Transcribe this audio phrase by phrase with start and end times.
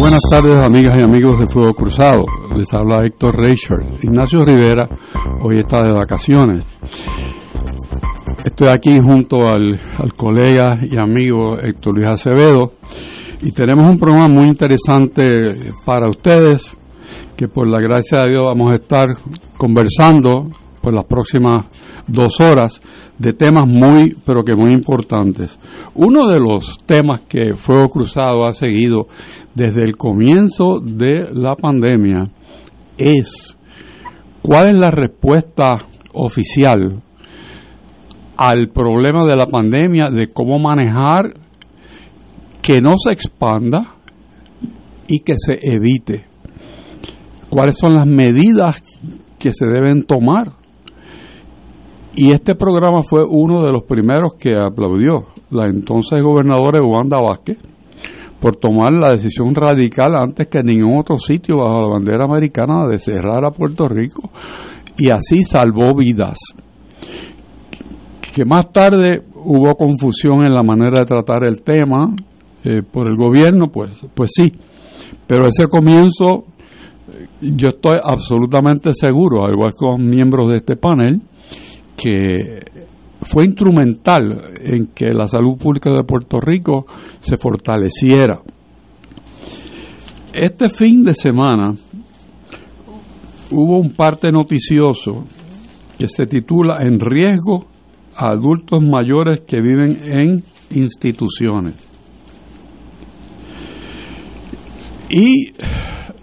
[0.00, 2.24] Buenas tardes, amigas y amigos de Fuego Cruzado.
[2.56, 3.80] Les habla Héctor Reicher.
[4.00, 4.88] Ignacio Rivera
[5.42, 6.64] hoy está de vacaciones.
[8.44, 9.80] Estoy aquí junto al,
[10.16, 12.74] colega y amigo Héctor Luis Acevedo
[13.42, 15.26] y tenemos un programa muy interesante
[15.84, 16.76] para ustedes
[17.36, 19.08] que por la gracia de Dios vamos a estar
[19.56, 20.48] conversando
[20.80, 21.66] por las próximas
[22.06, 22.80] dos horas
[23.18, 25.58] de temas muy, pero que muy importantes.
[25.94, 29.08] Uno de los temas que Fuego Cruzado ha seguido
[29.58, 32.30] desde el comienzo de la pandemia
[32.96, 33.56] es
[34.40, 35.78] cuál es la respuesta
[36.12, 37.02] oficial
[38.36, 41.34] al problema de la pandemia, de cómo manejar
[42.62, 43.96] que no se expanda
[45.08, 46.26] y que se evite.
[47.50, 48.80] ¿Cuáles son las medidas
[49.40, 50.52] que se deben tomar?
[52.14, 57.58] Y este programa fue uno de los primeros que aplaudió la entonces gobernadora Wanda Vázquez
[58.40, 62.98] por tomar la decisión radical antes que ningún otro sitio bajo la bandera americana de
[62.98, 64.30] cerrar a Puerto Rico
[64.96, 66.38] y así salvó vidas.
[68.34, 72.14] Que más tarde hubo confusión en la manera de tratar el tema
[72.64, 74.52] eh, por el gobierno, pues, pues sí,
[75.26, 76.44] pero ese comienzo
[77.40, 81.20] yo estoy absolutamente seguro, al igual que los miembros de este panel,
[81.96, 82.60] que
[83.22, 86.86] fue instrumental en que la salud pública de Puerto Rico
[87.18, 88.40] se fortaleciera.
[90.32, 91.74] Este fin de semana
[93.50, 95.24] hubo un parte noticioso
[95.98, 97.66] que se titula En riesgo
[98.16, 101.74] a adultos mayores que viven en instituciones.
[105.10, 105.54] Y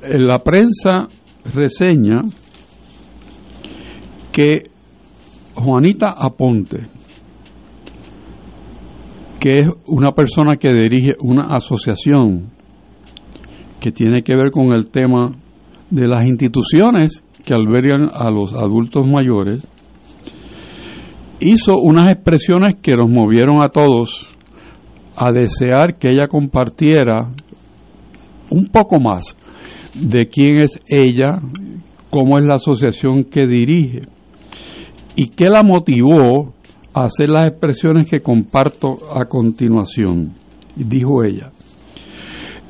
[0.02, 1.10] la prensa
[1.54, 2.22] reseña
[4.32, 4.75] que
[5.56, 6.88] Juanita Aponte,
[9.40, 12.52] que es una persona que dirige una asociación
[13.80, 15.32] que tiene que ver con el tema
[15.90, 19.64] de las instituciones que albergan a los adultos mayores,
[21.40, 24.36] hizo unas expresiones que nos movieron a todos
[25.16, 27.30] a desear que ella compartiera
[28.50, 29.36] un poco más
[29.94, 31.40] de quién es ella,
[32.10, 34.15] cómo es la asociación que dirige
[35.16, 36.54] y qué la motivó
[36.94, 40.34] a hacer las expresiones que comparto a continuación.
[40.76, 41.52] Dijo ella,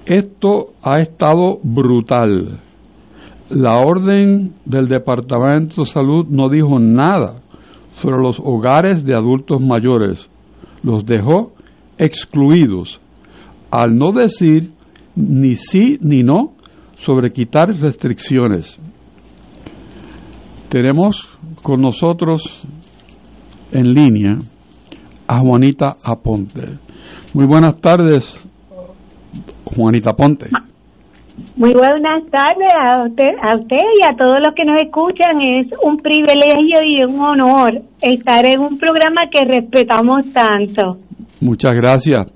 [0.06, 2.60] esto ha estado brutal.
[3.50, 7.42] La orden del Departamento de Salud no dijo nada
[7.90, 10.30] sobre los hogares de adultos mayores.
[10.84, 11.54] Los dejó
[11.98, 13.00] excluidos,
[13.72, 14.72] al no decir
[15.16, 16.54] ni sí ni no
[16.98, 18.80] sobre quitar restricciones.
[20.76, 21.30] Tenemos
[21.64, 22.44] con nosotros
[23.72, 24.40] en línea
[25.26, 26.64] a Juanita Aponte.
[27.34, 28.46] Muy buenas tardes,
[29.64, 30.48] Juanita Aponte.
[31.56, 35.40] Muy buenas tardes a usted, a usted y a todos los que nos escuchan.
[35.40, 40.98] Es un privilegio y un honor estar en un programa que respetamos tanto.
[41.40, 42.34] Muchas gracias.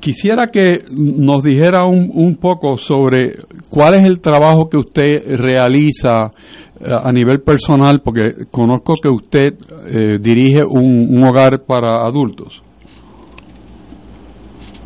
[0.00, 3.34] Quisiera que nos dijera un, un poco sobre
[3.68, 6.32] cuál es el trabajo que usted realiza
[6.82, 9.52] a nivel personal, porque conozco que usted
[9.86, 12.62] eh, dirige un, hogar para adultos.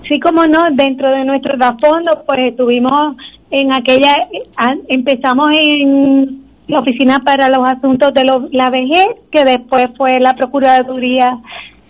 [0.08, 3.17] Sí, como no, dentro de nuestro fondo, pues estuvimos
[3.50, 4.14] en aquella,
[4.88, 11.38] empezamos en la Oficina para los Asuntos de la Vejez, que después fue la Procuraduría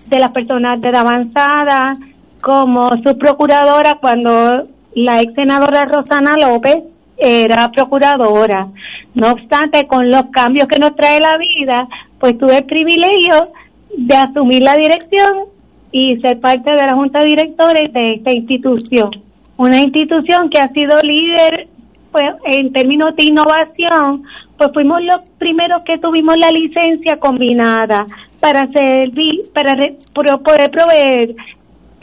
[0.08, 1.96] de las Personas de Edad Avanzada,
[2.40, 6.93] como subprocuradora cuando la ex senadora Rosana López
[7.24, 8.68] era procuradora.
[9.14, 11.88] No obstante, con los cambios que nos trae la vida,
[12.18, 13.52] pues tuve el privilegio
[13.96, 15.46] de asumir la dirección
[15.92, 19.10] y ser parte de la junta de directores de esta institución.
[19.56, 21.68] Una institución que ha sido líder
[22.10, 24.22] pues en términos de innovación,
[24.56, 28.06] pues fuimos los primeros que tuvimos la licencia combinada
[28.38, 29.74] para servir, para
[30.14, 31.34] poder proveer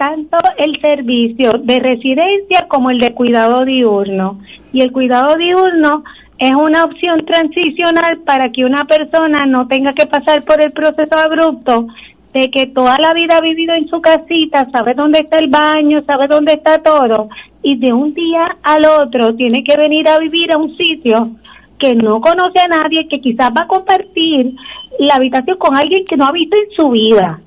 [0.01, 4.39] tanto el servicio de residencia como el de cuidado diurno.
[4.73, 6.03] Y el cuidado diurno
[6.39, 11.15] es una opción transicional para que una persona no tenga que pasar por el proceso
[11.15, 11.85] abrupto
[12.33, 16.01] de que toda la vida ha vivido en su casita, sabe dónde está el baño,
[16.07, 17.29] sabe dónde está todo,
[17.61, 21.29] y de un día al otro tiene que venir a vivir a un sitio
[21.77, 24.55] que no conoce a nadie, que quizás va a compartir
[24.97, 27.39] la habitación con alguien que no ha visto en su vida.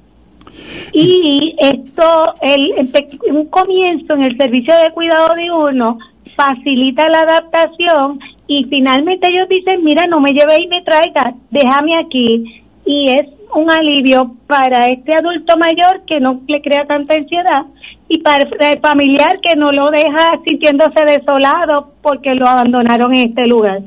[0.92, 2.90] Y esto, el,
[3.34, 5.98] un comienzo en el servicio de cuidado diurno
[6.36, 11.92] facilita la adaptación y finalmente ellos dicen, mira, no me lleve y me traiga, déjame
[11.98, 12.62] aquí.
[12.86, 17.66] Y es un alivio para este adulto mayor que no le crea tanta ansiedad
[18.08, 23.46] y para el familiar que no lo deja sintiéndose desolado porque lo abandonaron en este
[23.46, 23.78] lugar.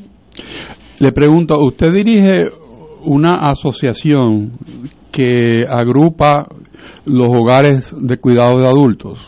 [0.99, 2.45] Le pregunto, ¿usted dirige
[3.07, 4.51] una asociación
[5.11, 6.47] que agrupa
[7.05, 9.19] los hogares de cuidado de adultos?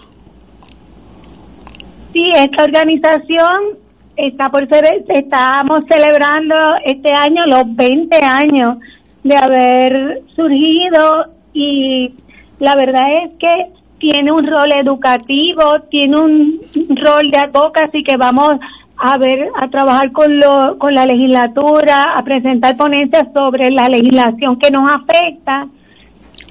[2.13, 3.79] Sí, esta organización
[4.17, 6.55] está por ser, estamos celebrando
[6.85, 8.79] este año los 20 años
[9.23, 12.13] de haber surgido y
[12.59, 18.59] la verdad es que tiene un rol educativo, tiene un rol de advocacy que vamos
[19.01, 24.59] a ver, a trabajar con, lo, con la legislatura, a presentar ponencias sobre la legislación
[24.59, 25.67] que nos afecta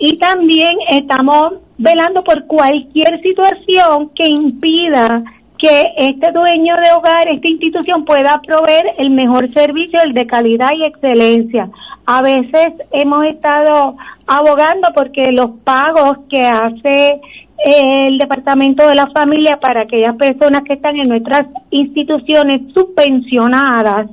[0.00, 5.22] y también estamos velando por cualquier situación que impida
[5.58, 10.68] que este dueño de hogar, esta institución pueda proveer el mejor servicio, el de calidad
[10.72, 11.68] y excelencia.
[12.06, 13.96] A veces hemos estado
[14.26, 17.20] abogando porque los pagos que hace
[17.64, 24.10] el Departamento de la Familia para aquellas personas que están en nuestras instituciones subvencionadas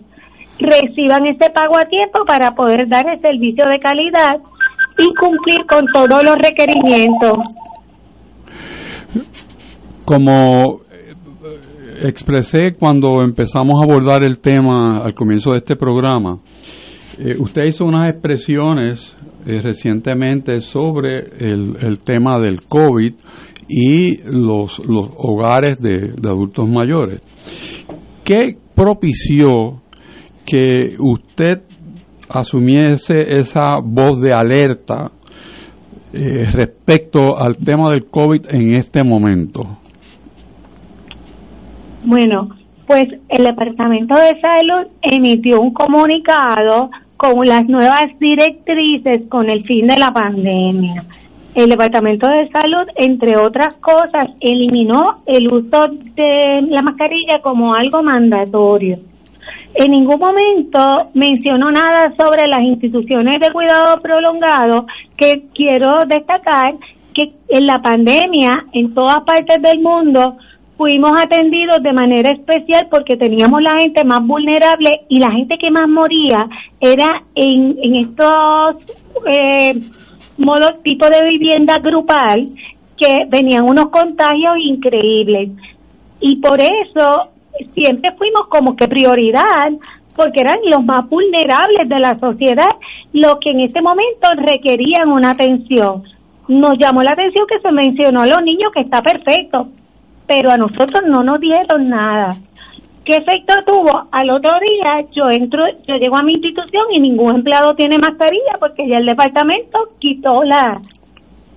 [0.59, 4.37] reciban ese pago a tiempo para poder dar el servicio de calidad
[4.97, 7.41] y cumplir con todos los requerimientos.
[10.05, 10.81] Como
[12.03, 16.39] expresé cuando empezamos a abordar el tema al comienzo de este programa.
[17.17, 19.15] Eh, usted hizo unas expresiones
[19.45, 23.13] eh, recientemente sobre el, tema del COVID
[23.69, 27.21] y los, los hogares de, adultos mayores.
[28.23, 29.81] ¿Qué propició
[30.45, 31.61] que usted
[32.29, 35.11] asumiese esa voz de alerta
[36.13, 39.61] eh, respecto al tema del COVID en este momento?
[42.03, 42.49] Bueno,
[42.87, 49.87] pues el Departamento de Salud emitió un comunicado con las nuevas directrices con el fin
[49.87, 51.05] de la pandemia.
[51.55, 58.03] El Departamento de Salud, entre otras cosas, eliminó el uso de la mascarilla como algo
[58.03, 58.99] mandatorio.
[59.73, 64.85] En ningún momento mencionó nada sobre las instituciones de cuidado prolongado,
[65.15, 66.73] que quiero destacar
[67.13, 70.37] que en la pandemia, en todas partes del mundo,
[70.77, 75.71] fuimos atendidos de manera especial porque teníamos la gente más vulnerable y la gente que
[75.71, 76.47] más moría
[76.79, 78.75] era en, estos
[79.25, 79.73] eh,
[80.37, 82.49] modos, tipo de vivienda grupal
[82.97, 85.51] que venían unos contagios increíbles.
[86.19, 87.29] Y por eso
[87.73, 89.71] siempre fuimos como que prioridad
[90.15, 92.75] porque eran los más vulnerables de la sociedad
[93.11, 96.03] los que en este momento requerían una atención.
[96.47, 99.69] Nos llamó la atención que se mencionó a los niños que está perfecto,
[100.27, 102.31] pero a nosotros no nos dieron nada.
[103.03, 104.07] ¿Qué efecto tuvo?
[104.11, 108.57] Al otro día yo entro, yo llego a mi institución y ningún empleado tiene mascarilla
[108.59, 110.81] porque ya el departamento quitó la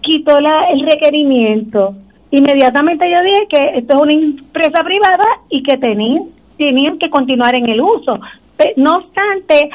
[0.02, 1.94] quitó la el requerimiento.
[2.30, 6.24] Inmediatamente yo dije que esto es una empresa privada y que tenían
[6.58, 8.18] tenían que continuar en el uso.
[8.76, 9.70] No obstante,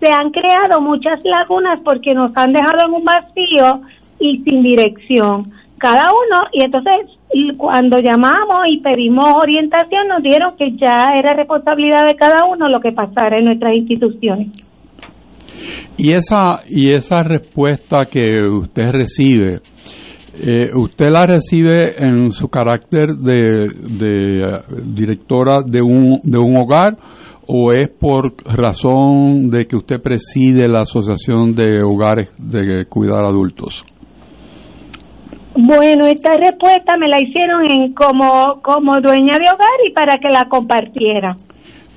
[0.00, 3.80] se han creado muchas lagunas porque nos han dejado en un vacío
[4.18, 5.44] y sin dirección
[5.78, 6.96] cada uno y entonces
[7.56, 12.80] cuando llamamos y pedimos orientación nos dieron que ya era responsabilidad de cada uno lo
[12.80, 14.48] que pasara en nuestras instituciones.
[15.96, 19.60] Y esa y esa respuesta que usted recibe,
[20.34, 26.56] eh, ¿usted la recibe en su carácter de, de eh, directora de un, de un
[26.56, 26.96] hogar
[27.46, 33.84] o es por razón de que usted preside la Asociación de Hogares de Cuidar Adultos?
[35.56, 40.28] Bueno, esta respuesta me la hicieron en como, como dueña de hogar y para que
[40.28, 41.36] la compartiera.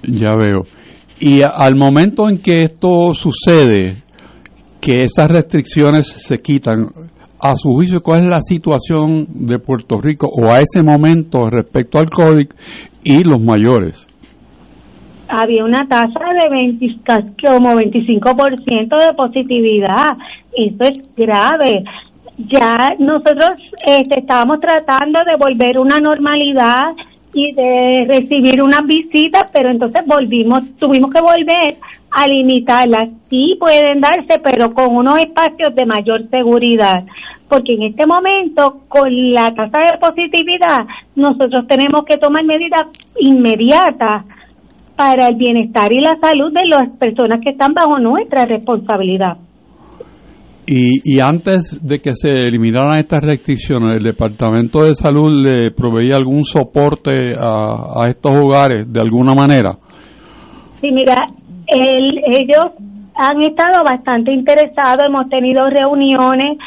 [0.04, 0.64] Ya veo.
[1.20, 4.04] Y al momento en que esto sucede,
[4.80, 6.88] que esas restricciones se quitan,
[7.40, 12.00] a su juicio, ¿cuál es la situación de Puerto Rico o a ese momento respecto
[12.00, 12.48] al COVID
[13.04, 14.08] y los mayores?
[15.30, 16.86] había una tasa de 20,
[17.46, 20.18] como 25% de positividad.
[20.54, 21.84] Eso es grave.
[22.38, 26.94] Ya nosotros este, estábamos tratando de volver una normalidad
[27.34, 31.78] y de recibir unas visitas, pero entonces volvimos, tuvimos que volver
[32.12, 33.10] a limitarlas.
[33.30, 37.04] Sí pueden darse, pero con unos espacios de mayor seguridad,
[37.50, 42.84] porque en este momento, con la tasa de positividad, nosotros tenemos que tomar medidas
[43.20, 44.26] inmediatas
[44.96, 49.38] para el bienestar y la salud de las personas que están bajo nuestra responsabilidad.
[50.70, 56.18] Y, y antes de que se eliminaran estas restricciones, ¿el Departamento de Salud le proveía
[56.18, 59.72] algún soporte a, a estos hogares de alguna manera?
[60.82, 61.16] Sí, mira,
[61.68, 62.66] el, ellos
[63.16, 66.58] han estado bastante interesados, hemos tenido reuniones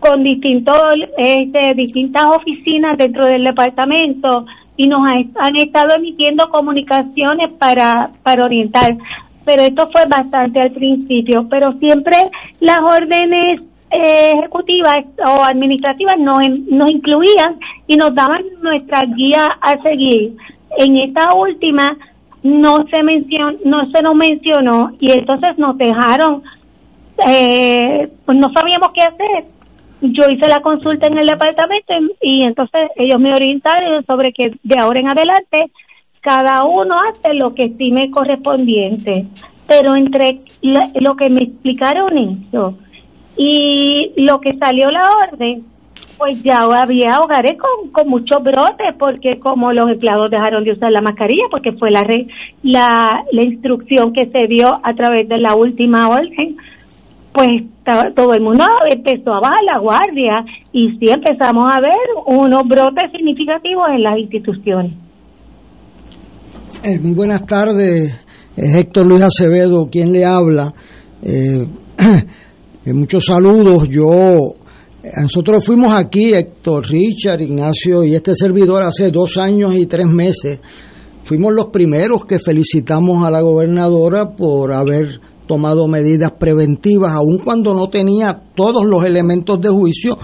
[0.00, 0.78] con distintos,
[1.18, 4.46] este, distintas oficinas dentro del departamento
[4.76, 8.96] y nos han estado emitiendo comunicaciones para, para orientar
[9.50, 12.16] pero esto fue bastante al principio, pero siempre
[12.60, 16.38] las órdenes eh, ejecutivas o administrativas nos,
[16.68, 20.36] nos incluían y nos daban nuestra guía a seguir.
[20.78, 21.96] En esta última
[22.44, 26.44] no se mencionó, no se nos mencionó y entonces nos dejaron,
[27.26, 29.46] eh, no sabíamos qué hacer.
[30.00, 31.92] Yo hice la consulta en el departamento
[32.22, 35.72] y entonces ellos me orientaron sobre que de ahora en adelante
[36.20, 39.26] cada uno hace lo que estime correspondiente,
[39.66, 42.78] pero entre lo que me explicaron eso
[43.36, 45.64] y lo que salió la orden,
[46.18, 50.92] pues ya había hogares con, con muchos brotes, porque como los empleados dejaron de usar
[50.92, 52.02] la mascarilla, porque fue la,
[52.62, 56.58] la, la instrucción que se dio a través de la última orden,
[57.32, 57.62] pues
[58.14, 61.96] todo el mundo empezó a bajar la guardia y sí empezamos a ver
[62.26, 64.92] unos brotes significativos en las instituciones.
[66.82, 68.14] Eh, muy buenas tardes,
[68.56, 70.72] es Héctor Luis Acevedo quien le habla.
[71.22, 71.66] Eh,
[72.86, 73.86] eh, muchos saludos.
[73.90, 74.54] Yo,
[75.20, 80.60] nosotros fuimos aquí, Héctor, Richard, Ignacio y este servidor hace dos años y tres meses.
[81.22, 87.74] Fuimos los primeros que felicitamos a la gobernadora por haber tomado medidas preventivas, aun cuando
[87.74, 90.16] no tenía todos los elementos de juicio.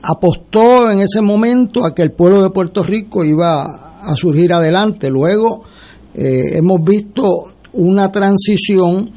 [0.00, 5.10] apostó en ese momento a que el pueblo de Puerto Rico iba a surgir adelante.
[5.10, 5.62] Luego
[6.14, 9.10] eh, hemos visto una transición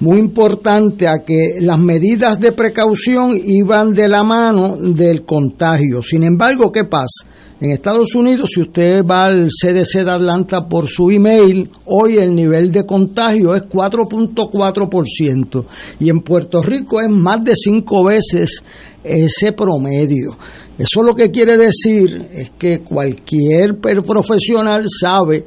[0.00, 6.02] muy importante a que las medidas de precaución iban de la mano del contagio.
[6.02, 7.26] Sin embargo, ¿qué pasa?
[7.60, 12.32] En Estados Unidos, si usted va al CDC de Atlanta por su email, hoy el
[12.32, 15.66] nivel de contagio es 4.4%
[15.98, 18.62] y en Puerto Rico es más de cinco veces
[19.02, 20.38] ese promedio.
[20.78, 25.44] Eso lo que quiere decir es que cualquier profesional sabe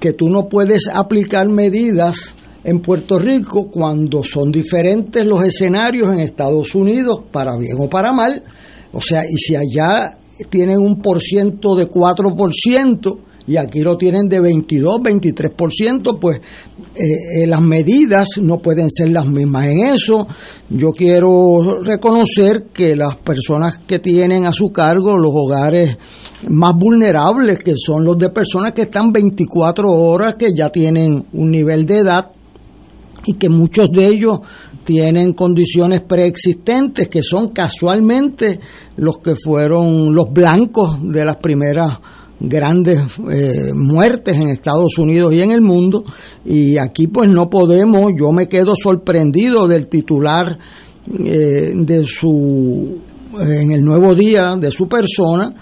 [0.00, 6.20] que tú no puedes aplicar medidas en Puerto Rico cuando son diferentes los escenarios en
[6.20, 8.42] Estados Unidos, para bien o para mal.
[8.92, 10.16] O sea, y si allá
[10.48, 17.42] tienen un por ciento de 4%, y aquí lo tienen de 22, 23%, pues eh,
[17.42, 19.66] eh, las medidas no pueden ser las mismas.
[19.66, 20.26] En eso
[20.70, 25.96] yo quiero reconocer que las personas que tienen a su cargo los hogares
[26.48, 31.50] más vulnerables, que son los de personas que están 24 horas, que ya tienen un
[31.50, 32.30] nivel de edad
[33.24, 34.40] y que muchos de ellos
[34.84, 38.58] tienen condiciones preexistentes que son casualmente
[38.96, 41.98] los que fueron los blancos de las primeras
[42.42, 46.04] grandes eh, muertes en Estados Unidos y en el mundo.
[46.44, 50.58] Y aquí pues no podemos yo me quedo sorprendido del titular
[51.24, 52.98] eh, de su
[53.38, 55.54] en el nuevo día de su persona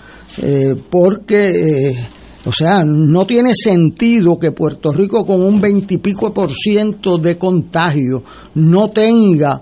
[0.43, 1.93] eh, porque
[2.45, 8.25] o sea no tiene sentido que Puerto Rico con un veintipico por ciento de contagio
[8.55, 9.61] no tenga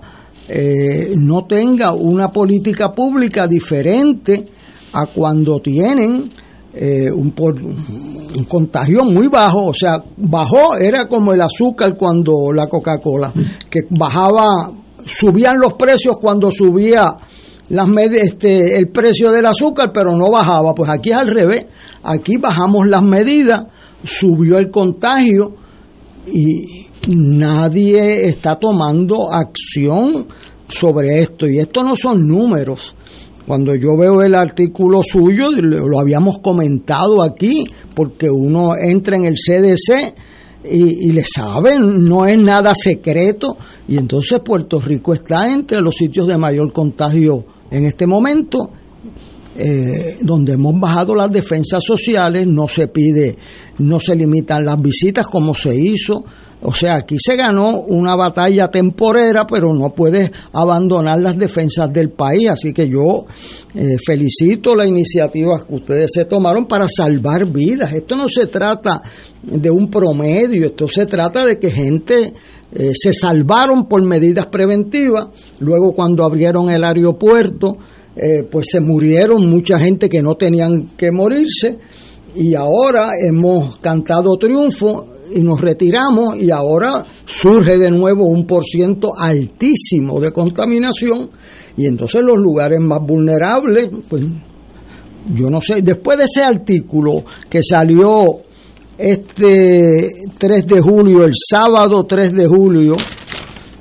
[1.15, 4.47] no tenga una política pública diferente
[4.93, 6.31] a cuando tienen
[6.73, 12.67] eh, un, un, contagio muy bajo, o sea, bajó, era como el azúcar cuando la
[12.67, 13.33] Coca-Cola,
[13.69, 14.71] que bajaba,
[15.05, 17.17] subían los precios cuando subía
[17.69, 20.73] las este, el precio del azúcar, pero no bajaba.
[20.73, 21.67] Pues aquí es al revés,
[22.03, 23.63] aquí bajamos las medidas,
[24.03, 25.53] subió el contagio
[26.27, 30.27] y nadie está tomando acción
[30.67, 31.47] sobre esto.
[31.47, 32.95] Y esto no son números,
[33.49, 37.63] cuando yo veo el artículo suyo, lo habíamos comentado aquí,
[37.95, 40.13] porque uno entra en el CDC
[40.69, 46.27] y, le saben, no es nada secreto, y entonces Puerto Rico está entre los sitios
[46.27, 48.69] de mayor contagio en este momento,
[49.55, 53.35] eh, donde hemos bajado las defensas sociales, no se pide
[53.79, 56.23] no se limitan las visitas como se hizo.
[56.61, 62.09] O sea, aquí se ganó una batalla temporera, pero no puedes abandonar las defensas del
[62.09, 62.49] país.
[62.49, 63.25] Así que yo
[63.73, 67.93] eh, felicito la iniciativa que ustedes se tomaron para salvar vidas.
[67.93, 69.01] Esto no se trata
[69.41, 72.33] de un promedio, esto se trata de que gente
[72.73, 75.27] eh, se salvaron por medidas preventivas.
[75.59, 77.77] Luego cuando abrieron el aeropuerto,
[78.17, 81.77] eh, pues se murieron mucha gente que no tenían que morirse.
[82.35, 89.13] Y ahora hemos cantado triunfo y nos retiramos y ahora surge de nuevo un porciento
[89.17, 91.29] altísimo de contaminación
[91.77, 94.23] y entonces los lugares más vulnerables, pues
[95.33, 98.41] yo no sé, después de ese artículo que salió
[98.97, 100.07] este
[100.37, 102.97] 3 de julio, el sábado 3 de julio,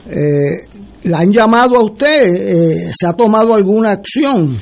[0.09, 0.69] eh,
[1.05, 2.35] ¿la han llamado a usted?
[2.35, 4.57] Eh, ¿Se ha tomado alguna acción?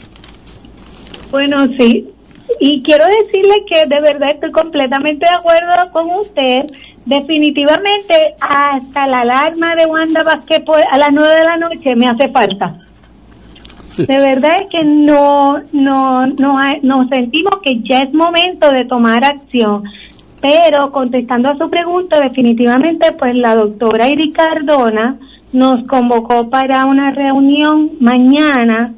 [1.30, 2.15] Bueno, sí.
[2.60, 6.64] Y quiero decirle que de verdad estoy completamente de acuerdo con usted.
[7.04, 12.28] Definitivamente, hasta la alarma de Wanda Vázquez a las 9 de la noche me hace
[12.28, 12.74] falta.
[13.96, 19.24] De verdad es que no, no, no, nos sentimos que ya es momento de tomar
[19.24, 19.84] acción.
[20.42, 25.18] Pero contestando a su pregunta, definitivamente, pues la doctora Iri Cardona
[25.52, 28.94] nos convocó para una reunión mañana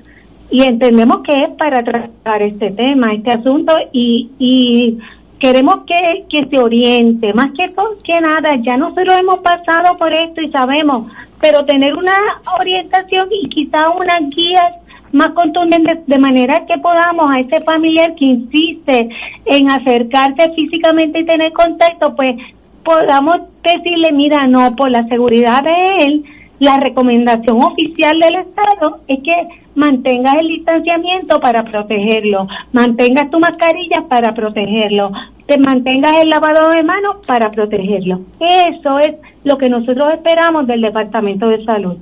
[0.50, 4.98] y entendemos que es para tratar este tema, este asunto y, y
[5.38, 7.66] queremos que, que se oriente, más que,
[8.02, 12.14] que nada, ya nosotros hemos pasado por esto y sabemos, pero tener una
[12.58, 14.72] orientación y quizá unas guías
[15.12, 19.08] más contundentes de manera que podamos a ese familiar que insiste
[19.46, 22.36] en acercarse físicamente y tener contacto, pues
[22.84, 26.24] podamos decirle, mira, no, por la seguridad de él,
[26.60, 34.08] la recomendación oficial del Estado es que mantengas el distanciamiento para protegerlo, mantengas tu mascarilla
[34.08, 35.10] para protegerlo,
[35.46, 38.20] te mantengas el lavado de manos para protegerlo.
[38.40, 41.96] Eso es lo que nosotros esperamos del Departamento de Salud.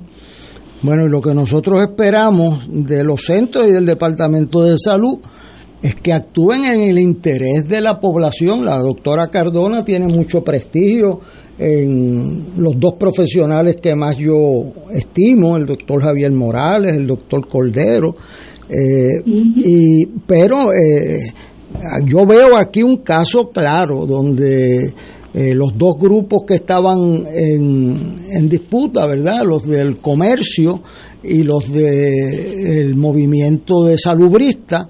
[0.81, 5.19] Bueno, y lo que nosotros esperamos de los centros y del Departamento de Salud
[5.81, 8.65] es que actúen en el interés de la población.
[8.65, 11.21] La doctora Cardona tiene mucho prestigio
[11.57, 18.15] en los dos profesionales que más yo estimo, el doctor Javier Morales, el doctor Cordero,
[18.69, 21.33] eh, y, pero eh,
[22.05, 24.93] yo veo aquí un caso claro donde
[25.33, 29.43] eh, los dos grupos que estaban en, en, disputa, ¿verdad?
[29.45, 30.81] Los del comercio
[31.23, 34.87] y los del movimiento de salubrista,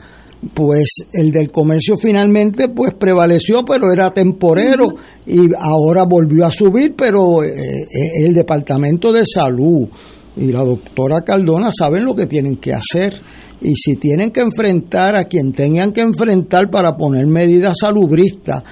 [0.54, 4.88] pues el del comercio finalmente pues prevaleció pero era temporero
[5.26, 9.88] y ahora volvió a subir pero eh, eh, el departamento de salud
[10.36, 13.20] y la doctora Cardona saben lo que tienen que hacer.
[13.60, 18.64] Y si tienen que enfrentar a quien tengan que enfrentar para poner medidas salubristas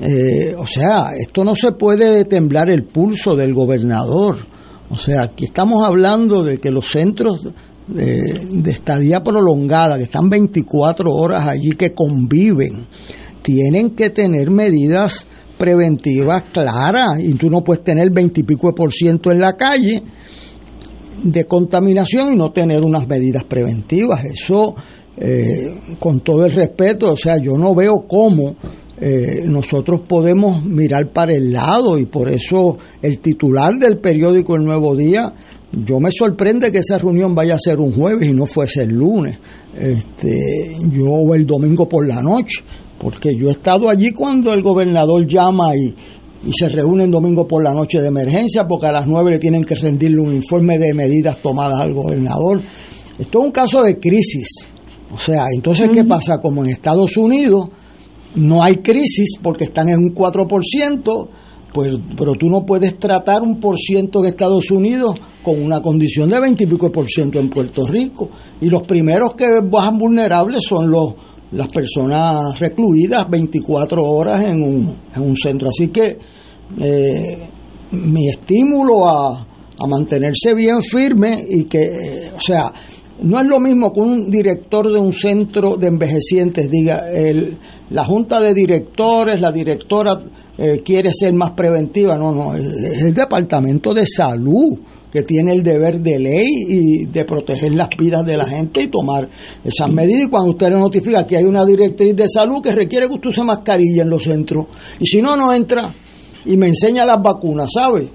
[0.00, 4.36] eh, o sea esto no se puede temblar el pulso del gobernador.
[4.88, 7.46] O sea aquí estamos hablando de que los centros
[7.94, 12.86] de, estadía prolongada, que están 24 horas allí, que conviven,
[13.42, 15.26] tienen que tener medidas
[15.58, 19.56] preventivas claras y tú no puedes tener 20 y pico de por ciento en la
[19.56, 20.02] calle
[21.22, 24.24] de contaminación y no tener unas medidas preventivas.
[24.24, 24.74] Eso,
[25.16, 28.56] eh, con todo el respeto, o sea, yo no veo cómo
[29.00, 34.64] eh, nosotros podemos mirar para el lado y por eso el titular del periódico El
[34.64, 35.32] Nuevo Día,
[35.72, 38.90] yo me sorprende que esa reunión vaya a ser un jueves y no fuese el
[38.90, 39.38] lunes,
[39.74, 42.62] este, yo el domingo por la noche,
[42.98, 45.94] porque yo he estado allí cuando el gobernador llama y,
[46.46, 49.64] y se reúnen domingo por la noche de emergencia porque a las nueve le tienen
[49.64, 52.60] que rendirle un informe de medidas tomadas al gobernador.
[53.18, 54.68] Esto es un caso de crisis.
[55.12, 56.38] O sea, entonces, ¿qué pasa?
[56.38, 57.68] Como en Estados Unidos,
[58.34, 61.28] no hay crisis porque están en un 4%,
[61.72, 66.30] pues, pero tú no puedes tratar un por ciento de Estados Unidos con una condición
[66.30, 68.28] de 20 y pico por ciento en Puerto Rico.
[68.60, 71.14] Y los primeros que bajan vulnerables son los
[71.52, 75.68] las personas recluidas 24 horas en un, en un centro.
[75.68, 76.16] Así que
[76.78, 77.48] eh,
[77.90, 79.46] mi estímulo a,
[79.78, 82.72] a, mantenerse bien firme y que, o sea,
[83.22, 87.58] no es lo mismo que un director de un centro de envejecientes diga, el,
[87.90, 90.20] la junta de directores, la directora
[90.58, 92.16] eh, quiere ser más preventiva.
[92.16, 94.78] No, no, es el departamento de salud
[95.10, 98.86] que tiene el deber de ley y de proteger las vidas de la gente y
[98.86, 99.28] tomar
[99.64, 100.22] esas medidas.
[100.22, 103.28] Y cuando usted le notifica que hay una directriz de salud que requiere que usted
[103.28, 104.66] use mascarilla en los centros,
[104.98, 105.94] y si no, no entra
[106.44, 108.08] y me enseña las vacunas, ¿sabe?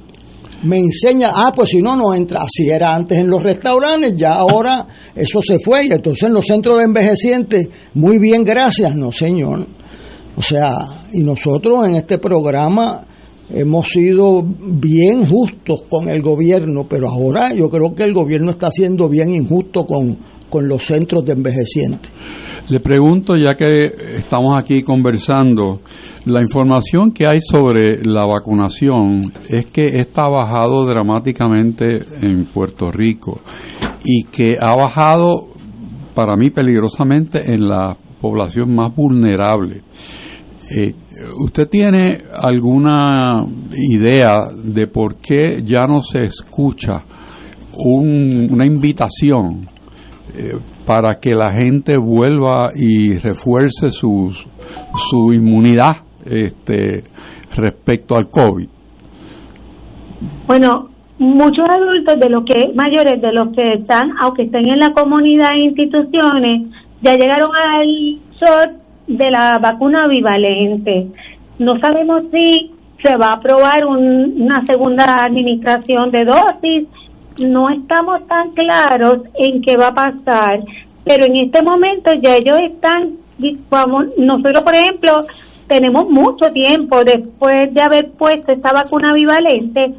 [0.66, 2.42] Me enseña, ah, pues si no, no entra.
[2.42, 5.86] Así era antes en los restaurantes, ya ahora eso se fue.
[5.86, 9.68] Y entonces en los centros de envejecientes, muy bien, gracias, no, señor.
[10.36, 10.80] O sea,
[11.14, 13.06] y nosotros en este programa
[13.50, 18.70] hemos sido bien justos con el gobierno, pero ahora yo creo que el gobierno está
[18.72, 20.18] siendo bien injusto con,
[20.50, 22.12] con los centros de envejecientes.
[22.68, 25.78] Le pregunto, ya que estamos aquí conversando,
[26.26, 32.92] la información que hay sobre la vacunación es que esta ha bajado dramáticamente en Puerto
[32.92, 33.40] Rico
[34.04, 35.50] y que ha bajado,
[36.16, 39.84] para mí, peligrosamente en la población más vulnerable.
[40.76, 40.96] Eh,
[41.44, 43.46] ¿Usted tiene alguna
[43.92, 47.04] idea de por qué ya no se escucha
[47.78, 49.66] una invitación
[50.38, 57.04] eh, para que la gente vuelva y refuerce su, su inmunidad este,
[57.56, 58.68] respecto al COVID?
[60.48, 64.92] Bueno, muchos adultos de los que mayores de los que están, aunque estén en la
[64.92, 66.68] comunidad e instituciones,
[67.02, 71.08] ya llegaron al SOT de la vacuna bivalente.
[71.60, 72.72] No sabemos si
[73.04, 76.88] se va a aprobar una segunda administración de dosis.
[77.40, 80.62] No estamos tan claros en qué va a pasar,
[81.04, 83.18] pero en este momento ya ellos están,
[83.70, 85.12] vamos, nosotros por ejemplo
[85.68, 89.96] tenemos mucho tiempo después de haber puesto esta vacuna bivalente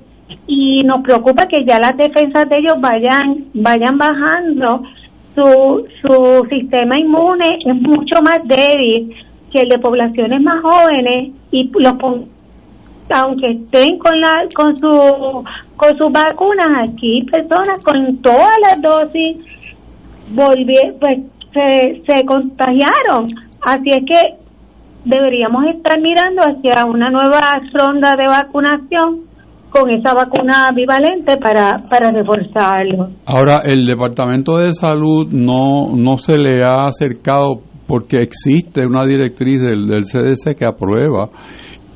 [0.46, 4.83] y nos preocupa que ya las defensas de ellos vayan vayan bajando.
[5.35, 9.14] Su, su sistema inmune es mucho más débil
[9.53, 11.94] que el de poblaciones más jóvenes y los
[13.11, 15.45] aunque estén con la con su
[15.77, 19.37] con sus vacunas aquí personas con todas las dosis
[20.31, 21.19] volvieron pues
[21.53, 23.29] se, se contagiaron
[23.62, 24.47] así es que
[25.05, 29.27] deberíamos estar mirando hacia una nueva ronda de vacunación
[29.71, 33.11] con esa vacuna bivalente para, para reforzarlo.
[33.27, 39.61] Ahora, el Departamento de Salud no, no se le ha acercado porque existe una directriz
[39.62, 41.29] del, del CDC que aprueba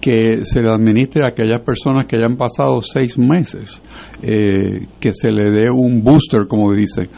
[0.00, 3.82] que se le administre a aquellas personas que hayan pasado seis meses,
[4.22, 7.08] eh, que se le dé un booster, como dicen,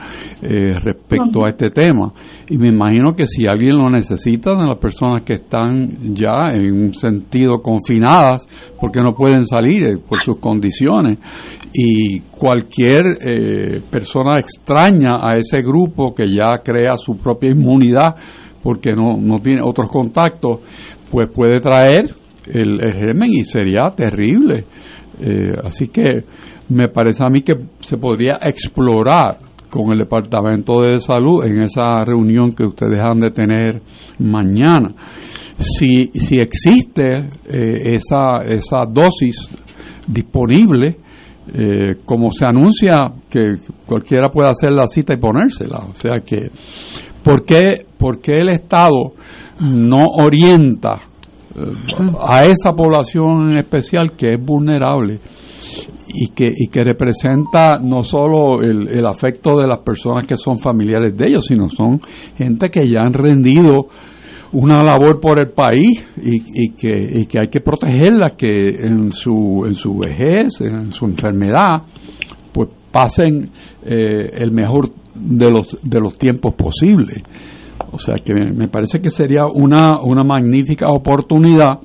[0.43, 2.13] eh, respecto a este tema.
[2.49, 6.73] Y me imagino que si alguien lo necesita, de las personas que están ya en
[6.73, 8.47] un sentido confinadas,
[8.81, 11.19] porque no pueden salir eh, por sus condiciones,
[11.73, 13.05] y cualquier
[13.91, 18.15] persona extraña a ese grupo que ya crea su propia inmunidad,
[18.63, 20.61] porque no, no tiene otros contactos,
[21.11, 22.15] pues puede traer
[22.47, 24.65] el, germen y sería terrible.
[25.21, 26.25] Eh, así que
[26.69, 29.39] me parece a mí que se podría explorar
[29.71, 33.81] con el Departamento de Salud en esa reunión que ustedes han de tener
[34.19, 34.95] mañana.
[35.59, 39.51] Si, si existe eh, esa, esa dosis
[40.07, 40.99] disponible,
[41.55, 43.55] eh, como se anuncia que
[43.87, 45.79] cualquiera puede hacer la cita y ponérsela.
[45.91, 46.51] O sea que,
[47.23, 49.15] ¿por qué, por qué el Estado
[49.61, 51.12] no orienta
[52.29, 55.21] a esa población en especial que es vulnerable
[56.15, 61.17] y que, y que representa no solo el, afecto de las personas que son familiares
[61.17, 62.01] de ellos, sino son
[62.37, 63.89] gente que ya han rendido
[64.53, 69.11] una labor por el país y, y, que, y que hay que protegerla, que en
[69.11, 71.83] su, en su vejez, en su enfermedad,
[72.53, 73.51] pues pasen
[73.83, 77.23] eh, el mejor de los, de los tiempos posibles.
[77.93, 81.79] O sea que me parece que sería una, una magnífica oportunidad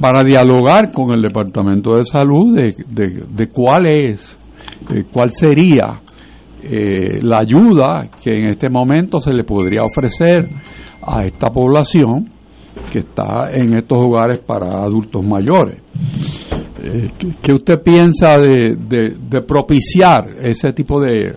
[0.00, 4.38] para dialogar con el Departamento de Salud de, de, cuál es,
[4.90, 6.00] eh, cuál sería
[6.62, 10.48] eh, la ayuda que en este momento se le podría ofrecer
[11.02, 12.30] a esta población
[12.90, 15.80] que está en estos hogares para adultos mayores.
[16.82, 17.10] Eh,
[17.42, 21.34] ¿Qué usted piensa de, de, propiciar ese tipo de,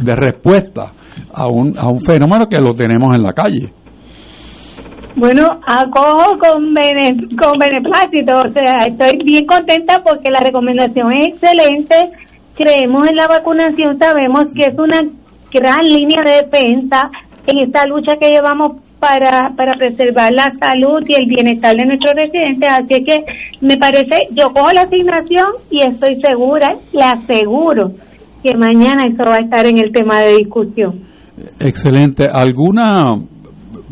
[0.00, 0.92] de respuesta
[1.32, 3.72] a un, a un fenómeno que lo tenemos en la calle.
[5.16, 6.74] Bueno, acojo con,
[7.36, 12.12] con beneplácito, o sea, estoy bien contenta porque la recomendación es excelente,
[12.54, 15.00] creemos en la vacunación, sabemos que es una
[15.52, 17.10] gran línea de defensa
[17.48, 22.14] en esta lucha que llevamos para, para preservar la salud y el bienestar de nuestros
[22.14, 23.24] residentes, así que
[23.60, 27.90] me parece, yo cojo la asignación y estoy segura, le aseguro
[28.42, 31.02] que mañana eso va a estar en el tema de discusión.
[31.60, 32.26] Excelente.
[32.30, 33.02] ¿Alguna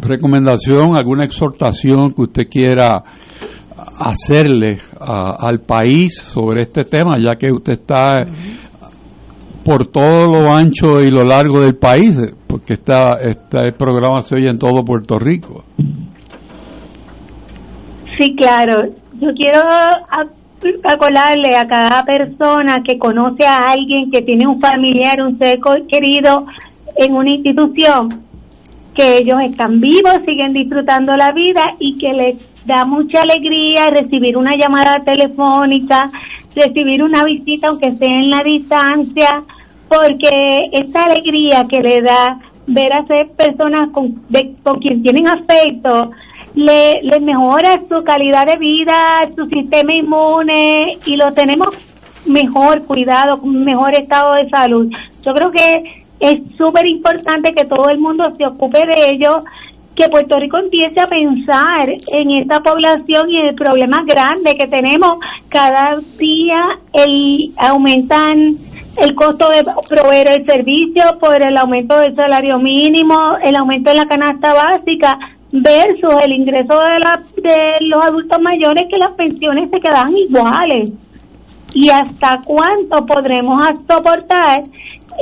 [0.01, 3.03] recomendación, alguna exhortación que usted quiera
[3.99, 8.25] hacerle al país sobre este tema, ya que usted está
[9.65, 14.49] por todo lo ancho y lo largo del país, porque está este programa se oye
[14.49, 15.65] en todo Puerto Rico?
[18.19, 18.93] Sí, claro.
[19.15, 19.61] Yo quiero
[20.85, 26.45] acordarle a cada persona que conoce a alguien que tiene un familiar, un ser querido
[26.97, 28.23] en una institución
[28.95, 34.37] que ellos están vivos, siguen disfrutando la vida y que les da mucha alegría recibir
[34.37, 36.11] una llamada telefónica,
[36.55, 39.43] recibir una visita aunque sea en la distancia,
[39.89, 44.23] porque esa alegría que le da ver a ser personas con,
[44.63, 46.11] con quien tienen afecto,
[46.57, 48.97] le, le mejora su calidad de vida,
[49.37, 51.69] su sistema inmune y lo tenemos
[52.25, 54.91] mejor cuidado, mejor estado de salud.
[55.25, 59.45] Yo creo que es súper importante que todo el mundo se ocupe de ello,
[59.95, 65.19] que Puerto Rico empiece a pensar en esta población y el problema grande que tenemos.
[65.49, 66.57] Cada día
[66.95, 68.57] el, aumentan
[68.97, 73.97] el costo de proveer el servicio por el aumento del salario mínimo, el aumento de
[73.97, 75.19] la canasta básica
[75.63, 80.91] versus el ingreso de, la, de los adultos mayores que las pensiones se quedan iguales.
[81.75, 84.63] ¿Y hasta cuánto podremos soportar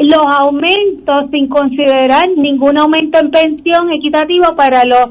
[0.00, 5.10] los aumentos sin considerar ningún aumento en pensión equitativo para los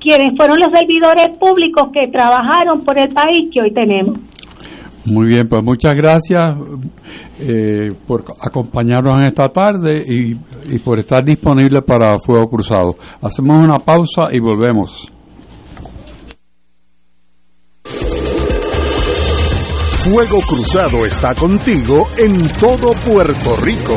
[0.00, 4.18] quienes fueron los servidores públicos que trabajaron por el país que hoy tenemos.
[5.10, 6.54] Muy bien, pues muchas gracias
[7.40, 10.36] eh, por acompañarnos en esta tarde y,
[10.72, 12.94] y por estar disponible para Fuego Cruzado.
[13.20, 15.12] Hacemos una pausa y volvemos.
[20.04, 23.96] Fuego Cruzado está contigo en todo Puerto Rico.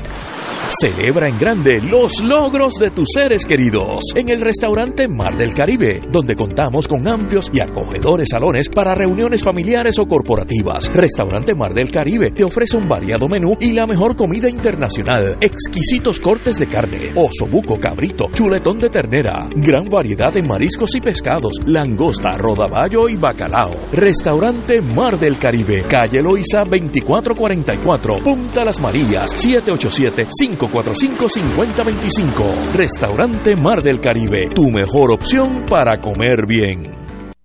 [0.69, 6.01] Celebra en grande los logros de tus seres queridos en el restaurante Mar del Caribe,
[6.11, 10.89] donde contamos con amplios y acogedores salones para reuniones familiares o corporativas.
[10.91, 16.19] Restaurante Mar del Caribe te ofrece un variado menú y la mejor comida internacional, exquisitos
[16.19, 21.59] cortes de carne, oso buco, cabrito, chuletón de ternera, gran variedad de mariscos y pescados,
[21.67, 23.73] langosta, rodaballo y bacalao.
[23.93, 30.25] Restaurante Mar del Caribe, calle Loiza 2444, Punta Las Marías, 787
[30.57, 32.73] 545-5025.
[32.73, 37.04] Restaurante Mar del Caribe, tu mejor opción para comer bien.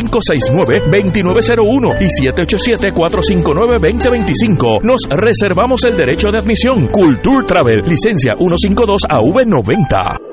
[0.00, 4.82] 569-2901 y 787-459-2025.
[4.82, 6.88] Nos reservamos el derecho de admisión.
[6.88, 10.27] Culture Travel, licencia 152 AV90.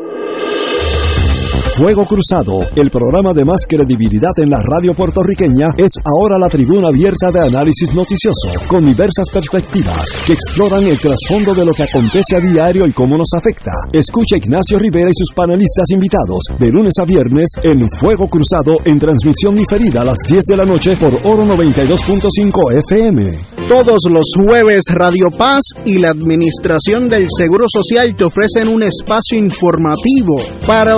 [1.75, 6.87] Fuego Cruzado, el programa de más credibilidad en la radio puertorriqueña, es ahora la tribuna
[6.87, 12.37] abierta de análisis noticioso, con diversas perspectivas que exploran el trasfondo de lo que acontece
[12.37, 13.73] a diario y cómo nos afecta.
[13.91, 18.97] Escucha Ignacio Rivera y sus panelistas invitados de lunes a viernes en Fuego Cruzado en
[18.97, 23.37] transmisión diferida a las 10 de la noche por Oro 92.5 FM.
[23.67, 29.37] Todos los jueves Radio Paz y la Administración del Seguro Social te ofrecen un espacio
[29.37, 30.97] informativo para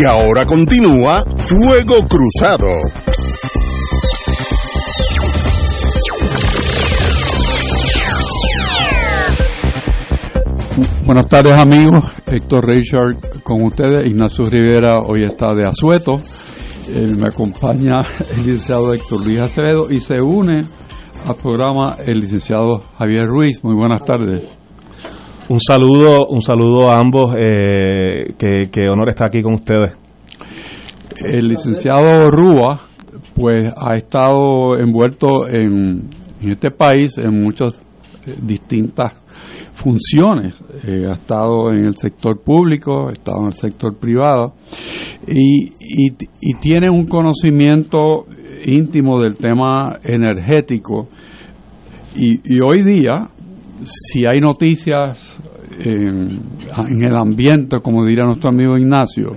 [0.00, 2.68] Y ahora continúa Fuego Cruzado.
[11.04, 16.20] Buenas tardes amigos, Héctor Richard con ustedes, Ignacio Rivera hoy está de asueto,
[17.16, 18.02] me acompaña
[18.36, 20.64] el licenciado Héctor Luis Acevedo y se une
[21.26, 23.64] al programa el licenciado Javier Ruiz.
[23.64, 24.57] Muy buenas tardes.
[25.50, 29.96] Un saludo, un saludo a ambos, eh, que, honor estar aquí con ustedes.
[31.24, 32.82] el licenciado Rúa
[33.34, 36.10] pues ha estado envuelto en,
[36.42, 37.80] este país en muchas
[38.26, 39.14] eh, distintas
[39.72, 40.62] funciones.
[40.86, 44.52] Eh, ha estado en el sector público, ha estado en el sector privado
[45.26, 48.26] y, y, tiene un conocimiento
[48.66, 51.08] íntimo del tema energético.
[52.16, 53.30] Y, y hoy día,
[53.84, 55.38] si hay noticias
[55.78, 56.40] en,
[56.90, 59.36] en, el ambiente, como diría nuestro amigo Ignacio,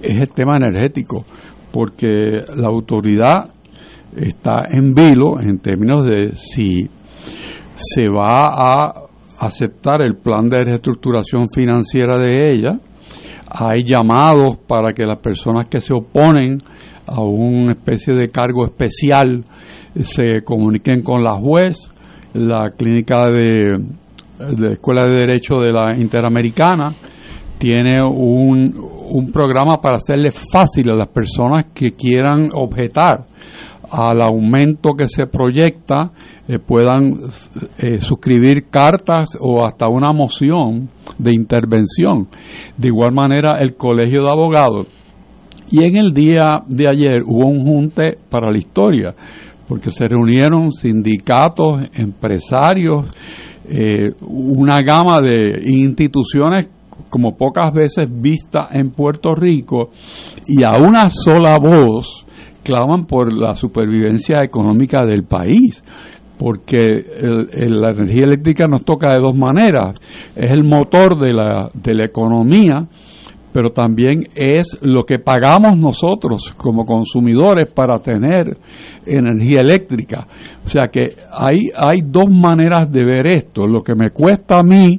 [0.00, 1.24] es el tema energético,
[1.72, 3.50] porque la autoridad
[4.16, 6.88] está en vilo en términos de si
[7.74, 9.04] se va a
[9.40, 12.78] aceptar el plan de reestructuración financiera de ella.
[13.48, 16.58] Hay llamados para que las personas que se oponen
[17.06, 19.44] a una especie de cargo especial
[20.02, 21.78] se comuniquen con la juez,
[22.34, 23.78] la clínica de,
[24.38, 26.94] de Escuela de Derecho de la Interamericana
[27.58, 28.74] tiene un,
[29.10, 33.26] un programa para hacerle fácil a las personas que quieran objetar
[33.90, 36.10] al aumento que se proyecta
[36.48, 37.14] eh, puedan
[37.78, 42.28] eh, suscribir cartas o hasta una moción de intervención.
[42.76, 44.88] De igual manera, el Colegio de Abogados.
[45.70, 49.14] Y en el día de ayer hubo un junte para la historia,
[49.66, 53.08] porque se reunieron sindicatos, empresarios,
[53.68, 56.68] eh, una gama de instituciones
[57.08, 59.90] como pocas veces vista en Puerto Rico
[60.46, 62.26] y a una sola voz
[62.62, 65.82] claman por la supervivencia económica del país
[66.38, 67.04] porque
[67.68, 69.94] la energía eléctrica nos toca de dos maneras.
[70.34, 72.86] Es el motor de la, de la economía,
[73.54, 78.56] pero también es lo que pagamos nosotros como consumidores para tener
[79.06, 80.26] energía eléctrica.
[80.66, 83.68] O sea que hay, hay dos maneras de ver esto.
[83.68, 84.98] Lo que me cuesta a mí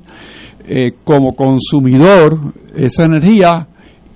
[0.70, 3.68] eh, como consumidor esa energía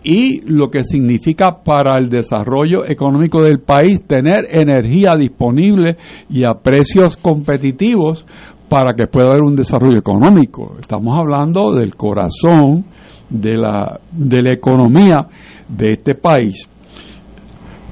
[0.03, 5.97] y lo que significa para el desarrollo económico del país tener energía disponible
[6.29, 8.25] y a precios competitivos
[8.69, 10.75] para que pueda haber un desarrollo económico.
[10.79, 12.85] Estamos hablando del corazón
[13.29, 15.27] de la, de la economía
[15.67, 16.67] de este país.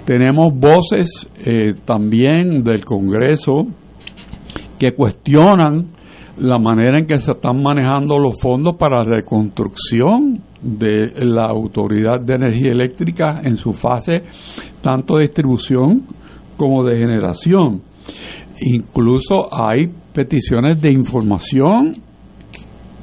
[0.06, 3.66] Tenemos voces eh, también del Congreso
[4.80, 5.88] que cuestionan
[6.38, 12.22] la manera en que se están manejando los fondos para la reconstrucción de la Autoridad
[12.22, 14.24] de Energía Eléctrica en su fase
[14.82, 16.04] tanto de distribución
[16.56, 17.82] como de generación.
[18.62, 21.92] Incluso hay peticiones de información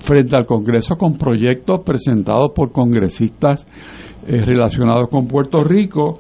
[0.01, 3.65] frente al Congreso con proyectos presentados por congresistas
[4.27, 6.19] eh, relacionados con Puerto Rico,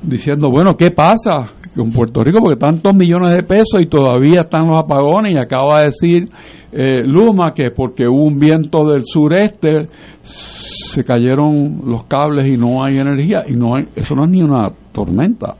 [0.00, 2.38] diciendo, bueno, ¿qué pasa con Puerto Rico?
[2.40, 6.28] Porque tantos millones de pesos y todavía están los apagones y acaba de decir
[6.70, 9.88] eh, Luma que porque hubo un viento del sureste
[10.22, 14.40] se cayeron los cables y no hay energía y no hay, eso no es ni
[14.40, 15.56] una tormenta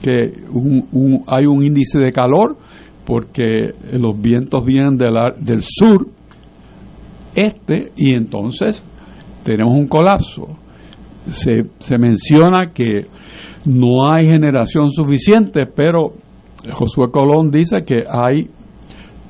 [0.00, 0.32] que
[1.26, 2.56] hay un índice de calor
[3.04, 6.06] porque los vientos vienen del sur
[7.34, 8.82] este y entonces
[9.42, 10.48] tenemos un colapso
[11.30, 13.06] se, se menciona que
[13.64, 16.12] no hay generación suficiente pero
[16.72, 18.48] Josué Colón dice que hay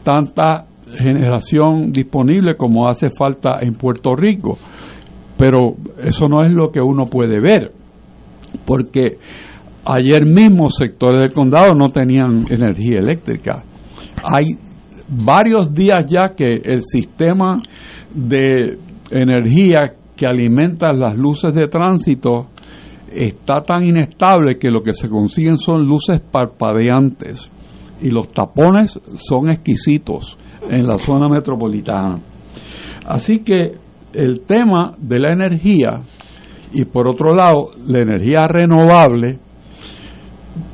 [0.04, 0.66] tanta
[0.98, 4.58] generación disponible como hace falta en Puerto Rico.
[5.36, 7.72] Pero eso no es lo que uno puede ver,
[8.64, 9.18] porque
[9.86, 13.64] ayer mismo sectores del condado no tenían energía eléctrica.
[14.22, 14.46] Hay
[15.08, 17.56] varios días ya que el sistema
[18.14, 18.78] de
[19.10, 22.46] energía que alimenta las luces de tránsito
[23.10, 27.50] está tan inestable que lo que se consiguen son luces parpadeantes
[28.00, 30.38] y los tapones son exquisitos
[30.70, 32.20] en la zona metropolitana.
[33.06, 33.72] Así que
[34.12, 36.02] el tema de la energía
[36.72, 39.38] y por otro lado la energía renovable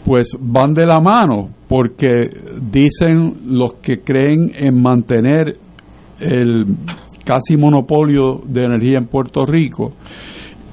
[0.04, 2.28] pues van de la mano porque
[2.60, 5.54] dicen los que creen en mantener
[6.18, 6.66] el
[7.24, 9.92] casi monopolio de energía en Puerto Rico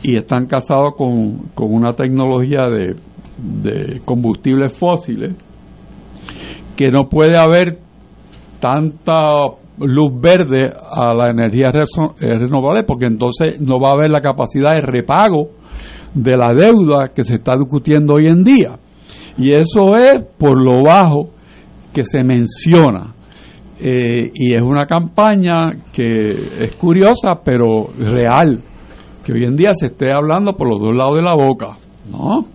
[0.03, 2.95] y están casados con, una tecnología de,
[3.37, 5.35] de combustibles fósiles
[6.75, 7.79] que no puede haber
[8.59, 9.47] tanta
[9.79, 14.73] luz verde a la energía eh, renovable porque entonces no va a haber la capacidad
[14.73, 15.49] de repago
[16.13, 18.79] de la deuda que se está discutiendo hoy en día.
[19.37, 21.29] Y eso es por lo bajo
[21.93, 23.13] que se menciona.
[23.79, 28.63] Eh, y es una campaña que es curiosa, pero real,
[29.23, 31.77] que hoy en día se esté hablando por los dos lados de la boca,
[32.11, 32.45] ¿no?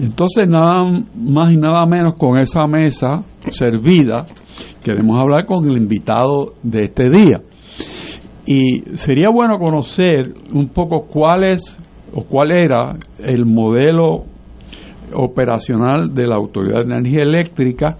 [0.00, 0.84] Entonces, nada
[1.14, 4.26] más y nada menos con esa mesa servida,
[4.82, 7.42] queremos hablar con el invitado de este día.
[8.46, 11.76] Y sería bueno conocer un poco cuál es
[12.14, 14.24] o cuál era el modelo
[15.14, 17.96] operacional de la Autoridad de Energía Eléctrica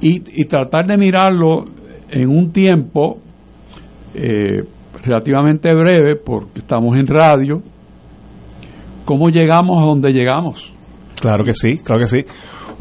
[0.00, 1.64] y, tratar de mirarlo
[2.08, 3.18] en un tiempo
[4.14, 4.64] eh,
[5.02, 7.62] relativamente breve, porque estamos en radio,
[9.04, 10.72] cómo llegamos a donde llegamos.
[11.20, 12.24] Claro que sí, claro que sí.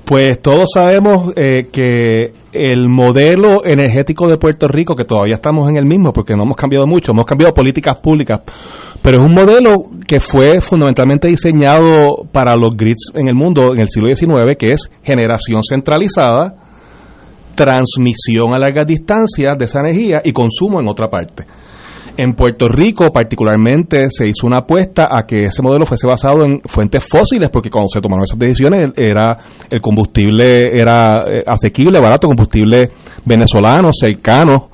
[0.10, 5.78] Pues todos sabemos eh, que el modelo energético de Puerto Rico, que todavía estamos en
[5.78, 8.42] el mismo porque no hemos cambiado mucho, hemos cambiado políticas públicas,
[9.04, 9.76] pero es un modelo
[10.08, 14.72] que fue fundamentalmente diseñado para los grids en el mundo en el siglo XIX, que
[14.72, 16.56] es generación centralizada,
[17.54, 21.46] transmisión a largas distancias de esa energía y consumo en otra parte.
[22.18, 26.60] En Puerto Rico, particularmente, se hizo una apuesta a que ese modelo fuese basado en
[26.66, 29.38] fuentes fósiles, porque cuando se tomaron esas decisiones, era
[29.70, 32.90] el combustible era eh, asequible, barato, combustible
[33.26, 34.70] venezolano, cercano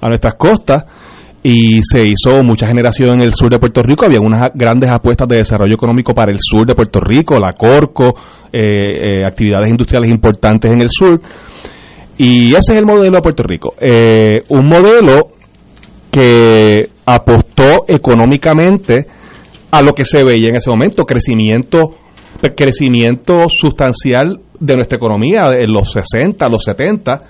[0.00, 0.84] a nuestras costas
[1.42, 4.04] y se hizo mucha generación en el sur de Puerto Rico.
[4.04, 8.14] Había unas grandes apuestas de desarrollo económico para el sur de Puerto Rico, la Corco,
[8.52, 11.18] eh, eh, actividades industriales importantes en el sur.
[12.18, 13.74] Y ese es el modelo de Puerto Rico.
[14.50, 15.28] un modelo
[16.10, 19.06] que apostó económicamente
[19.70, 21.96] a lo que se veía en ese momento, crecimiento
[22.56, 27.22] crecimiento sustancial de nuestra economía en los 60, los 70,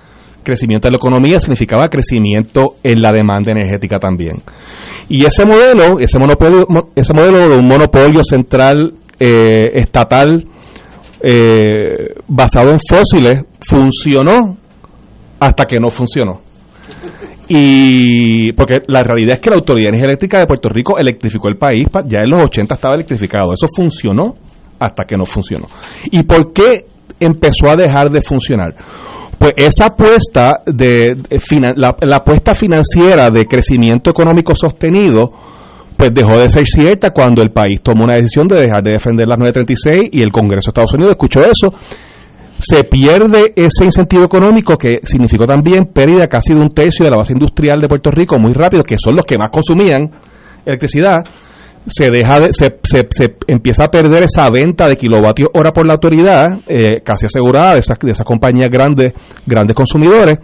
[0.42, 4.36] crecimiento de la economía significaba crecimiento en la demanda energética también.
[5.08, 10.46] Y ese modelo, ese monopolio, ese modelo de un monopolio central eh, estatal
[11.20, 14.56] eh, basado en fósiles funcionó
[15.38, 16.40] hasta que no funcionó.
[17.52, 21.48] Y porque la realidad es que la Autoridad de Energía Eléctrica de Puerto Rico electrificó
[21.48, 23.52] el país, ya en los 80 estaba electrificado.
[23.52, 24.36] Eso funcionó
[24.78, 25.66] hasta que no funcionó.
[26.12, 26.84] ¿Y por qué
[27.18, 28.72] empezó a dejar de funcionar?
[29.36, 31.12] Pues esa apuesta de,
[31.74, 35.32] la, apuesta financiera de crecimiento económico sostenido
[35.96, 39.26] pues dejó de ser cierta cuando el país tomó una decisión de dejar de defender
[39.26, 41.74] las 936 y el Congreso de Estados Unidos escuchó eso
[42.60, 47.16] se pierde ese incentivo económico que significó también pérdida casi de un tercio de la
[47.16, 50.10] base industrial de Puerto Rico muy rápido, que son los que más consumían
[50.66, 51.18] electricidad,
[51.86, 55.94] se deja de, se, se, empieza a perder esa venta de kilovatios hora por la
[55.94, 59.14] autoridad, eh, casi asegurada de esas, de esas compañías grandes,
[59.46, 60.38] grandes consumidores,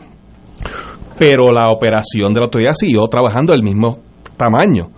[1.18, 3.98] pero la operación de la autoridad siguió trabajando del mismo
[4.38, 4.88] tamaño,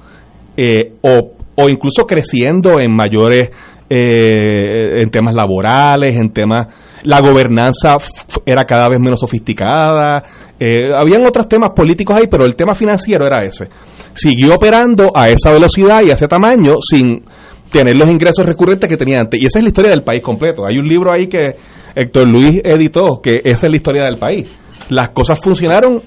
[0.57, 3.51] eh, o, o incluso creciendo en mayores
[3.91, 6.88] eh, en temas laborales, en temas...
[7.05, 7.97] La gobernanza
[8.45, 10.23] era cada vez menos sofisticada,
[10.59, 13.69] eh, habían otros temas políticos ahí, pero el tema financiero era ese.
[14.13, 17.23] Siguió operando a esa velocidad y a ese tamaño sin
[17.71, 19.41] tener los ingresos recurrentes que tenía antes.
[19.41, 20.65] Y esa es la historia del país completo.
[20.67, 21.57] Hay un libro ahí que
[21.95, 24.49] Héctor Luis editó, que esa es la historia del país.
[24.89, 26.01] Las cosas funcionaron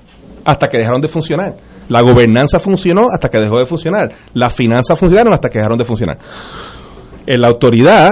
[0.43, 1.55] hasta que dejaron de funcionar.
[1.87, 4.09] La gobernanza funcionó hasta que dejó de funcionar.
[4.33, 6.17] Las finanzas funcionaron hasta que dejaron de funcionar
[7.25, 8.09] en la autoridad,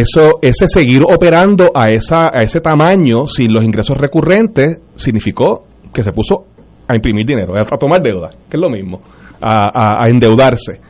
[0.00, 6.02] eso, ese seguir operando a, esa, a ese tamaño sin los ingresos recurrentes significó que
[6.02, 6.46] se puso
[6.86, 9.00] a imprimir dinero, a tomar deuda, que es lo mismo,
[9.40, 10.80] a, endeudarse.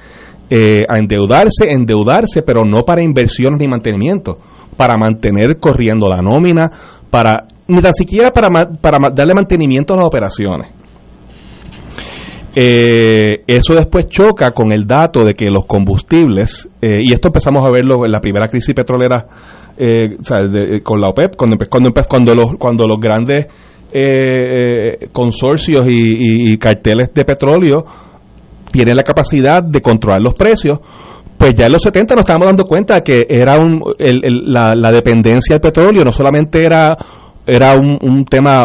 [0.51, 4.39] Eh, a endeudarse, endeudarse, pero no para inversiones ni mantenimiento,
[4.77, 6.71] para mantener corriendo la nómina,
[7.11, 8.49] para ni tan siquiera para
[9.13, 10.84] darle mantenimiento a las operaciones.
[12.57, 17.65] Eh, eso después choca con el dato de que los combustibles, eh, y esto empezamos
[17.65, 19.27] a verlo en la primera crisis petrolera
[19.77, 20.19] eh,
[20.85, 23.47] con la OPEP, cuando, cuando, cuando, los, cuando los grandes
[25.13, 27.85] consorcios y, carteles de petróleo
[28.73, 30.79] tienen la capacidad de controlar los precios,
[31.39, 35.61] pues ya en los 70 nos estábamos dando cuenta que era un, la, dependencia del
[35.61, 36.97] petróleo no solamente era,
[37.47, 38.65] era un tema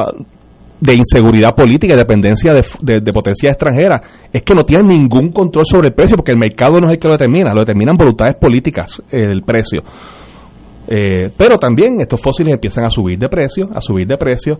[0.79, 4.01] de inseguridad política y dependencia de, de, potencia extranjera
[4.31, 6.99] es que no tienen ningún control sobre el precio porque el mercado no es el
[6.99, 9.83] que lo determina, lo determinan voluntades políticas el precio.
[10.91, 14.59] Eh, pero también estos fósiles empiezan a subir de precio, a subir de precio.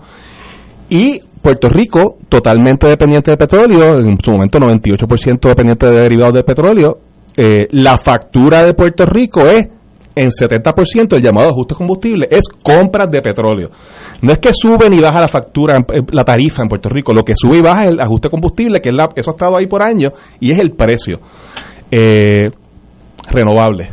[0.90, 6.44] Y Puerto Rico, totalmente dependiente de petróleo, en su momento 98% dependiente de derivados de
[6.44, 7.00] petróleo,
[7.38, 9.70] eh, la factura de Puerto Rico es
[10.20, 13.70] en 70% el llamado ajuste combustible es compras de petróleo.
[14.22, 15.78] No es que sube ni baja la factura,
[16.12, 18.90] la tarifa en Puerto Rico, lo que sube y baja es el ajuste combustible, que
[18.90, 21.20] es la, eso ha estado ahí por años, y es el precio
[21.90, 22.50] eh,
[23.32, 23.92] renovable.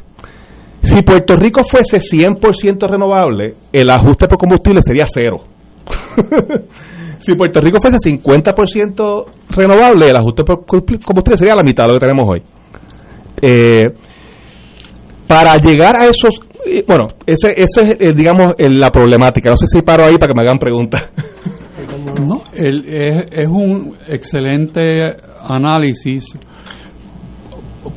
[0.82, 5.36] Si Puerto Rico fuese 100% renovable, el ajuste por combustible sería cero.
[7.18, 11.98] si Puerto Rico fuese 50% renovable, el ajuste por combustible sería la mitad de lo
[12.00, 12.42] que tenemos hoy.
[13.42, 13.84] Eh,
[15.26, 16.40] para llegar a esos
[16.86, 19.50] bueno, ese, ese es, eh, digamos, la problemática.
[19.50, 21.10] No sé si paro ahí para que me hagan preguntas.
[22.20, 22.84] No, es,
[23.30, 26.24] es, un excelente análisis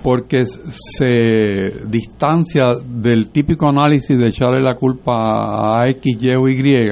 [0.04, 6.92] porque se distancia del típico análisis de echarle la culpa a X, Y o Y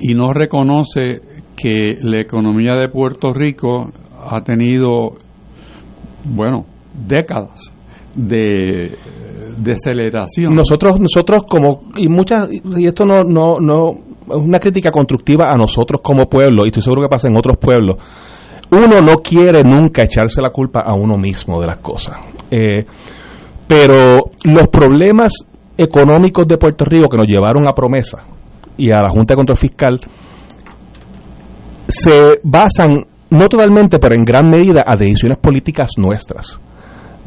[0.00, 1.20] y no reconoce
[1.56, 3.86] que la economía de Puerto Rico
[4.30, 5.12] ha tenido,
[6.24, 6.66] bueno,
[7.06, 7.72] décadas
[8.18, 8.98] de,
[9.56, 10.54] de aceleración.
[10.54, 13.90] Nosotros, nosotros como, y muchas, y esto no, no, no,
[14.28, 17.56] es una crítica constructiva a nosotros como pueblo, y estoy seguro que pasa en otros
[17.56, 17.96] pueblos.
[18.70, 22.16] Uno no quiere nunca echarse la culpa a uno mismo de las cosas.
[22.50, 22.84] Eh,
[23.66, 25.32] pero los problemas
[25.76, 28.24] económicos de Puerto Rico que nos llevaron a promesa
[28.76, 30.00] y a la Junta de Control Fiscal
[31.86, 36.60] se basan no totalmente, pero en gran medida a decisiones políticas nuestras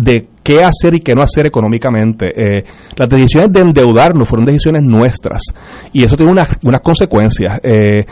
[0.01, 2.27] de qué hacer y qué no hacer económicamente.
[2.27, 2.63] Eh,
[2.97, 5.41] las decisiones de endeudarnos fueron decisiones nuestras
[5.93, 7.59] y eso tiene unas, unas consecuencias.
[7.63, 8.05] Eh,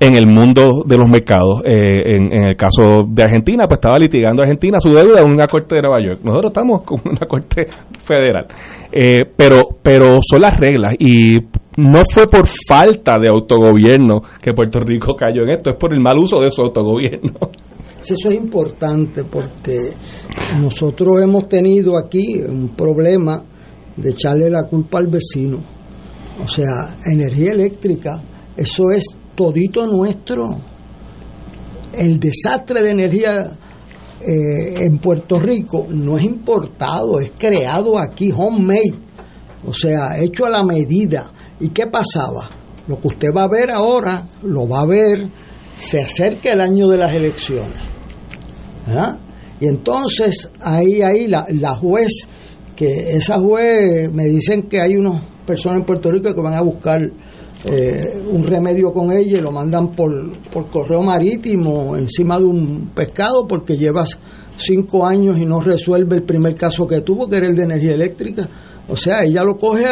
[0.00, 1.62] en el mundo de los mercados.
[1.64, 5.76] Eh, en, el caso de Argentina, pues estaba litigando Argentina su deuda en una corte
[5.76, 6.20] de Nueva York.
[6.22, 7.66] Nosotros estamos con una corte
[8.04, 8.46] federal.
[8.92, 11.36] Eh, pero, pero son las reglas y
[11.76, 16.00] no fue por falta de autogobierno que Puerto Rico cayó en esto, es por el
[16.00, 17.32] mal uso de su autogobierno.
[18.00, 19.76] Eso es importante porque
[20.60, 23.44] nosotros hemos tenido aquí un problema
[23.96, 25.58] de echarle la culpa al vecino.
[26.42, 28.22] O sea, energía eléctrica,
[28.56, 30.56] eso es todito nuestro.
[31.92, 33.58] El desastre de energía
[34.20, 38.98] eh, en Puerto Rico no es importado, es creado aquí, homemade,
[39.66, 41.32] o sea, hecho a la medida.
[41.60, 42.48] ¿Y qué pasaba?
[42.86, 45.28] Lo que usted va a ver ahora, lo va a ver,
[45.78, 47.76] se acerca el año de las elecciones.
[48.88, 49.18] ¿Ah?
[49.60, 52.28] Y entonces ahí, ahí la, la juez,
[52.76, 56.62] que esa juez, me dicen que hay unas personas en Puerto Rico que van a
[56.62, 57.00] buscar
[57.64, 62.90] eh, un remedio con ella y lo mandan por, por correo marítimo encima de un
[62.94, 64.16] pescado porque llevas
[64.56, 67.94] cinco años y no resuelve el primer caso que tuvo, que era el de energía
[67.94, 68.48] eléctrica.
[68.88, 69.86] O sea, ella lo coge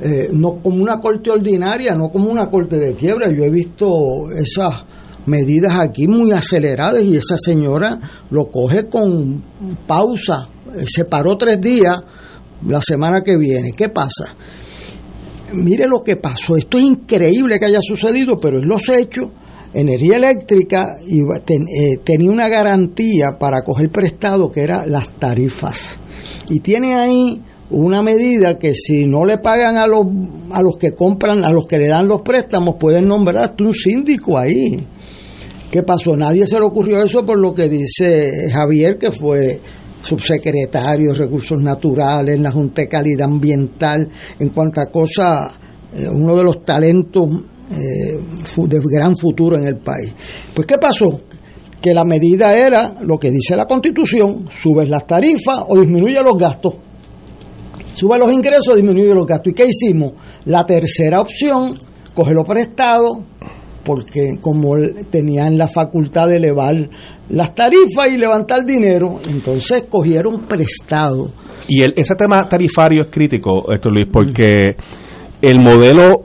[0.00, 3.30] eh, no como una corte ordinaria, no como una corte de quiebra.
[3.30, 4.84] Yo he visto esas
[5.26, 7.98] medidas aquí muy aceleradas y esa señora
[8.30, 9.42] lo coge con
[9.86, 10.48] pausa.
[10.74, 11.98] Eh, se paró tres días
[12.66, 13.72] la semana que viene.
[13.72, 14.34] ¿Qué pasa?
[15.52, 19.30] mire lo que pasó, esto es increíble que haya sucedido, pero es los hechos.
[19.72, 25.98] Energía Eléctrica eh, tenía una garantía para coger prestado que era las tarifas.
[26.48, 30.06] Y tiene ahí una medida que si no le pagan a los,
[30.52, 34.38] a los que compran, a los que le dan los préstamos, pueden nombrar un síndico
[34.38, 34.86] ahí.
[35.70, 36.16] ¿Qué pasó?
[36.16, 39.60] Nadie se le ocurrió eso por lo que dice Javier, que fue
[40.00, 44.08] subsecretario de Recursos Naturales, en la Junta de Calidad Ambiental,
[44.38, 45.48] en cuanto a cosas,
[45.92, 47.28] eh, uno de los talentos
[47.70, 50.14] eh, de gran futuro en el país.
[50.54, 51.20] Pues, ¿qué pasó?
[51.82, 56.38] Que la medida era lo que dice la Constitución, subes las tarifas o disminuye los
[56.38, 56.87] gastos.
[57.98, 59.50] Sube los ingresos, disminuye los gastos.
[59.50, 60.12] ¿Y qué hicimos?
[60.44, 61.76] La tercera opción,
[62.14, 63.24] cógelo prestado,
[63.84, 64.76] porque como
[65.10, 66.76] tenían la facultad de elevar
[67.28, 71.32] las tarifas y levantar dinero, entonces cogieron prestado.
[71.66, 74.76] Y el, ese tema tarifario es crítico, esto Luis, porque
[75.42, 76.20] el modelo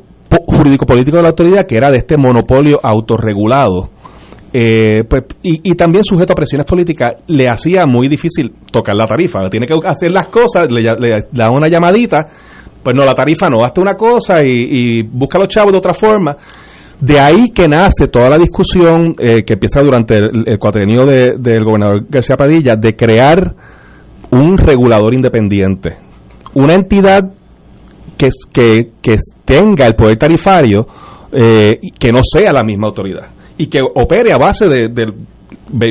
[0.46, 3.90] jurídico-político de la autoridad, que era de este monopolio autorregulado,
[4.56, 9.40] eh, pues, y, también sujeto a presiones políticas, le hacía muy difícil tocar la tarifa.
[9.50, 10.84] Tiene que hacer las cosas, le,
[11.32, 12.20] da una llamadita,
[12.84, 15.94] pues no, la tarifa no, hazte una cosa y, y busca los chavos de otra
[15.94, 16.38] forma.
[17.00, 22.06] De ahí que nace toda la discusión eh, que empieza durante el, el del gobernador
[22.08, 23.56] García Padilla de crear
[24.30, 25.98] un regulador independiente,
[26.54, 27.24] una entidad
[28.16, 28.30] que,
[29.02, 30.88] que, tenga el poder tarifario
[31.32, 35.14] eh, que no sea la misma autoridad y que opere a base de,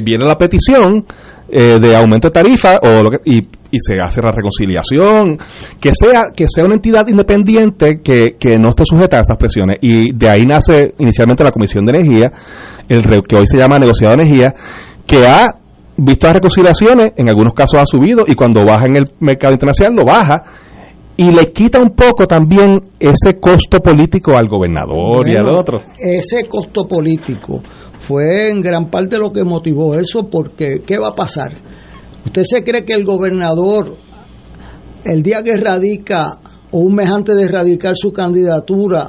[0.03, 1.05] viene la petición
[1.49, 5.39] eh, de aumento de tarifa o lo que, y, se hace la reconciliación,
[5.81, 9.79] que sea, que sea una entidad independiente que, que no esté sujeta a esas presiones.
[9.81, 12.31] Y de ahí nace inicialmente la Comisión de Energía,
[12.87, 14.55] el que hoy se llama Negociado de Energía,
[15.07, 15.55] que ha
[15.97, 19.95] visto las reconciliaciones, en algunos casos ha subido y cuando baja en el mercado internacional
[19.95, 20.43] lo baja
[21.23, 25.79] y le quita un poco también ese costo político al gobernador y al otro.
[25.97, 27.63] Ese costo político
[28.01, 31.53] fue en gran parte lo que motivó eso, porque ¿qué va a pasar?
[32.27, 33.97] ¿Usted se cree que el gobernador,
[35.05, 36.41] el día que radica
[36.73, 39.09] o un mes antes de radicar su candidatura,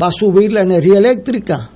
[0.00, 1.68] va a subir la energía eléctrica?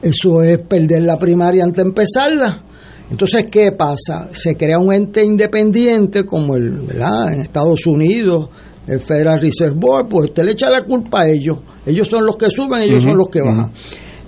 [0.00, 2.62] Eso es perder la primaria antes de empezarla.
[3.10, 4.28] Entonces, ¿qué pasa?
[4.30, 7.32] Se crea un ente independiente como el, ¿verdad?
[7.32, 8.50] En Estados Unidos,
[8.86, 11.58] el Federal Reserve Board, pues usted le echa la culpa a ellos.
[11.86, 13.72] Ellos son los que suben, ellos son los que bajan.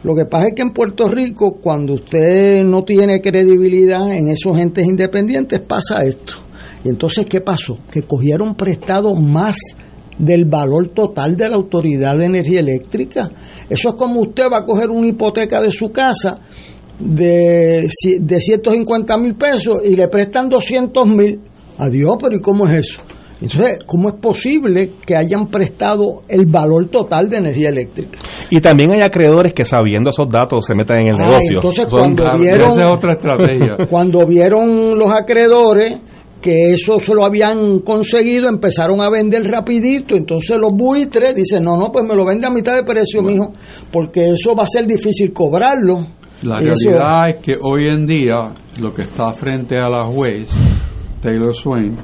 [0.03, 4.59] Lo que pasa es que en Puerto Rico, cuando usted no tiene credibilidad en esos
[4.59, 6.35] entes independientes, pasa esto.
[6.85, 7.79] Y entonces, ¿qué pasó?
[7.91, 9.57] Que cogieron prestado más
[10.19, 13.31] del valor total de la Autoridad de Energía Eléctrica.
[13.69, 16.41] Eso es como usted va a coger una hipoteca de su casa
[16.99, 17.89] de,
[18.21, 21.41] de 150 mil pesos y le prestan 200 mil.
[21.79, 23.03] Adiós, pero ¿y cómo es eso?
[23.43, 28.19] Entonces, ¿cómo es posible que hayan prestado el valor total de energía eléctrica?
[28.51, 31.57] Y también hay acreedores que sabiendo esos datos se metan en el ah, negocio.
[31.57, 33.77] Entonces, cuando vieron, esa es otra estrategia.
[33.91, 36.01] cuando vieron los acreedores
[36.41, 41.77] que eso se lo habían conseguido, empezaron a vender rapidito, entonces los buitres dicen, no,
[41.77, 43.53] no, pues me lo vende a mitad de precio, mijo,
[43.93, 46.05] porque eso va a ser difícil cobrarlo.
[46.43, 50.51] La realidad es que hoy en día lo que está frente a la juez,
[51.21, 51.97] Taylor Swain,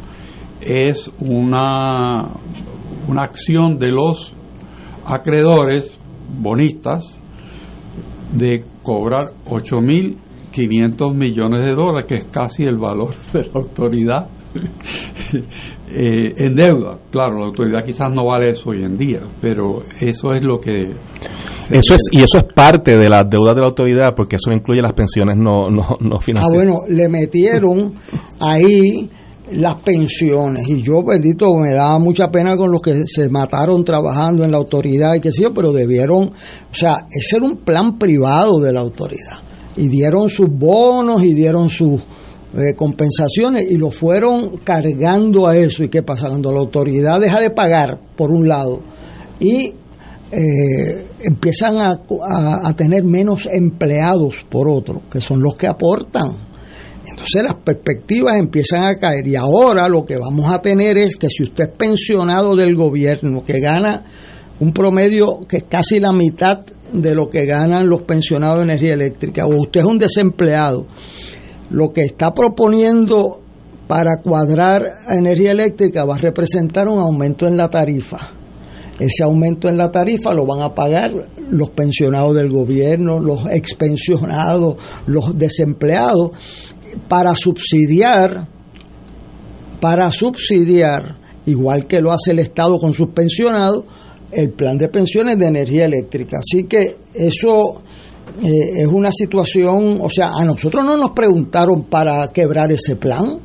[0.60, 2.30] es una,
[3.08, 4.34] una acción de los
[5.04, 5.98] acreedores
[6.40, 7.20] bonistas
[8.32, 14.28] de cobrar 8.500 millones de dólares, que es casi el valor de la autoridad
[15.88, 16.98] eh, en deuda.
[17.10, 20.94] Claro, la autoridad quizás no vale eso hoy en día, pero eso es lo que...
[21.70, 24.80] Eso es, y eso es parte de las deudas de la autoridad, porque eso incluye
[24.80, 26.46] las pensiones no, no, no financieras.
[26.46, 27.94] Ah, bueno, le metieron
[28.40, 29.10] ahí
[29.52, 30.68] las pensiones.
[30.68, 34.58] Y yo, bendito, me daba mucha pena con los que se mataron trabajando en la
[34.58, 38.72] autoridad y qué sé yo, pero debieron, o sea, ese era un plan privado de
[38.72, 39.38] la autoridad.
[39.76, 45.84] Y dieron sus bonos y dieron sus eh, compensaciones y lo fueron cargando a eso.
[45.84, 46.28] ¿Y qué pasa?
[46.28, 48.80] Cuando la autoridad deja de pagar, por un lado,
[49.38, 49.72] y
[50.30, 52.00] eh, empiezan a,
[52.64, 56.47] a tener menos empleados, por otro, que son los que aportan
[57.10, 61.28] entonces las perspectivas empiezan a caer y ahora lo que vamos a tener es que
[61.28, 64.04] si usted es pensionado del gobierno, que gana
[64.60, 66.60] un promedio que es casi la mitad
[66.92, 70.86] de lo que ganan los pensionados de energía eléctrica, o usted es un desempleado,
[71.70, 73.40] lo que está proponiendo
[73.86, 78.32] para cuadrar a energía eléctrica va a representar un aumento en la tarifa.
[78.98, 81.08] Ese aumento en la tarifa lo van a pagar
[81.50, 86.32] los pensionados del gobierno, los expensionados, los desempleados,
[87.08, 88.48] para subsidiar,
[89.80, 91.16] para subsidiar,
[91.46, 93.84] igual que lo hace el Estado con sus pensionados,
[94.30, 96.38] el plan de pensiones de energía eléctrica.
[96.38, 97.82] Así que eso
[98.42, 103.40] eh, es una situación, o sea, a nosotros no nos preguntaron para quebrar ese plan,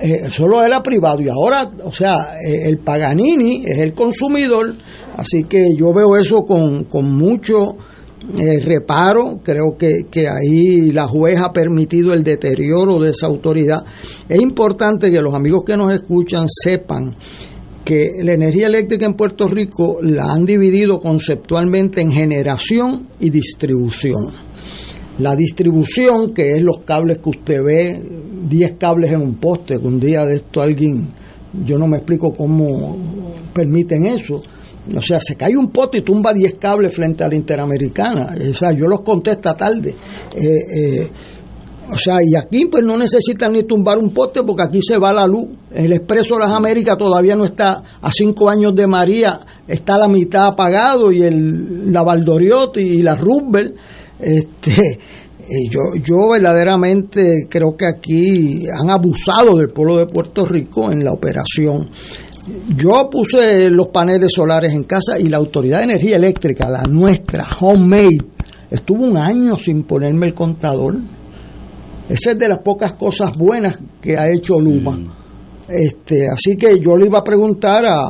[0.00, 4.74] eh, solo era privado y ahora, o sea, eh, el Paganini es el consumidor,
[5.16, 7.76] así que yo veo eso con, con mucho
[8.36, 13.82] eh, reparo, creo que, que ahí la juez ha permitido el deterioro de esa autoridad.
[14.28, 17.16] Es importante que los amigos que nos escuchan sepan
[17.88, 24.30] que la energía eléctrica en Puerto Rico la han dividido conceptualmente en generación y distribución.
[25.18, 28.02] La distribución, que es los cables que usted ve,
[28.46, 31.08] 10 cables en un poste, que un día de esto alguien,
[31.64, 32.94] yo no me explico cómo
[33.54, 34.36] permiten eso,
[34.96, 38.34] o sea, se cae un pote y tumba 10 cables frente a la Interamericana.
[38.50, 39.94] O sea, yo los contesto tarde.
[40.34, 41.10] Eh, eh,
[41.90, 45.12] o sea, y aquí pues no necesitan ni tumbar un poste porque aquí se va
[45.12, 45.48] la luz.
[45.72, 50.08] El Expreso de las Américas todavía no está a cinco años de María, está la
[50.08, 53.74] mitad apagado y el, la Valdoriotti y la Roosevelt.
[54.20, 54.72] Este,
[55.50, 61.02] eh, yo, yo verdaderamente creo que aquí han abusado del pueblo de Puerto Rico en
[61.02, 61.88] la operación.
[62.76, 67.46] Yo puse los paneles solares en casa y la Autoridad de Energía Eléctrica, la nuestra,
[67.60, 68.24] homemade,
[68.70, 70.96] estuvo un año sin ponerme el contador.
[72.08, 74.98] Esa es de las pocas cosas buenas que ha hecho Luma.
[75.68, 78.08] Este, así que yo le iba a preguntar a,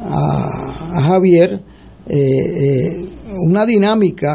[0.00, 1.60] a, Javier
[2.08, 3.06] eh, eh,
[3.46, 4.34] una dinámica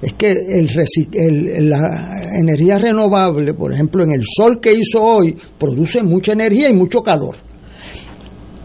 [0.00, 0.70] es que el,
[1.14, 6.68] el, la energía renovable, por ejemplo, en el sol que hizo hoy, produce mucha energía
[6.68, 7.36] y mucho calor.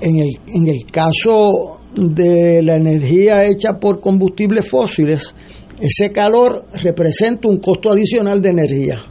[0.01, 5.35] En el, en el caso de la energía hecha por combustibles fósiles,
[5.79, 9.01] ese calor representa un costo adicional de energía,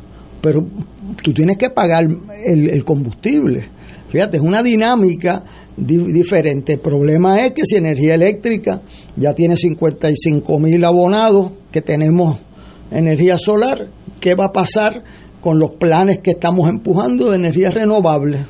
[0.41, 0.67] pero
[1.23, 2.07] tú tienes que pagar
[2.45, 3.71] el, combustible.
[4.11, 5.45] Fíjate, es una dinámica
[5.77, 6.75] diferente.
[6.75, 8.83] El problema es que si energía eléctrica
[9.17, 12.39] ya tiene 55 mil abonados, que tenemos
[12.91, 13.89] energía solar,
[14.21, 15.03] ¿qué va a pasar
[15.41, 18.47] con los planes que estamos empujando de energía renovable?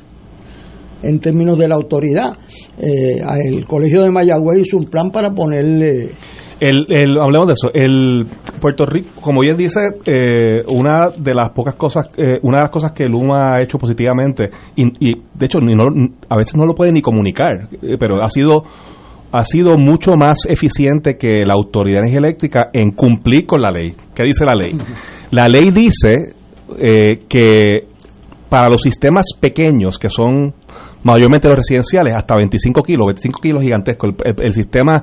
[1.03, 2.31] En términos de la autoridad.
[2.77, 6.09] Eh, el Colegio de Mayagüez hizo un plan para ponerle...
[6.59, 7.71] El, el, hablemos de eso.
[7.73, 8.27] El
[8.59, 12.69] Puerto Rico, como bien dice, eh, una de las pocas cosas, eh, una de las
[12.69, 17.01] cosas que Luma ha hecho positivamente, y, de hecho a veces no lo puede ni
[17.01, 18.63] comunicar, pero ha sido
[19.31, 23.71] ha sido mucho más eficiente que la Autoridad de Energía Eléctrica en cumplir con la
[23.71, 23.93] ley.
[24.13, 24.71] ¿Qué dice la ley?
[25.31, 26.33] La ley dice
[27.29, 27.83] que
[28.49, 30.53] para los sistemas pequeños, que son
[31.03, 34.07] mayormente los residenciales, hasta 25 kilos, 25 kilos gigantesco.
[34.07, 35.01] El, sistema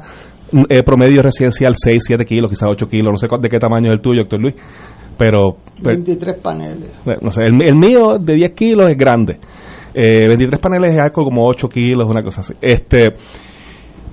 [0.69, 3.93] eh, promedio residencial 6, 7 kilos, quizás 8 kilos, no sé de qué tamaño es
[3.95, 4.55] el tuyo, doctor Luis,
[5.17, 5.57] pero...
[5.83, 6.91] 23 pues, paneles.
[7.21, 9.39] No sé, el, mío de 10 kilos es grande.
[9.95, 12.55] Eh, 23 paneles es algo como 8 kilos, una cosa así.
[12.61, 13.13] Este,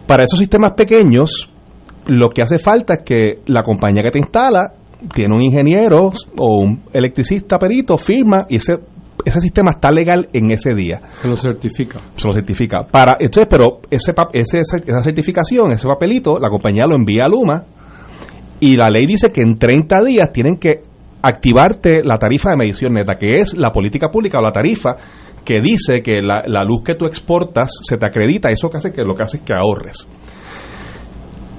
[0.08, 1.50] para esos sistemas pequeños,
[2.08, 4.74] lo que hace falta es que la compañía que te instala
[5.14, 8.76] tiene un ingeniero o un electricista perito, firma y ese
[9.26, 11.02] ese sistema está legal en ese día.
[11.22, 12.00] Se lo certifica.
[12.16, 12.86] Se lo certifica.
[12.90, 17.64] Para, entonces, pero ese, ese, esa certificación, ese papelito, la compañía lo envía a Luma
[18.60, 20.82] y la ley dice que en 30 días tienen que
[21.22, 24.96] activarte la tarifa de medición neta, que es la política pública o la tarifa
[25.44, 28.92] que dice que la, la luz que tú exportas se te acredita, eso que hace
[28.92, 30.08] que lo que hace es que ahorres.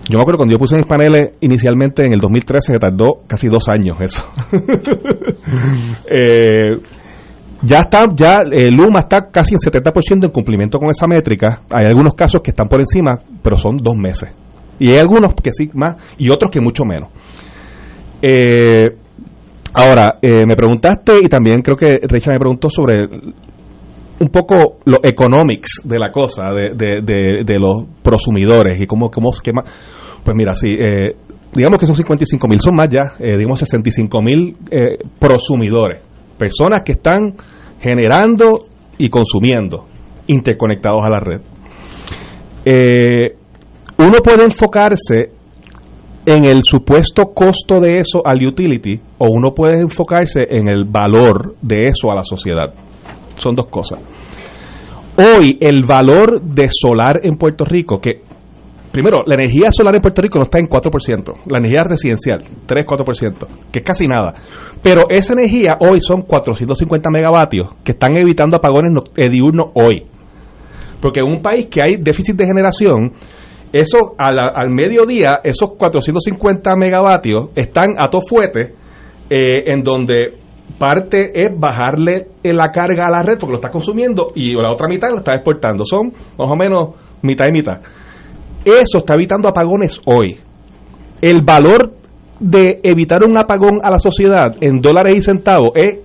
[0.08, 3.48] Yo me acuerdo cuando yo puse mis paneles inicialmente en el 2013, se tardó casi
[3.48, 4.22] dos años eso.
[6.06, 6.70] eh,
[7.64, 11.62] ya está, ya eh, Luma está casi en 70% en cumplimiento con esa métrica.
[11.72, 14.30] Hay algunos casos que están por encima, pero son dos meses.
[14.78, 17.08] Y hay algunos que sí más y otros que mucho menos.
[18.20, 18.86] Eh,
[19.72, 23.06] ahora, eh, me preguntaste y también creo que Richard me preguntó sobre
[24.20, 27.02] un poco los economics de la cosa, de,
[27.44, 29.68] de, los prosumidores y cómo, cómo qué más.
[30.22, 30.68] Pues mira, sí,
[31.52, 34.56] digamos que son 55 mil, son más ya, digamos 65 mil
[35.18, 37.34] prosumidores personas que están
[37.80, 38.64] generando
[38.98, 39.86] y consumiendo
[40.26, 41.40] interconectados a la red.
[42.64, 43.36] Eh,
[43.98, 45.30] uno puede enfocarse
[46.26, 51.56] en el supuesto costo de eso al utility o uno puede enfocarse en el valor
[51.60, 52.72] de eso a la sociedad.
[53.36, 54.00] Son dos cosas.
[55.16, 58.22] Hoy el valor de solar en Puerto Rico, que
[58.94, 63.46] primero, la energía solar en Puerto Rico no está en 4%, la energía residencial, 3-4%,
[63.72, 64.34] que es casi nada.
[64.80, 70.06] Pero esa energía hoy son 450 megavatios que están evitando apagones eh, diurnos hoy.
[71.00, 73.12] Porque en un país que hay déficit de generación,
[73.72, 78.74] eso al, al mediodía, esos 450 megavatios están a todo fuete,
[79.28, 80.38] eh, en donde
[80.78, 84.86] parte es bajarle la carga a la red porque lo está consumiendo y la otra
[84.86, 85.84] mitad lo está exportando.
[85.84, 86.90] Son más o menos
[87.22, 87.80] mitad y mitad.
[88.64, 90.38] Eso está evitando apagones hoy.
[91.20, 91.94] El valor
[92.40, 95.98] de evitar un apagón a la sociedad en dólares y centavos es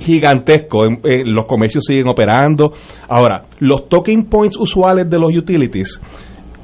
[0.00, 0.82] gigantesco.
[1.24, 2.72] los comercios siguen operando.
[3.08, 6.00] Ahora, los talking points usuales de los utilities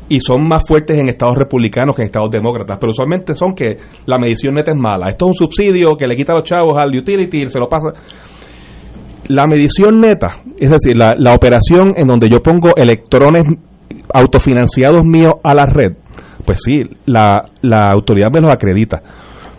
[0.08, 3.76] y son más fuertes en estados republicanos que en estados demócratas, pero usualmente son que
[4.06, 5.08] la medición neta es mala.
[5.10, 7.68] Esto es un subsidio que le quita a los chavos al utility y se lo
[7.68, 7.88] pasa.
[9.28, 13.48] La medición neta, es decir, la, la operación en donde yo pongo electrones
[14.12, 15.92] autofinanciados míos a la red,
[16.44, 19.02] pues sí, la, la autoridad me los acredita.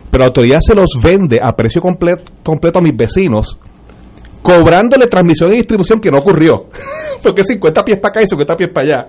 [0.10, 3.58] Pero la autoridad se los vende a precio completo, completo a mis vecinos,
[4.42, 6.68] cobrándole transmisión y distribución que no ocurrió.
[7.24, 9.08] Porque 50 pies para acá y 50 pies para allá.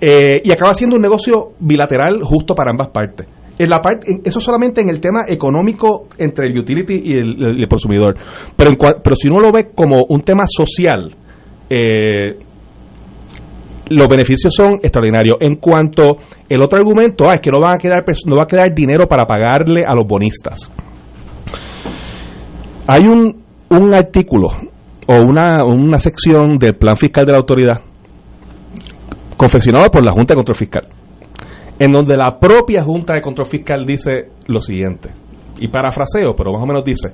[0.00, 3.26] Eh, y acaba siendo un negocio bilateral justo para ambas partes.
[3.58, 8.14] En la parte, eso solamente en el tema económico entre el utility y el, consumidor.
[8.54, 8.70] Pero,
[9.02, 11.12] pero si uno lo ve como un tema social,
[11.68, 12.38] eh,
[13.90, 15.38] los beneficios son extraordinarios.
[15.40, 16.02] En cuanto
[16.48, 19.06] el otro argumento ah, es que no va a quedar no va a quedar dinero
[19.06, 20.70] para pagarle a los bonistas.
[22.86, 24.48] Hay un, un artículo
[25.06, 27.80] o una, una sección del plan fiscal de la autoridad
[29.36, 30.86] confeccionado por la Junta de Control Fiscal,
[31.78, 35.10] en donde la propia Junta de Control Fiscal dice lo siguiente,
[35.60, 37.08] y parafraseo, pero más o menos dice,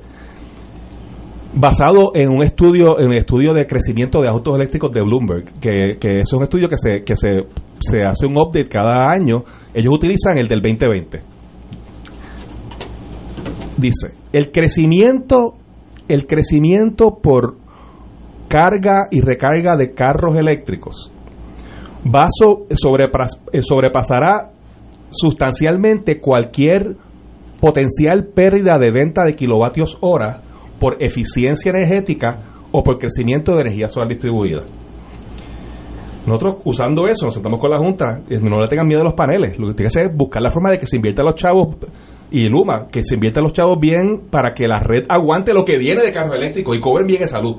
[1.57, 5.97] basado en un estudio en un estudio de crecimiento de autos eléctricos de Bloomberg, que,
[6.01, 7.29] que es un estudio que se, que se,
[7.79, 9.45] se hace un update cada año.
[9.73, 11.21] Ellos utilizan el del 2020.
[13.77, 15.55] Dice, el crecimiento,
[16.09, 17.57] el crecimiento por
[18.49, 21.11] carga y recarga de carros eléctricos
[22.05, 22.29] va
[23.53, 24.51] eh, sobrepasará
[25.11, 26.97] sustancialmente cualquier
[27.61, 30.43] potencial pérdida de venta de kilovatios hora
[30.79, 32.41] por eficiencia energética
[32.73, 34.63] o por crecimiento de energía solar distribuida.
[36.27, 39.59] Nosotros usando eso, nos sentamos con la Junta, no le tengan miedo a los paneles,
[39.59, 41.77] lo que tiene que hacer es buscar la forma de que se invierta los chavos
[42.31, 45.79] y Luma, que se invierta los chavos bien para que la red aguante lo que
[45.79, 47.59] viene de carros eléctricos y cobren bien esa luz.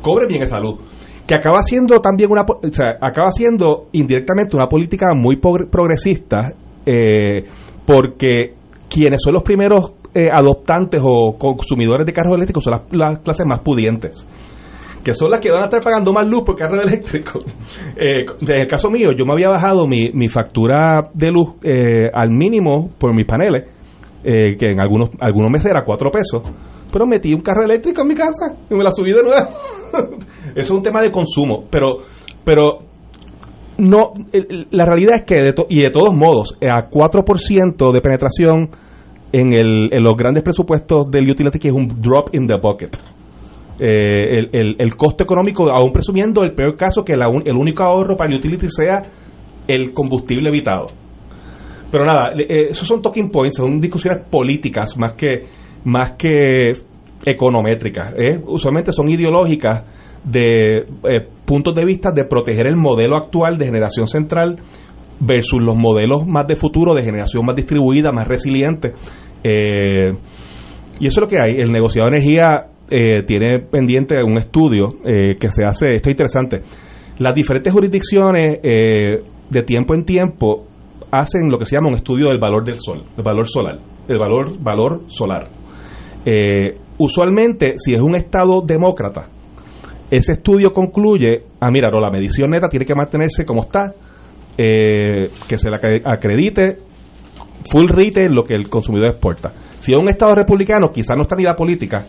[0.00, 0.78] Cobren bien esa luz.
[1.26, 2.46] Que acaba siendo también una,
[3.00, 6.54] acaba siendo indirectamente una política muy progresista,
[6.86, 7.44] eh,
[7.84, 8.54] porque
[8.88, 13.60] quienes son los primeros eh, adoptantes o consumidores de carros eléctricos son las, clases más
[13.60, 14.26] pudientes
[15.04, 17.38] que son las que van a estar pagando más luz por carro eléctrico.
[17.94, 22.08] Eh, en el caso mío, yo me había bajado mi, mi factura de luz eh,
[22.10, 23.64] al mínimo por mis paneles
[24.26, 26.42] eh, que en algunos, algunos meses era 4 pesos,
[26.90, 29.50] pero metí un carro eléctrico en mi casa y me la subí de nuevo.
[30.54, 31.98] Eso es un tema de consumo, pero,
[32.42, 32.78] pero
[33.76, 34.12] no,
[34.70, 38.70] la realidad es que, de y de todos modos, a 4% de penetración
[39.34, 42.96] en, el, en los grandes presupuestos del utility, que es un drop in the bucket.
[43.80, 48.30] Eh, el, el, costo económico, aún presumiendo el peor caso, que el único ahorro para
[48.30, 49.02] el utility sea
[49.66, 50.90] el combustible evitado.
[51.90, 55.46] Pero nada, eh, esos son talking points, son discusiones políticas más que,
[55.82, 56.70] más que
[57.24, 58.14] econométricas.
[58.16, 58.40] ¿eh?
[58.46, 59.82] Usualmente son ideológicas
[60.22, 60.86] de
[61.44, 64.60] puntos de vista de proteger el modelo actual de generación central
[65.24, 68.92] versus los modelos más de futuro de generación más distribuida, más resiliente.
[69.42, 71.56] y eso es lo que hay.
[71.56, 72.66] El negociado de energía
[73.26, 76.60] tiene pendiente un estudio que se hace, esto es interesante.
[77.18, 80.66] Las diferentes jurisdicciones de tiempo en tiempo
[81.10, 84.18] hacen lo que se llama un estudio del valor del sol, el valor solar, el
[84.18, 85.48] valor, valor solar.
[86.24, 89.28] Eh, usualmente, si es un estado demócrata,
[90.10, 93.94] ese estudio concluye, ah, mira, no, la medición neta tiene que mantenerse como está,
[94.56, 96.78] eh, que se le acredite
[97.64, 99.52] full retail lo que el consumidor exporta.
[99.78, 102.04] Si es un estado republicano, quizás no está ni la política,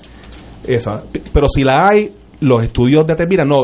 [0.66, 3.62] esa, pero si la hay, los estudios determinan, no,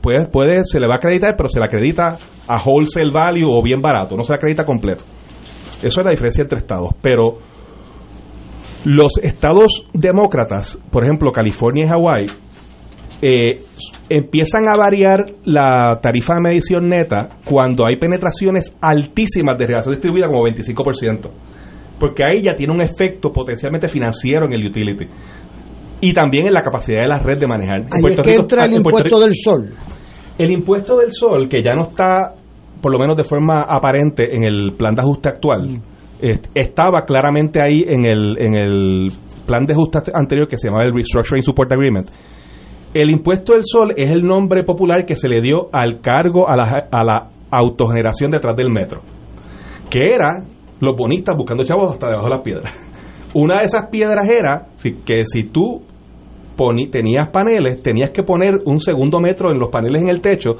[0.00, 2.16] puede, puede, se le va a acreditar, pero se le acredita
[2.48, 5.04] a wholesale value o bien barato, no se le acredita completo.
[5.82, 6.92] Eso es la diferencia entre estados.
[7.02, 7.38] Pero
[8.84, 12.26] los estados demócratas, por ejemplo, California y Hawái,
[13.26, 13.58] eh,
[14.10, 20.26] empiezan a variar la tarifa de medición neta cuando hay penetraciones altísimas de relación distribuida,
[20.26, 21.30] como 25%.
[21.98, 25.06] Porque ahí ya tiene un efecto potencialmente financiero en el utility
[26.02, 27.86] y también en la capacidad de la red de manejar.
[27.90, 29.70] Ahí es que entra el impuesto del sol.
[30.36, 32.34] El impuesto del sol, que ya no está,
[32.82, 36.28] por lo menos de forma aparente, en el plan de ajuste actual, mm.
[36.54, 39.06] estaba claramente ahí en el, en el
[39.46, 42.10] plan de ajuste anterior que se llamaba el Restructuring Support Agreement.
[42.94, 46.56] El impuesto del sol es el nombre popular que se le dio al cargo a
[46.56, 49.00] la, a la autogeneración detrás del metro,
[49.90, 50.30] que era
[50.80, 52.72] los bonistas buscando chavos hasta debajo de las piedras.
[53.34, 54.68] Una de esas piedras era
[55.04, 55.82] que si tú
[56.92, 60.52] tenías paneles, tenías que poner un segundo metro en los paneles en el techo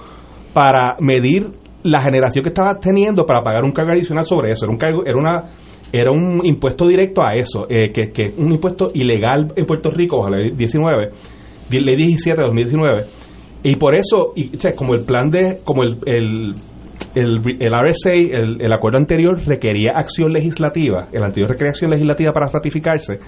[0.52, 1.52] para medir
[1.84, 4.66] la generación que estabas teniendo para pagar un cargo adicional sobre eso.
[4.66, 5.44] Era un cargo, era una
[5.92, 10.28] era un impuesto directo a eso, eh, que, que un impuesto ilegal en Puerto Rico,
[10.28, 11.10] ley 19,
[11.70, 13.04] ley 17 de 2019.
[13.62, 16.54] Y por eso, y, como el plan de, como el, el,
[17.14, 22.32] el, el RSA, el, el, acuerdo anterior requería acción legislativa, el anterior requería acción legislativa
[22.32, 23.18] para ratificarse,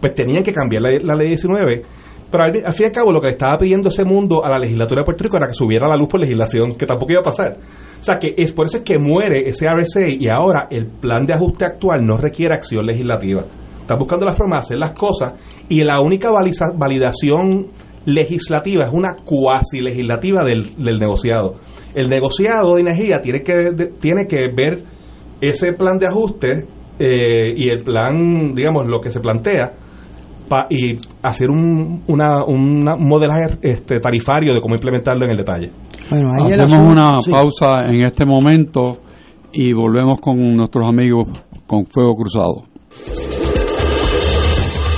[0.00, 1.82] pues tenían que cambiar la, la ley 19
[2.30, 5.00] pero al, fin y al cabo lo que estaba pidiendo ese mundo a la legislatura
[5.00, 7.56] de Puerto Rico era que subiera la luz por legislación, que tampoco iba a pasar.
[7.98, 11.24] O sea que es por eso es que muere ese RSA y ahora el plan
[11.24, 13.44] de ajuste actual no requiere acción legislativa.
[13.88, 15.32] Está buscando la forma de hacer las cosas
[15.66, 17.68] y la única validación
[18.04, 21.54] legislativa es una cuasi legislativa del, del negociado.
[21.94, 24.84] El negociado de energía tiene que, tiene que ver
[25.40, 26.66] ese plan de ajuste
[26.98, 29.72] eh, y el plan, digamos, lo que se plantea
[30.68, 32.44] y hacer un, una,
[32.98, 35.70] modelaje este, tarifario de cómo implementarlo en el detalle.
[36.10, 38.98] Hacemos una pausa en este momento
[39.50, 41.28] y volvemos con nuestros amigos
[41.66, 42.64] con Fuego Cruzado.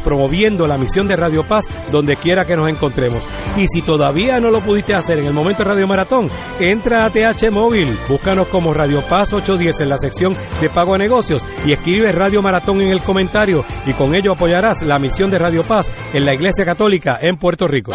[0.00, 3.26] promoviendo la misión de Radio Paz donde quiera que nos encontremos.
[3.56, 6.28] Y si todavía no lo pudiste hacer en el momento de Radio Maratón,
[6.60, 10.98] entra a TH Móvil, búscanos como Radio Paz 810 en la sección de pago a
[10.98, 15.38] negocios y escribe Radio Maratón en el comentario y con ello apoyarás la misión de
[15.38, 17.92] Radio Paz en la Iglesia Católica en Puerto Rico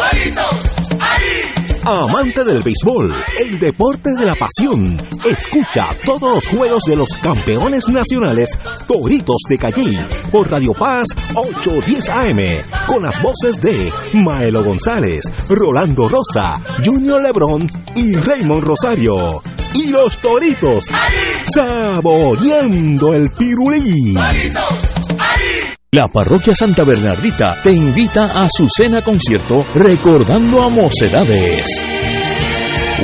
[1.90, 4.96] amante del béisbol, el deporte de la pasión.
[5.24, 8.50] Escucha todos los juegos de los campeones nacionales
[8.86, 9.98] Toritos de Calle
[10.30, 17.68] por Radio Paz 810 AM con las voces de Maelo González, Rolando Rosa, Junior Lebrón
[17.96, 19.42] y Raymond Rosario.
[19.74, 20.84] Y los Toritos
[21.52, 24.16] saboreando el pirulí.
[25.92, 31.66] La parroquia Santa Bernardita te invita a su cena concierto recordando a Mocedades.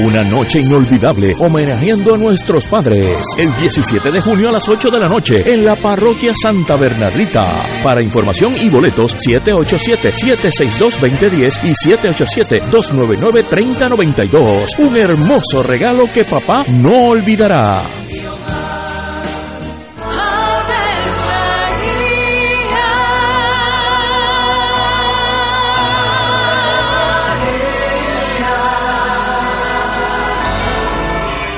[0.04, 3.24] Una noche inolvidable homenajeando a nuestros padres.
[3.36, 7.42] El 17 de junio a las 8 de la noche en la parroquia Santa Bernardita.
[7.82, 14.78] Para información y boletos 787-762-2010 y 787-299-3092.
[14.78, 17.82] Un hermoso regalo que papá no olvidará.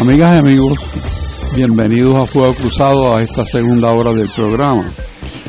[0.00, 4.84] Amigas y amigos, bienvenidos a Fuego Cruzado a esta segunda hora del programa.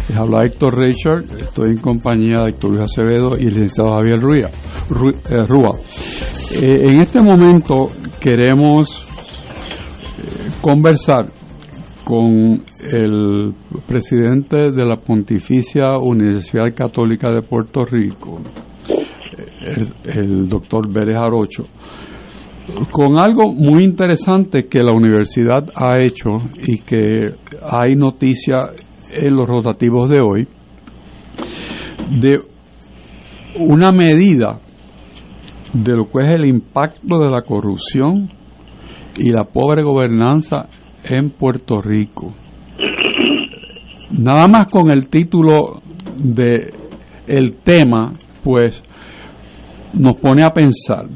[0.08, 4.20] Les habla Héctor Richard, estoy en compañía de Héctor Luis Acevedo y el licenciado Javier
[4.20, 4.50] Rúa.
[5.48, 5.80] Rúa.
[6.62, 9.02] Eh, en este momento queremos
[10.20, 11.32] eh, conversar
[12.04, 13.56] con el
[13.88, 18.40] presidente de la Pontificia Universidad Católica de Puerto Rico,
[19.62, 21.64] el, el doctor Vélez Arocho,
[22.92, 28.72] con algo muy interesante que la universidad ha hecho y que hay noticia
[29.12, 30.48] en los rotativos de hoy,
[32.20, 32.40] de
[33.60, 34.60] una medida
[35.74, 38.32] de lo que es el impacto de la corrupción
[39.18, 40.68] y la pobre gobernanza
[41.04, 42.34] en Puerto Rico.
[44.12, 45.82] Nada más con el título
[46.18, 46.74] de
[47.28, 48.12] el tema,
[48.44, 48.82] pues
[49.94, 51.08] nos pone a pensar.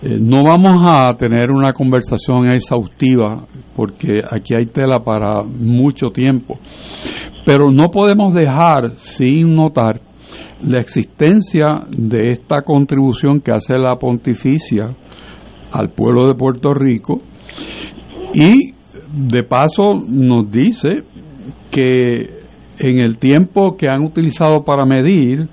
[0.00, 3.44] Eh, no vamos a tener una conversación exhaustiva
[3.74, 6.58] porque aquí hay tela para mucho tiempo,
[7.44, 10.00] pero no podemos dejar sin notar
[10.62, 14.94] la existencia de esta contribución que hace la pontificia
[15.72, 17.20] al pueblo de Puerto Rico
[18.34, 18.72] y
[19.12, 21.02] de paso nos dice
[21.72, 22.38] que
[22.78, 25.48] en el tiempo que han utilizado para medir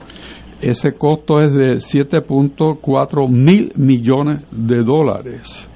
[0.61, 5.69] ese costo es de 7.4 mil millones de dólares,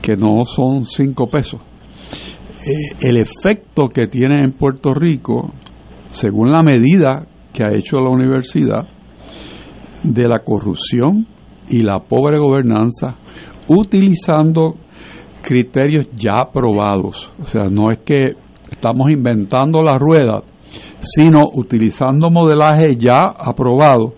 [0.00, 1.60] que no son 5 pesos.
[1.60, 5.52] Eh, el efecto que tiene en Puerto Rico,
[6.10, 8.88] según la medida que ha hecho la universidad,
[10.02, 11.26] de la corrupción
[11.68, 13.16] y la pobre gobernanza,
[13.68, 14.76] utilizando
[15.42, 17.32] criterios ya aprobados.
[17.40, 18.34] O sea, no es que
[18.70, 20.42] estamos inventando la rueda,
[20.98, 24.14] sino utilizando modelaje ya aprobado,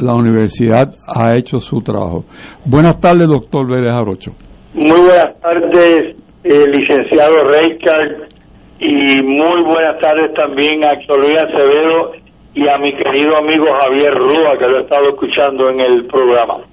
[0.00, 2.24] la universidad ha hecho su trabajo.
[2.64, 4.32] Buenas tardes, doctor Vélez Arocho.
[4.74, 8.30] Muy buenas tardes, eh, licenciado Reichard,
[8.80, 12.12] y muy buenas tardes también a Héctor Luis Acevedo
[12.54, 16.64] y a mi querido amigo Javier Rúa, que lo he estado escuchando en el programa.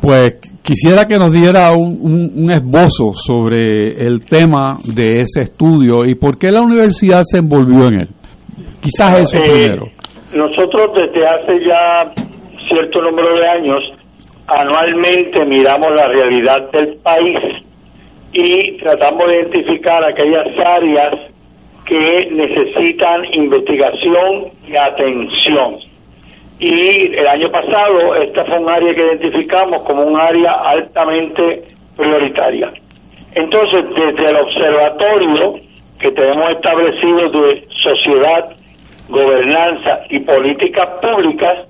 [0.00, 6.14] Pues quisiera que nos diera un, un, esbozo sobre el tema de ese estudio y
[6.14, 8.08] por qué la universidad se envolvió en él.
[8.80, 9.86] Quizás eso Eh, primero.
[10.34, 12.12] Nosotros desde hace ya
[12.68, 13.82] cierto número de años
[14.46, 17.38] anualmente miramos la realidad del país
[18.32, 21.14] y tratamos de identificar aquellas áreas
[21.86, 25.78] que necesitan investigación y atención.
[26.60, 31.62] Y el año pasado esta fue un área que identificamos como un área altamente
[31.96, 32.72] prioritaria.
[33.34, 35.54] Entonces, desde el observatorio
[36.00, 38.56] que tenemos establecido de sociedad,
[39.08, 41.68] gobernanza y políticas públicas,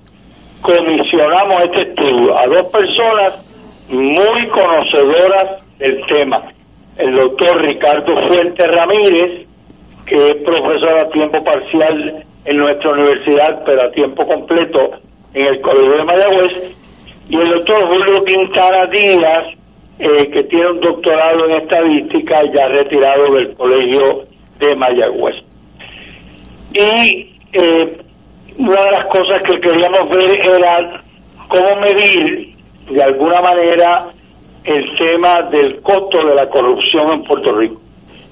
[0.61, 3.45] comisionamos este estudio a dos personas
[3.89, 6.43] muy conocedoras del tema.
[6.97, 9.47] El doctor Ricardo Fuentes Ramírez,
[10.05, 14.91] que es profesor a tiempo parcial en nuestra universidad, pero a tiempo completo
[15.33, 16.75] en el Colegio de Mayagüez,
[17.29, 19.59] y el doctor Julio Quintana Díaz,
[19.99, 24.25] eh, que tiene un doctorado en estadística ya retirado del Colegio
[24.59, 25.48] de Mayagüez.
[26.73, 27.97] Y eh,
[28.57, 31.01] una de las cosas que queríamos ver era
[31.47, 32.55] cómo medir
[32.91, 34.07] de alguna manera
[34.63, 37.81] el tema del costo de la corrupción en Puerto Rico.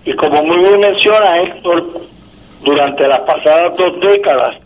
[0.05, 1.83] Y como muy bien menciona Héctor,
[2.63, 4.57] durante las pasadas dos décadas,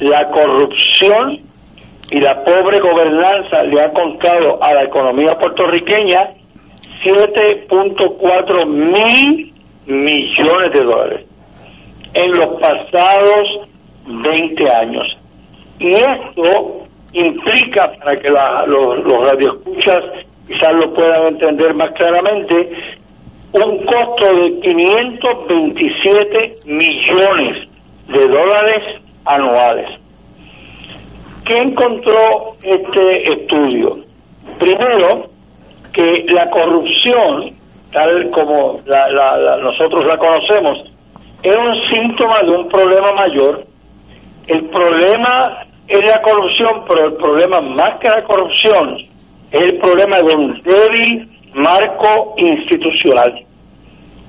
[0.00, 1.40] la corrupción
[2.10, 6.30] y la pobre gobernanza le ha costado a la economía puertorriqueña
[7.04, 9.52] 7.4 mil
[9.86, 11.31] millones de dólares
[12.14, 13.68] en los pasados
[14.06, 15.06] 20 años.
[15.78, 20.04] Y esto implica, para que la, los, los radioescuchas
[20.46, 22.70] quizás lo puedan entender más claramente,
[23.52, 27.68] un costo de 527 millones
[28.08, 30.00] de dólares anuales.
[31.44, 33.98] ¿Qué encontró este estudio?
[34.58, 35.30] Primero,
[35.92, 37.54] que la corrupción,
[37.92, 40.91] tal como la, la, la, nosotros la conocemos,
[41.42, 43.64] es un síntoma de un problema mayor.
[44.46, 48.98] El problema es la corrupción, pero el problema más que la corrupción
[49.50, 53.44] es el problema de un débil marco institucional.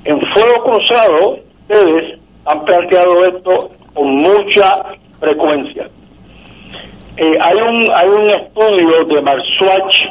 [0.06, 5.88] En Fuego Cruzado, ustedes han planteado esto con mucha frecuencia.
[7.16, 10.02] Eh, hay un hay un estudio de Marswatch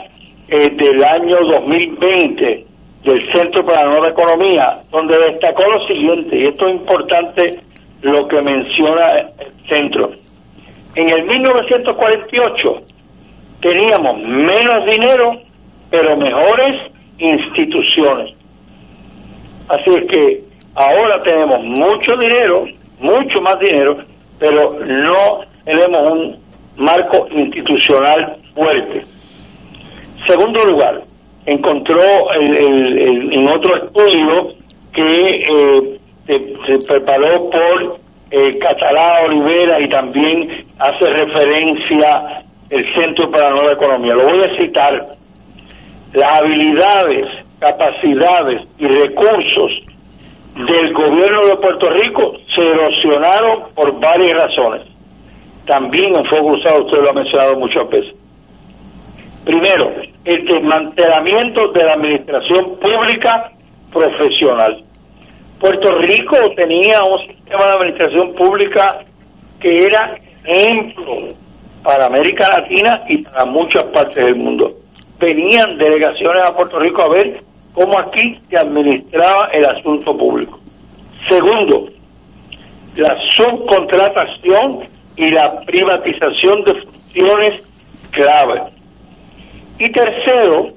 [0.48, 2.71] eh, del año 2020
[3.04, 7.60] del Centro para la Nueva Economía, donde destacó lo siguiente, y esto es importante
[8.02, 9.28] lo que menciona el
[9.68, 10.10] centro.
[10.94, 12.82] En el 1948
[13.60, 15.32] teníamos menos dinero,
[15.90, 18.34] pero mejores instituciones.
[19.68, 20.42] Así es que
[20.74, 22.66] ahora tenemos mucho dinero,
[23.00, 23.98] mucho más dinero,
[24.38, 26.36] pero no tenemos un
[26.76, 29.02] marco institucional fuerte.
[30.26, 31.02] Segundo lugar,
[31.46, 34.54] encontró el, en otro estudio
[34.92, 37.98] que eh, se, se, preparó por
[38.30, 44.14] eh, Catalá Olivera y también hace referencia el Centro para la Nueva Economía.
[44.14, 45.06] Lo voy a citar.
[46.14, 47.26] Las habilidades,
[47.58, 49.72] capacidades y recursos
[50.54, 54.82] del gobierno de Puerto Rico se erosionaron por varias razones.
[55.66, 58.14] También en Fuego Cruzado usted lo ha mencionado muchas veces.
[59.44, 59.90] Primero,
[60.24, 63.52] el desmantelamiento de la administración pública
[63.92, 64.84] profesional.
[65.58, 69.04] Puerto Rico tenía un sistema de administración pública
[69.60, 71.34] que era ejemplo
[71.82, 74.72] para América Latina y para muchas partes del mundo.
[75.18, 77.40] Venían delegaciones a Puerto Rico a ver
[77.72, 80.58] cómo aquí se administraba el asunto público.
[81.28, 81.90] Segundo,
[82.96, 87.62] la subcontratación y la privatización de funciones
[88.10, 88.81] clave.
[89.84, 90.68] Y tercero,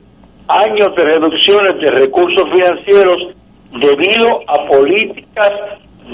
[0.47, 3.35] años de reducciones de recursos financieros
[3.79, 5.51] debido a políticas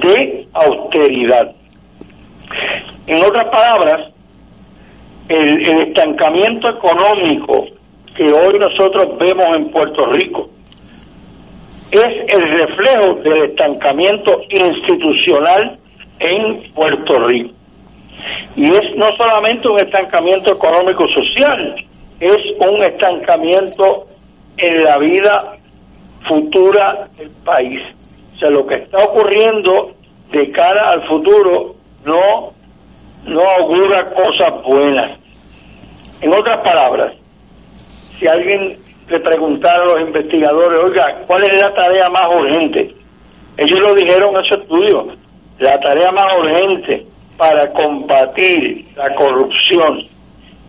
[0.03, 1.55] de austeridad.
[3.07, 4.11] En otras palabras,
[5.29, 7.63] el, estancamiento económico
[8.13, 10.49] que hoy nosotros vemos en Puerto Rico
[11.93, 15.79] es el reflejo del estancamiento institucional
[16.19, 17.55] en Puerto Rico.
[18.57, 21.85] Y es no solamente un estancamiento económico social,
[22.21, 22.37] es
[22.67, 24.05] un estancamiento
[24.57, 25.57] en la vida
[26.27, 27.81] futura del país.
[28.35, 29.91] O sea, lo que está ocurriendo
[30.31, 31.75] de cara al futuro
[32.05, 32.53] no,
[33.25, 35.19] no augura cosas buenas.
[36.21, 37.15] En otras palabras,
[38.19, 38.77] si alguien
[39.09, 42.93] le preguntara a los investigadores, oiga, ¿cuál es la tarea más urgente?
[43.57, 45.07] Ellos lo dijeron en su estudio,
[45.57, 50.10] la tarea más urgente para combatir la corrupción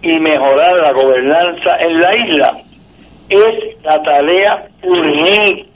[0.02, 2.48] y mejorar la gobernanza en la isla
[3.28, 5.66] es la tarea urgente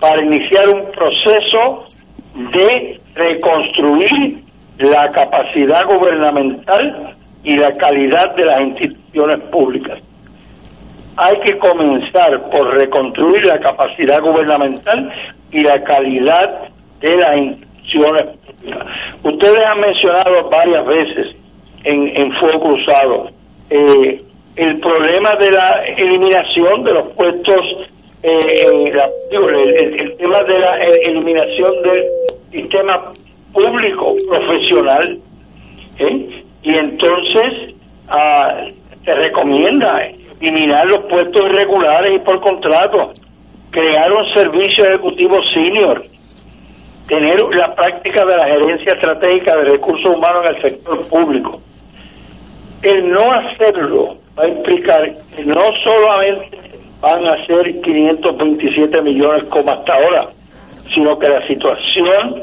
[0.00, 1.84] para iniciar un proceso
[2.34, 4.42] de reconstruir
[4.78, 7.14] la capacidad gubernamental
[7.44, 9.98] y la calidad de las instituciones públicas.
[11.16, 15.12] Hay que comenzar por reconstruir la capacidad gubernamental
[15.52, 16.68] y la calidad
[17.00, 18.86] de las instituciones públicas.
[19.22, 21.36] Ustedes han mencionado varias veces
[21.84, 23.30] en, en Fuego Cruzado
[23.70, 24.20] eh,
[24.56, 27.88] el problema de la eliminación de los puestos,
[28.22, 32.04] eh, el, el, tema de la eliminación del
[32.52, 33.12] sistema
[33.52, 35.18] público profesional,
[35.98, 36.42] ¿eh?
[36.62, 37.74] y entonces
[38.08, 38.66] ah,
[39.04, 40.08] se recomienda
[40.40, 43.12] eliminar los puestos irregulares y por contrato,
[43.70, 46.04] crear un servicio ejecutivo senior,
[47.08, 51.60] tener la práctica de la gerencia estratégica de recursos humanos en el sector público.
[52.84, 56.58] El no hacerlo va a implicar que no solamente
[57.00, 60.28] van a ser 527 millones como hasta ahora,
[60.94, 62.42] sino que la situación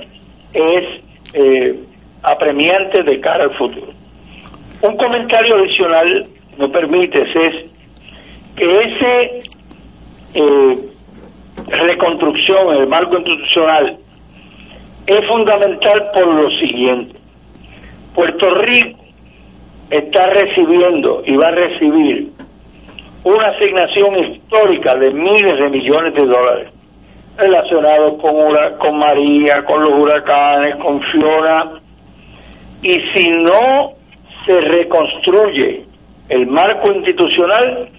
[0.51, 1.03] es
[1.35, 1.79] eh,
[2.23, 3.91] apremiante de cara al futuro.
[4.81, 6.27] Un comentario adicional,
[6.57, 7.71] me permites, es
[8.55, 9.37] que ese
[10.33, 10.75] eh,
[11.67, 13.95] reconstrucción, el marco institucional,
[15.05, 17.19] es fundamental por lo siguiente.
[18.15, 19.00] Puerto Rico
[19.91, 22.29] está recibiendo y va a recibir
[23.23, 26.73] una asignación histórica de miles de millones de dólares
[27.37, 28.33] relacionados con,
[28.79, 31.81] con María, con los huracanes, con Fiona.
[32.81, 33.91] Y si no
[34.45, 35.85] se reconstruye
[36.29, 37.89] el marco institucional,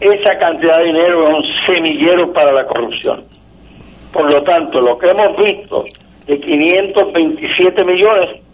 [0.00, 3.24] esa cantidad de dinero es un semillero para la corrupción.
[4.12, 5.84] Por lo tanto, lo que hemos visto
[6.26, 8.47] de 527 millones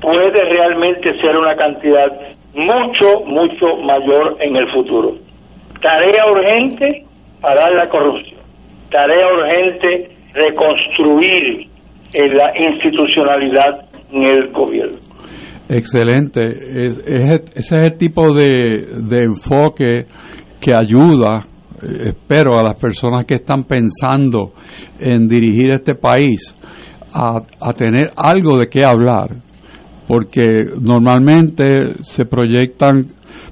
[0.00, 2.06] puede realmente ser una cantidad
[2.54, 5.14] mucho, mucho mayor en el futuro.
[5.80, 7.04] Tarea urgente,
[7.40, 8.40] parar la corrupción.
[8.90, 11.68] Tarea urgente, reconstruir
[12.14, 14.98] la institucionalidad en el gobierno.
[15.68, 16.42] Excelente.
[16.42, 20.06] ese es el tipo de, de enfoque
[20.60, 21.44] que ayuda,
[21.82, 24.52] eh, espero, a las personas que están pensando
[25.00, 26.54] en dirigir este país
[27.12, 29.45] a, a tener algo de qué hablar
[30.06, 33.06] porque normalmente se proyectan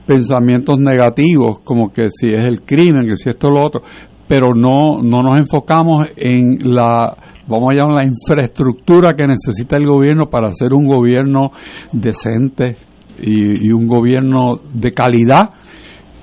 [0.06, 3.82] pensamientos negativos, como que si es el crimen, que si esto lo otro,
[4.28, 7.16] pero no, no nos enfocamos en la,
[7.46, 11.50] vamos a llamar la infraestructura que necesita el gobierno para hacer un gobierno
[11.92, 12.76] decente
[13.20, 15.50] y, y un gobierno de calidad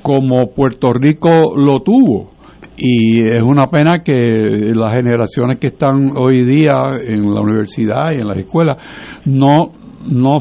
[0.01, 2.31] como Puerto Rico lo tuvo.
[2.77, 6.73] Y es una pena que las generaciones que están hoy día
[7.05, 8.77] en la universidad y en las escuelas
[9.25, 9.71] no
[10.09, 10.37] no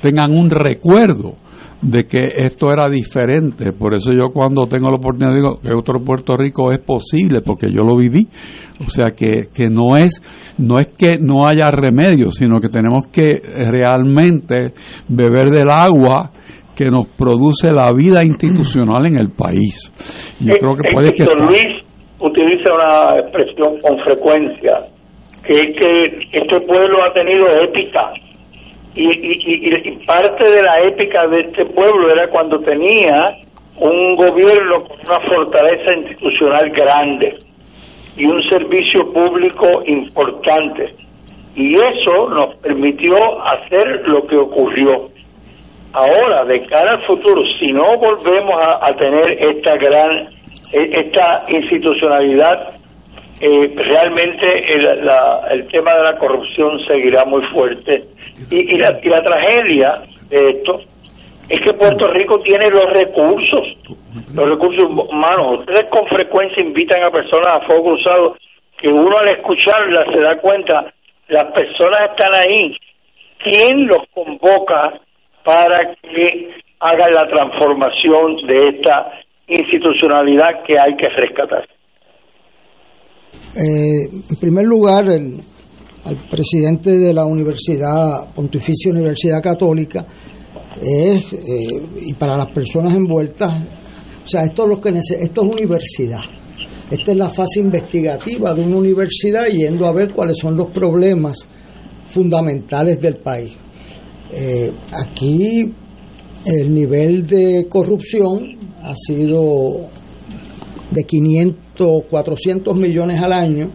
[0.00, 1.36] tengan un recuerdo
[1.84, 3.72] de que esto era diferente.
[3.72, 7.70] Por eso yo cuando tengo la oportunidad digo que otro Puerto Rico es posible, porque
[7.70, 8.26] yo lo viví.
[8.84, 10.22] O sea que, que no es
[10.58, 13.40] no es que no haya remedio, sino que tenemos que
[13.70, 14.72] realmente
[15.08, 16.30] beber del agua
[16.74, 19.92] que nos produce la vida institucional en el país.
[20.40, 21.84] Yo creo que puede que Luis
[22.18, 24.88] utiliza una expresión con frecuencia
[25.46, 28.12] que es que este pueblo ha tenido épica
[28.94, 33.38] y, y, parte de la épica de este pueblo era cuando tenía
[33.76, 37.36] un gobierno con una fortaleza institucional grande
[38.16, 40.94] y un servicio público importante.
[41.56, 45.10] Y eso nos permitió hacer lo que ocurrió.
[45.92, 50.28] Ahora, de cara al futuro, si no volvemos a, tener esta gran,
[50.72, 52.74] e, esta institucionalidad,
[53.40, 55.10] eh, realmente el,
[55.50, 58.13] el tema de la corrupción seguirá muy fuerte
[58.50, 60.80] y, la, y la tragedia de esto
[61.48, 63.66] es que Puerto Rico tiene los recursos,
[64.32, 65.60] los recursos humanos.
[65.60, 68.36] Ustedes con frecuencia invitan a personas a fuego cruzado
[68.80, 70.92] que uno al escucharlas se da cuenta,
[71.28, 72.76] las personas están ahí.
[73.42, 75.00] ¿Quién los convoca
[75.44, 76.50] para que
[76.80, 79.12] hagan la transformación de esta
[79.46, 81.68] institucionalidad que hay que rescatar?
[83.56, 85.40] Eh, en primer lugar, el,
[86.04, 90.06] al presidente de la Universidad, Pontificia Universidad Católica,
[90.80, 91.38] es, eh,
[92.06, 93.52] y para las personas envueltas,
[94.24, 96.22] o sea, esto es, lo que esto es universidad.
[96.90, 101.48] Esta es la fase investigativa de una universidad yendo a ver cuáles son los problemas
[102.10, 103.52] fundamentales del país.
[104.32, 105.72] Eh, aquí
[106.44, 109.88] el nivel de corrupción ha sido
[110.90, 113.70] de 500, 400 millones al año.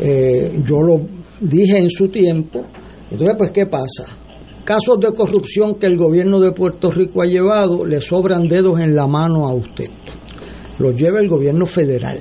[0.00, 2.64] Eh, yo lo dije en su tiempo.
[3.10, 4.04] Entonces, pues, ¿qué pasa?
[4.64, 8.96] Casos de corrupción que el gobierno de Puerto Rico ha llevado, le sobran dedos en
[8.96, 9.90] la mano a usted.
[10.78, 12.18] lo lleva el gobierno federal.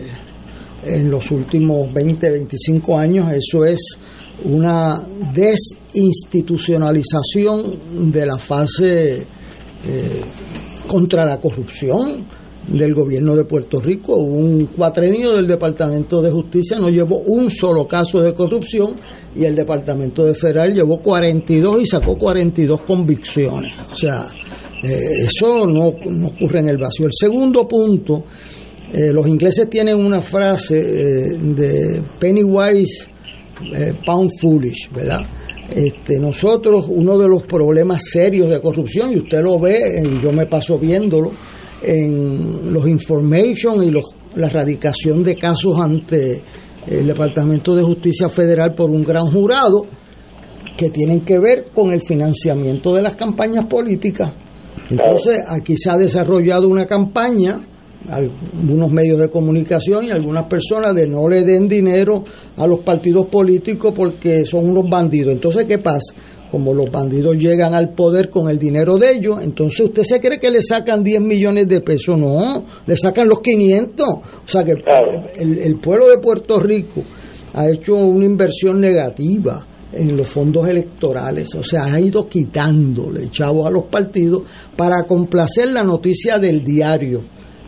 [0.84, 3.98] En los últimos 20, 25 años eso es
[4.44, 5.02] una
[5.34, 9.26] desinstitucionalización de la fase
[9.88, 10.22] eh,
[10.88, 12.26] contra la corrupción
[12.68, 14.16] del gobierno de Puerto Rico.
[14.16, 18.96] Un cuatrenio del Departamento de Justicia no llevó un solo caso de corrupción
[19.36, 23.74] y el Departamento de Federal llevó 42 y sacó 42 convicciones.
[23.92, 24.28] O sea,
[24.84, 27.06] eh, eso no, ocurre en el vacío.
[27.06, 28.26] El segundo punto,
[28.94, 33.10] eh, los ingleses tienen una frase eh, de penny wise,
[34.06, 35.22] pound foolish, ¿verdad?
[35.74, 40.46] Este, nosotros, uno de los problemas serios de corrupción, y usted lo ve, yo me
[40.46, 41.32] paso viéndolo,
[41.82, 46.42] en los information y los, la erradicación de casos ante
[46.88, 49.86] el Departamento de Justicia Federal por un gran jurado
[50.78, 54.34] que tienen que ver con el financiamiento de las campañas políticas.
[54.90, 57.66] Entonces, aquí se ha desarrollado una campaña,
[58.10, 62.24] algunos medios de comunicación y algunas personas de no le den dinero
[62.58, 65.34] a los partidos políticos porque son unos bandidos.
[65.34, 66.14] Entonces, ¿qué pasa?
[66.52, 70.40] Como los bandidos llegan al poder con el dinero de ellos, entonces usted se cree
[70.40, 74.08] que le sacan 10 millones de pesos, no, le sacan los 500.
[74.08, 74.74] O sea que
[75.38, 77.04] el, el pueblo de Puerto Rico
[77.54, 83.66] ha hecho una inversión negativa en los fondos electorales, o sea, ha ido quitándole chavos
[83.66, 84.44] a los partidos
[84.76, 87.22] para complacer la noticia del diario.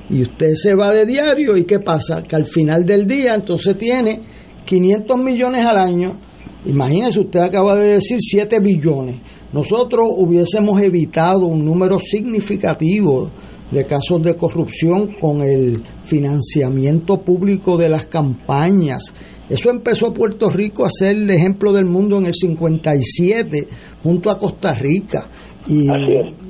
[0.10, 2.24] Y usted se va de diario y ¿qué pasa?
[2.24, 4.22] Que al final del día entonces tiene
[4.66, 6.18] 500 millones al año
[6.66, 9.18] Imagínese, usted acaba de decir 7 billones.
[9.54, 13.32] Nosotros hubiésemos evitado un número significativo
[13.72, 19.14] de casos de corrupción con el financiamiento público de las campañas.
[19.50, 23.68] Eso empezó Puerto Rico a ser el ejemplo del mundo en el 57
[24.04, 25.30] junto a Costa Rica
[25.68, 25.88] y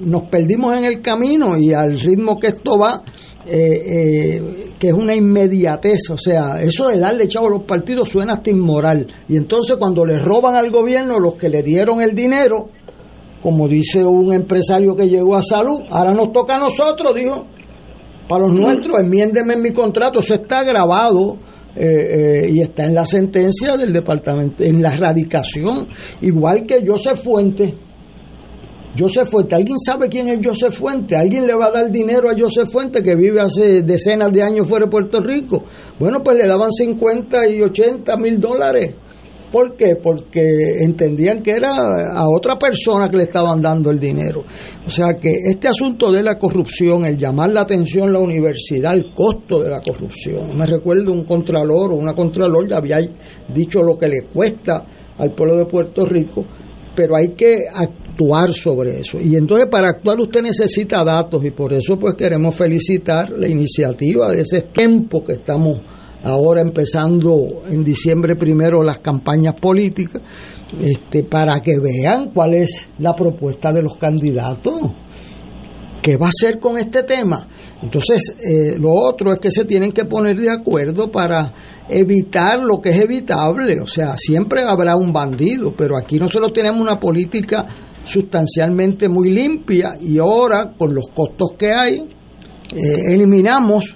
[0.06, 3.02] nos perdimos en el camino y al ritmo que esto va,
[3.45, 8.10] eh, eh, que es una inmediatez, o sea, eso de darle chavo a los partidos
[8.10, 9.07] suena hasta inmoral.
[9.27, 12.69] Y entonces cuando le roban al gobierno los que le dieron el dinero,
[13.41, 17.48] como dice un empresario que llegó a salud, ahora nos toca a nosotros, dijo,
[18.27, 21.38] para los nuestros, enmiéndeme en mi contrato, eso está grabado.
[21.80, 25.88] Eh, y está en la sentencia del departamento, en la erradicación,
[26.22, 27.72] igual que Joseph Fuentes,
[28.95, 31.15] Joseph Fuente, ¿alguien sabe quién es Joseph Fuente?
[31.15, 34.68] ¿Alguien le va a dar dinero a Joseph Fuente que vive hace decenas de años
[34.68, 35.64] fuera de Puerto Rico?
[35.99, 38.93] Bueno, pues le daban 50 y 80 mil dólares.
[39.51, 39.95] ¿Por qué?
[39.95, 40.41] Porque
[40.81, 44.43] entendían que era a otra persona que le estaban dando el dinero.
[44.85, 49.14] O sea que este asunto de la corrupción, el llamar la atención la universidad, el
[49.14, 50.57] costo de la corrupción.
[50.57, 52.99] Me recuerdo un contralor o una contralor ya había
[53.53, 54.85] dicho lo que le cuesta
[55.18, 56.43] al pueblo de Puerto Rico,
[56.93, 58.06] pero hay que actuar
[58.53, 59.19] sobre eso.
[59.19, 64.31] Y entonces para actuar usted necesita datos y por eso pues queremos felicitar la iniciativa
[64.31, 65.80] de ese tiempo que estamos
[66.23, 70.22] ahora empezando en diciembre primero las campañas políticas,
[70.81, 74.73] este, para que vean cuál es la propuesta de los candidatos.
[76.02, 77.48] ¿Qué va a hacer con este tema?
[77.81, 81.53] Entonces, eh, lo otro es que se tienen que poner de acuerdo para
[81.89, 83.81] evitar lo que es evitable.
[83.81, 87.68] O sea, siempre habrá un bandido, pero aquí nosotros tenemos una política
[88.07, 93.95] sustancialmente muy limpia y ahora con los costos que hay eh, eliminamos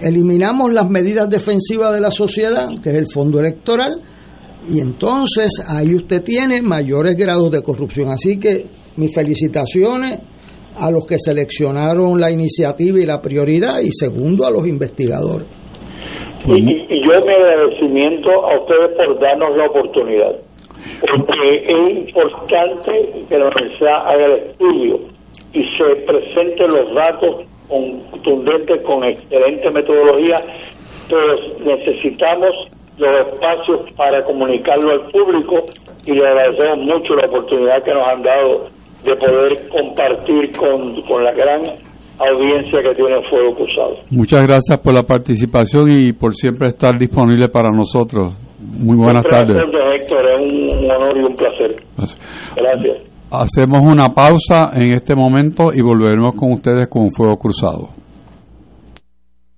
[0.00, 4.02] eliminamos las medidas defensivas de la sociedad que es el fondo electoral
[4.66, 8.10] y entonces ahí usted tiene mayores grados de corrupción.
[8.10, 8.64] Así que
[8.96, 10.20] mis felicitaciones
[10.76, 15.46] a los que seleccionaron la iniciativa y la prioridad y segundo a los investigadores.
[16.46, 20.47] Y, y yo mi agradecimiento a ustedes por darnos la oportunidad
[21.00, 25.00] porque es importante que la universidad haga el estudio
[25.52, 30.40] y se presenten los datos contundentes con excelente metodología,
[31.08, 32.50] pero necesitamos
[32.98, 35.64] los espacios para comunicarlo al público
[36.04, 38.66] y le agradecemos mucho la oportunidad que nos han dado
[39.04, 41.62] de poder compartir con, con la gran
[42.18, 43.96] audiencia que tiene Fuego Cruzado.
[44.10, 48.47] Muchas gracias por la participación y por siempre estar disponible para nosotros.
[48.70, 49.56] Muy buenas tardes.
[49.56, 51.74] Héctor, es un, honor y un placer.
[52.56, 53.08] Gracias.
[53.30, 57.88] Hacemos una pausa en este momento y volveremos con ustedes con Fuego Cruzado.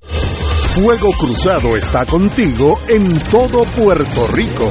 [0.00, 4.70] Fuego Cruzado está contigo en todo Puerto Rico.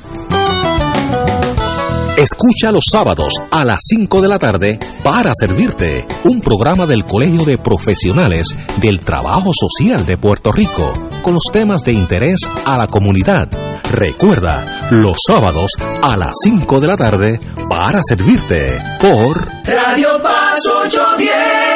[2.21, 7.45] Escucha los sábados a las 5 de la tarde para servirte un programa del Colegio
[7.45, 8.45] de Profesionales
[8.79, 10.93] del Trabajo Social de Puerto Rico
[11.23, 13.49] con los temas de interés a la comunidad.
[13.89, 15.71] Recuerda, los sábados
[16.03, 21.71] a las 5 de la tarde para servirte por Radio Paz 810.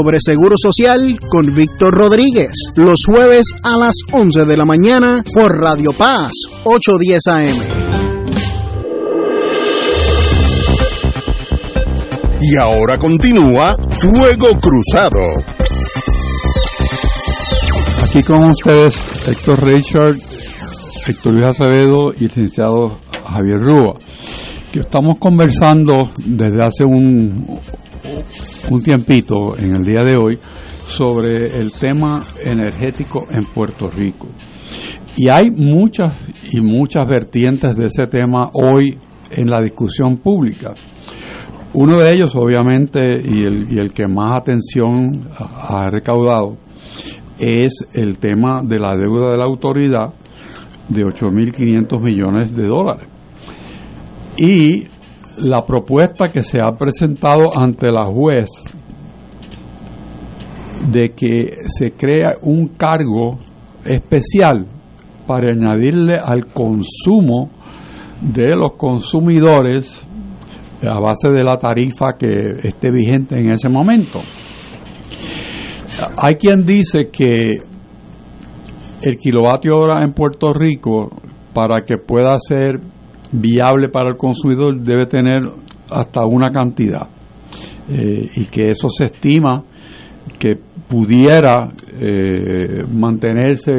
[0.00, 5.58] sobre Seguro Social con Víctor Rodríguez los jueves a las 11 de la mañana por
[5.60, 6.32] Radio Paz
[6.64, 7.56] 810 AM.
[12.40, 15.20] Y ahora continúa Fuego Cruzado.
[18.02, 20.16] Aquí con ustedes Héctor Richard,
[21.06, 23.00] Héctor Luis Acevedo y el licenciado
[23.30, 23.96] Javier Rúa,
[24.72, 27.60] que estamos conversando desde hace un,
[28.70, 30.38] un tiempito en el día de hoy
[30.86, 34.28] sobre el tema energético en Puerto Rico.
[35.16, 36.16] Y hay muchas
[36.52, 38.96] y muchas vertientes de ese tema hoy
[39.30, 40.74] en la discusión pública.
[41.72, 46.56] Uno de ellos, obviamente, y el, que más atención ha recaudado,
[47.38, 50.14] es el tema de la deuda de la autoridad
[50.88, 53.06] de 8.500 millones de dólares.
[54.36, 54.86] Y
[55.42, 58.48] la propuesta que se ha presentado ante la juez
[60.90, 63.38] de que se crea un cargo
[63.84, 64.66] especial
[65.26, 67.50] para añadirle al consumo
[68.20, 70.02] de los consumidores
[70.82, 74.20] a base de la tarifa que esté vigente en ese momento.
[76.16, 77.58] Hay quien dice que
[79.02, 81.10] el kilovatio hora en Puerto Rico,
[81.52, 82.80] para que pueda ser
[83.32, 85.42] viable para el consumidor, debe tener
[85.90, 87.08] hasta una cantidad.
[87.88, 89.64] Eh, y que eso se estima
[90.38, 90.56] que
[90.88, 93.72] pudiera eh, mantenerse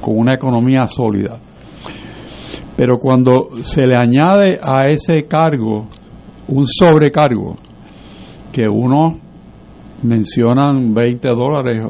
[0.00, 1.38] con una economía sólida.
[2.76, 5.88] Pero cuando se le añade a ese cargo
[6.48, 7.56] un sobrecargo,
[8.52, 9.18] que uno
[10.02, 11.80] mencionan 20 dólares,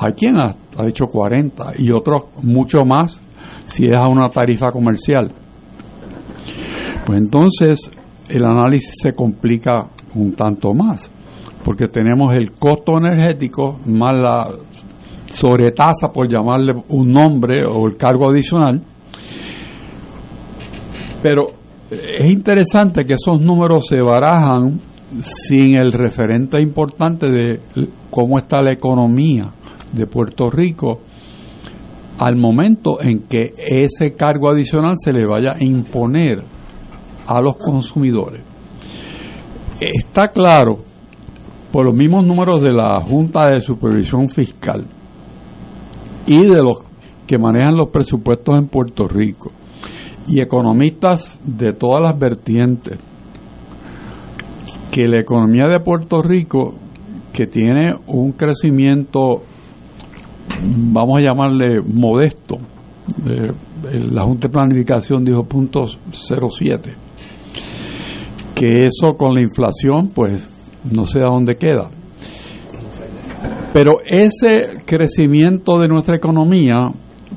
[0.00, 3.20] hay quien ha, ha dicho 40 y otros mucho más
[3.66, 5.30] si es a una tarifa comercial.
[7.04, 7.90] Pues entonces
[8.28, 11.10] el análisis se complica un tanto más,
[11.64, 14.48] porque tenemos el costo energético más la
[15.30, 18.82] sobretasa, por llamarle un nombre, o el cargo adicional.
[21.22, 21.46] Pero
[21.90, 24.80] es interesante que esos números se barajan
[25.20, 27.60] sin el referente importante de
[28.10, 29.44] cómo está la economía
[29.92, 31.00] de Puerto Rico
[32.18, 36.42] al momento en que ese cargo adicional se le vaya a imponer
[37.26, 38.42] a los consumidores.
[39.80, 40.78] Está claro,
[41.72, 44.86] por los mismos números de la Junta de Supervisión Fiscal
[46.26, 46.78] y de los
[47.26, 49.50] que manejan los presupuestos en Puerto Rico,
[50.28, 52.98] y economistas de todas las vertientes,
[54.90, 56.74] que la economía de Puerto Rico,
[57.32, 59.42] que tiene un crecimiento,
[60.62, 62.58] vamos a llamarle modesto,
[63.28, 63.52] eh,
[64.12, 66.94] la Junta de Planificación dijo punto 07,
[68.54, 70.48] que eso con la inflación pues
[70.90, 71.90] no sé a dónde queda.
[73.72, 76.90] Pero ese crecimiento de nuestra economía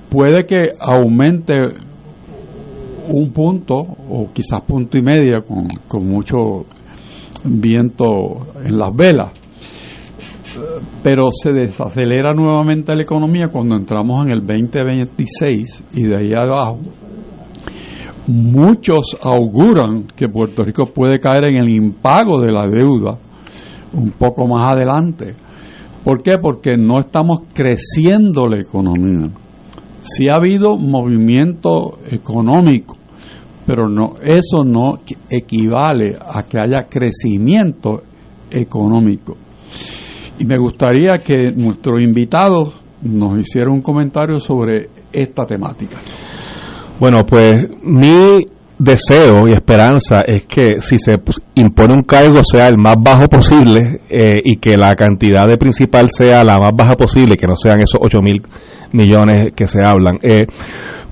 [0.09, 1.53] puede que aumente
[3.09, 6.65] un punto o quizás punto y medio con, con mucho
[7.43, 9.38] viento en las velas.
[11.03, 16.79] Pero se desacelera nuevamente la economía cuando entramos en el 2026 y de ahí abajo.
[18.27, 23.17] Muchos auguran que Puerto Rico puede caer en el impago de la deuda
[23.93, 25.35] un poco más adelante.
[26.03, 26.37] ¿Por qué?
[26.41, 29.31] Porque no estamos creciendo la economía.
[30.01, 32.99] Si ha habido movimiento económico
[33.69, 34.97] pero no eso no
[35.29, 38.01] equivale a que haya crecimiento
[38.49, 39.37] económico.
[40.39, 45.97] Y me gustaría que nuestro invitado nos hiciera un comentario sobre esta temática.
[46.99, 48.45] Bueno, pues mi
[48.77, 51.15] deseo y esperanza es que si se
[51.55, 56.09] impone un cargo sea el más bajo posible eh, y que la cantidad de principal
[56.09, 58.41] sea la más baja posible, que no sean esos 8 mil
[58.93, 60.17] millones que se hablan.
[60.21, 60.45] Eh,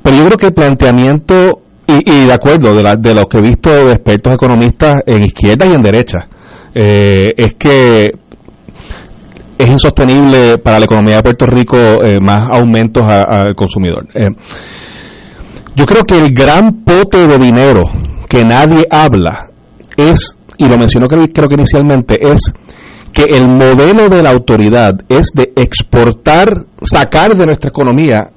[0.02, 3.42] pero yo creo que el planteamiento y, de acuerdo, de, la, de lo que he
[3.42, 6.28] visto de expertos economistas en izquierda y en derecha,
[6.76, 8.12] eh, es que
[9.58, 14.08] es insostenible para la economía de Puerto Rico eh, más aumentos al consumidor.
[14.14, 14.30] Eh,
[15.76, 17.84] yo creo que el gran pote de dinero
[18.28, 19.50] que nadie habla
[19.96, 22.54] es, y lo mencionó creo, creo que inicialmente, es
[23.14, 28.30] que el modelo de la autoridad es de exportar, sacar de nuestra economía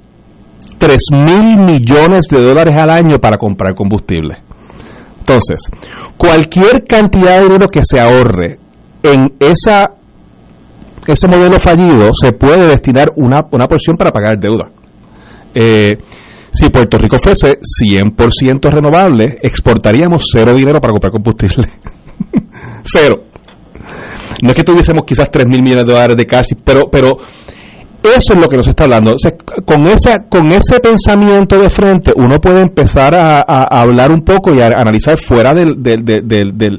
[0.79, 4.39] 3 mil millones de dólares al año para comprar combustible.
[5.19, 5.61] Entonces,
[6.17, 8.59] cualquier cantidad de dinero que se ahorre
[9.03, 9.93] en esa,
[11.07, 14.71] ese modelo fallido se puede destinar una, una porción para pagar deuda.
[15.55, 15.91] Eh,
[16.53, 21.69] si Puerto Rico fuese 100% renovable, exportaríamos cero dinero para comprar combustible.
[22.83, 23.25] cero.
[24.43, 27.19] No es que tuviésemos quizás 3 mil millones de dólares de cash, pero, pero
[28.03, 29.13] eso es lo que nos está hablando.
[29.65, 34.61] con, esa, con ese pensamiento de frente, uno puede empezar a, hablar un poco y
[34.61, 36.79] a analizar fuera del, del, del,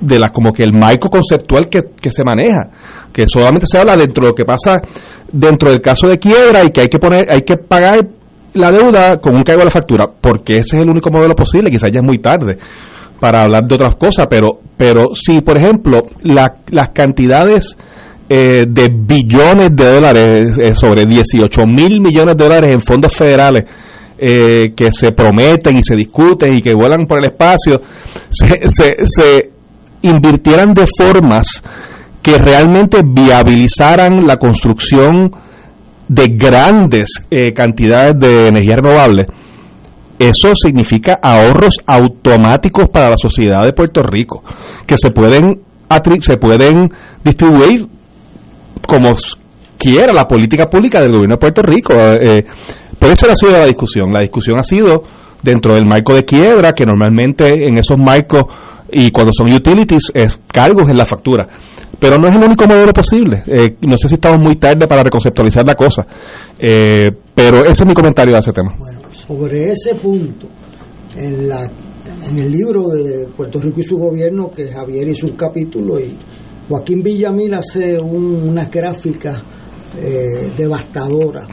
[0.00, 2.68] de la, como que el marco conceptual que, que, se maneja,
[3.14, 4.82] que solamente se habla dentro de lo que pasa
[5.32, 8.06] dentro del caso de quiebra y que hay que poner, hay que pagar
[8.54, 11.70] la deuda con un cargo de la factura, porque ese es el único modelo posible,
[11.70, 12.58] quizás ya es muy tarde
[13.20, 17.76] para hablar de otras cosas, pero, pero si, por ejemplo, las cantidades
[18.28, 23.64] eh, de billones de dólares, eh, sobre 18 mil millones de dólares en fondos federales
[24.18, 27.80] eh, que se prometen y se discuten y que vuelan por el espacio,
[28.30, 29.50] se, se,
[30.02, 31.62] invirtieran de formas
[32.24, 35.30] que realmente viabilizaran la construcción
[36.08, 39.26] de grandes cantidades de energía renovable,
[40.18, 44.42] eso significa ahorros automáticos para la sociedad de Puerto Rico,
[44.86, 45.60] que se pueden,
[46.20, 46.90] se pueden
[47.22, 47.86] distribuir
[48.86, 49.10] como
[49.76, 51.92] quiera la política pública del gobierno de Puerto Rico.
[51.94, 52.44] Eh, eh,
[52.98, 54.12] por eso ha sido la discusión.
[54.12, 55.02] La discusión ha sido
[55.42, 58.44] dentro del marco de quiebra, que normalmente en esos marcos
[58.90, 61.48] y cuando son utilities es cargos en la factura.
[61.98, 63.42] Pero no es el único modelo posible.
[63.46, 66.06] Eh, no sé si estamos muy tarde para reconceptualizar la cosa.
[66.58, 68.74] pero ese es mi comentario a ese tema.
[68.78, 70.48] Bueno, sobre ese punto,
[71.16, 71.70] en, la,
[72.24, 76.18] en el libro de Puerto Rico y su gobierno, que Javier hizo un capítulo y
[76.68, 79.42] Joaquín Villamil hace unas gráficas
[80.00, 81.46] eh, devastadoras.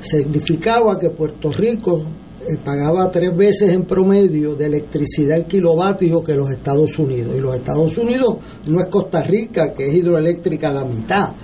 [0.00, 2.04] Significaba que Puerto Rico
[2.48, 7.36] eh, pagaba tres veces en promedio de electricidad el kilovatio que los Estados Unidos.
[7.36, 8.36] Y los Estados Unidos
[8.66, 11.34] no es Costa Rica, que es hidroeléctrica la mitad.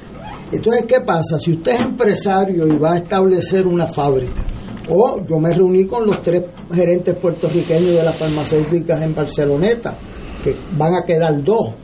[0.51, 1.39] Entonces, ¿qué pasa?
[1.39, 4.44] Si usted es empresario y va a establecer una fábrica,
[4.89, 9.94] O yo me reuní con los tres gerentes puertorriqueños de las farmacéuticas en Barceloneta,
[10.43, 11.74] que van a quedar dos.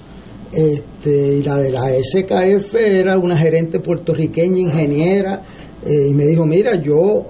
[0.52, 5.42] Este, y la de la SKF era una gerente puertorriqueña, ingeniera,
[5.84, 7.26] eh, y me dijo, mira, yo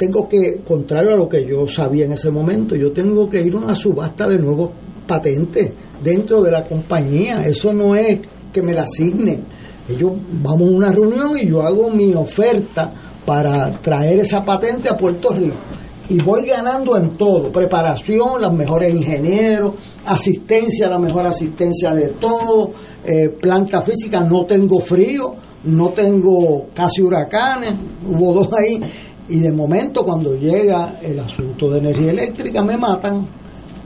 [0.00, 3.54] tengo que, contrario a lo que yo sabía en ese momento, yo tengo que ir
[3.54, 4.70] a una subasta de nuevos
[5.06, 5.72] patentes
[6.02, 7.42] dentro de la compañía.
[7.44, 8.20] Eso no es
[8.50, 9.44] que me la asignen.
[9.86, 10.12] Ellos
[10.42, 12.90] vamos a una reunión y yo hago mi oferta
[13.26, 15.58] para traer esa patente a Puerto Rico.
[16.08, 19.74] Y voy ganando en todo, preparación, los mejores ingenieros,
[20.06, 22.70] asistencia, la mejor asistencia de todo,
[23.04, 27.74] eh, planta física, no tengo frío, no tengo casi huracanes,
[28.08, 28.80] hubo dos ahí,
[29.30, 33.26] y de momento cuando llega el asunto de energía eléctrica me matan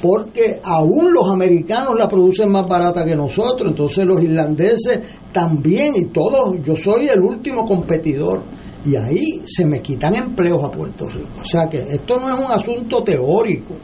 [0.01, 5.01] porque aún los americanos la producen más barata que nosotros, entonces los irlandeses
[5.33, 8.43] también y todos, yo soy el último competidor
[8.85, 11.31] y ahí se me quitan empleos a Puerto Rico.
[11.41, 13.77] O sea que esto no es un asunto teórico,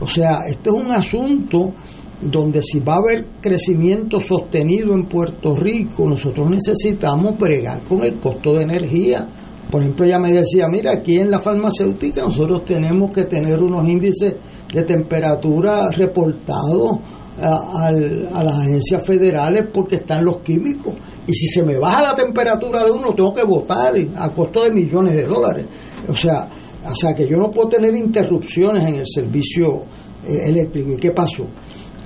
[0.00, 1.74] o sea, esto es un asunto
[2.22, 8.18] donde si va a haber crecimiento sostenido en Puerto Rico, nosotros necesitamos bregar con el
[8.18, 9.28] costo de energía.
[9.70, 13.88] Por ejemplo, ella me decía, mira, aquí en la farmacéutica nosotros tenemos que tener unos
[13.88, 14.36] índices
[14.72, 16.98] de temperatura reportados
[17.38, 20.94] a, a las agencias federales porque están los químicos.
[21.26, 24.70] Y si se me baja la temperatura de uno, tengo que votar a costo de
[24.70, 25.66] millones de dólares.
[26.08, 26.48] O sea,
[26.84, 29.84] o sea que yo no puedo tener interrupciones en el servicio
[30.24, 30.92] eh, eléctrico.
[30.92, 31.46] ¿Y qué pasó?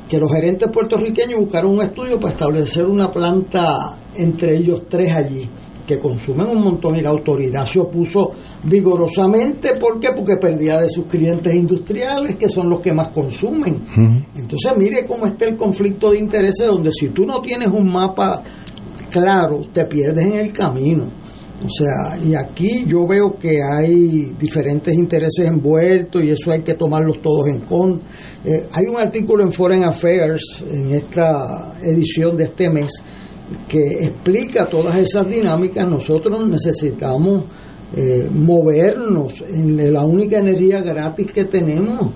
[0.08, 5.48] Que los gerentes puertorriqueños buscaron un estudio para establecer una planta entre ellos tres allí
[5.90, 8.30] que consumen un montón y la autoridad se opuso
[8.62, 9.74] vigorosamente.
[9.74, 10.10] ¿Por qué?
[10.14, 13.82] Porque perdía de sus clientes industriales, que son los que más consumen.
[14.36, 18.40] Entonces, mire cómo está el conflicto de intereses, donde si tú no tienes un mapa
[19.10, 21.06] claro, te pierdes en el camino.
[21.62, 26.74] O sea, y aquí yo veo que hay diferentes intereses envueltos y eso hay que
[26.74, 28.06] tomarlos todos en cuenta.
[28.44, 33.02] Eh, hay un artículo en Foreign Affairs en esta edición de este mes
[33.68, 35.88] que explica todas esas dinámicas.
[35.88, 37.44] Nosotros necesitamos
[37.96, 42.12] eh, movernos en la única energía gratis que tenemos.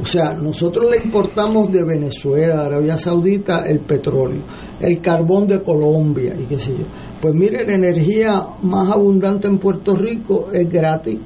[0.00, 4.42] O sea, nosotros le importamos de Venezuela, Arabia Saudita, el petróleo,
[4.78, 6.84] el carbón de Colombia y qué sé yo.
[7.20, 11.18] Pues mire, la energía más abundante en Puerto Rico es gratis.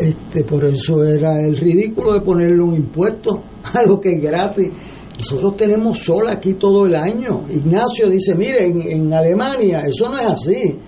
[0.00, 4.70] Este, por eso era el ridículo de ponerle un impuesto a lo que es gratis.
[5.18, 7.46] Nosotros tenemos sol aquí todo el año.
[7.48, 10.78] Ignacio dice, mire, en, Alemania eso no es así.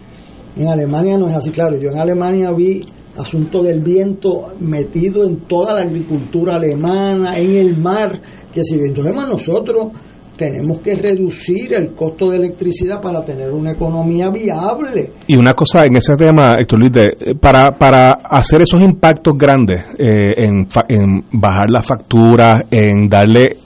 [0.57, 1.79] En Alemania no es así, claro.
[1.81, 2.81] Yo en Alemania vi
[3.17, 8.21] asunto del viento metido en toda la agricultura alemana, en el mar,
[8.53, 9.89] que si entonces nosotros
[10.37, 15.15] tenemos que reducir el costo de electricidad para tener una economía viable.
[15.27, 16.93] Y una cosa en ese tema, Héctor Luis,
[17.41, 23.57] para, para hacer esos impactos grandes eh, en, en bajar la factura, en darle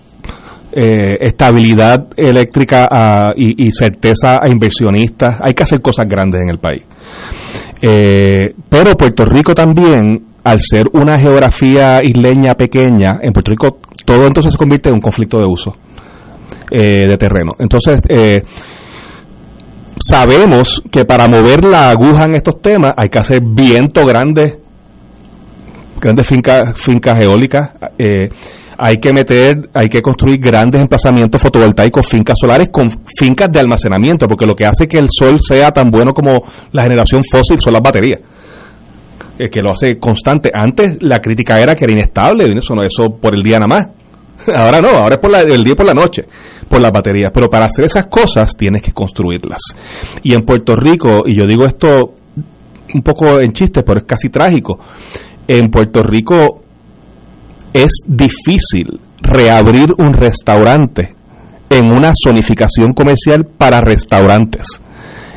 [0.72, 2.88] eh, estabilidad eléctrica
[3.36, 5.38] y, y, certeza a inversionistas.
[5.42, 6.86] Hay que hacer cosas grandes en el país.
[7.80, 14.26] Eh, pero Puerto Rico también, al ser una geografía isleña pequeña, en Puerto Rico todo
[14.26, 15.74] entonces se convierte en un conflicto de uso
[16.70, 17.52] eh, de terreno.
[17.58, 18.42] Entonces, eh,
[19.98, 24.58] sabemos que para mover la aguja en estos temas hay que hacer viento grandes,
[26.00, 27.70] grandes fincas, fincas eólicas.
[27.98, 28.28] Eh,
[28.78, 34.26] hay que meter, hay que construir grandes emplazamientos fotovoltaicos, fincas solares con fincas de almacenamiento,
[34.26, 36.32] porque lo que hace que el sol sea tan bueno como
[36.72, 38.20] la generación fósil son las baterías.
[39.38, 40.50] Es que lo hace constante.
[40.52, 43.88] Antes la crítica era que era inestable, eso no eso por el día nada más.
[44.54, 46.24] Ahora no, ahora es por el día y por la noche,
[46.68, 47.30] por las baterías.
[47.32, 49.60] Pero para hacer esas cosas tienes que construirlas.
[50.24, 52.14] Y en Puerto Rico, y yo digo esto
[52.94, 54.80] un poco en chiste, pero es casi trágico,
[55.46, 56.61] en Puerto Rico
[57.72, 61.14] es difícil reabrir un restaurante
[61.70, 64.80] en una zonificación comercial para restaurantes.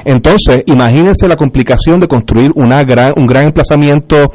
[0.04, 4.32] Entonces, imagínense la complicación de construir una gran, un gran emplazamiento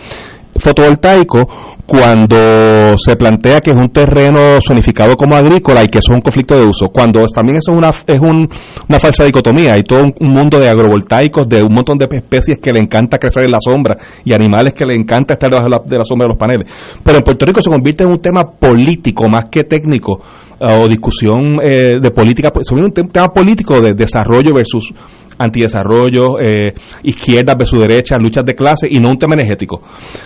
[0.58, 1.48] fotovoltaico
[1.90, 6.54] cuando se plantea que es un terreno zonificado como agrícola y que es un conflicto
[6.54, 10.60] de uso, cuando también eso es una, es una falsa dicotomía, hay todo un, mundo
[10.60, 14.32] de agrovoltaicos, de un montón de especies que le encanta crecer en la sombra y
[14.32, 16.68] animales que le encanta estar debajo de la, sombra de los paneles.
[17.02, 20.20] Pero en Puerto Rico se convierte en un tema político más que técnico
[20.60, 24.92] o discusión eh, de política, se un tema político de desarrollo versus
[25.40, 26.72] antidesarrollo, eh,
[27.02, 29.82] izquierda versus derecha, luchas de clase y no un tema energético.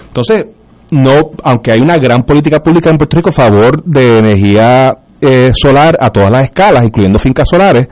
[0.09, 0.45] Entonces,
[0.91, 5.53] no, aunque hay una gran política pública en Puerto Rico a favor de energía eh,
[5.55, 7.87] solar a todas las escalas, incluyendo fincas solares,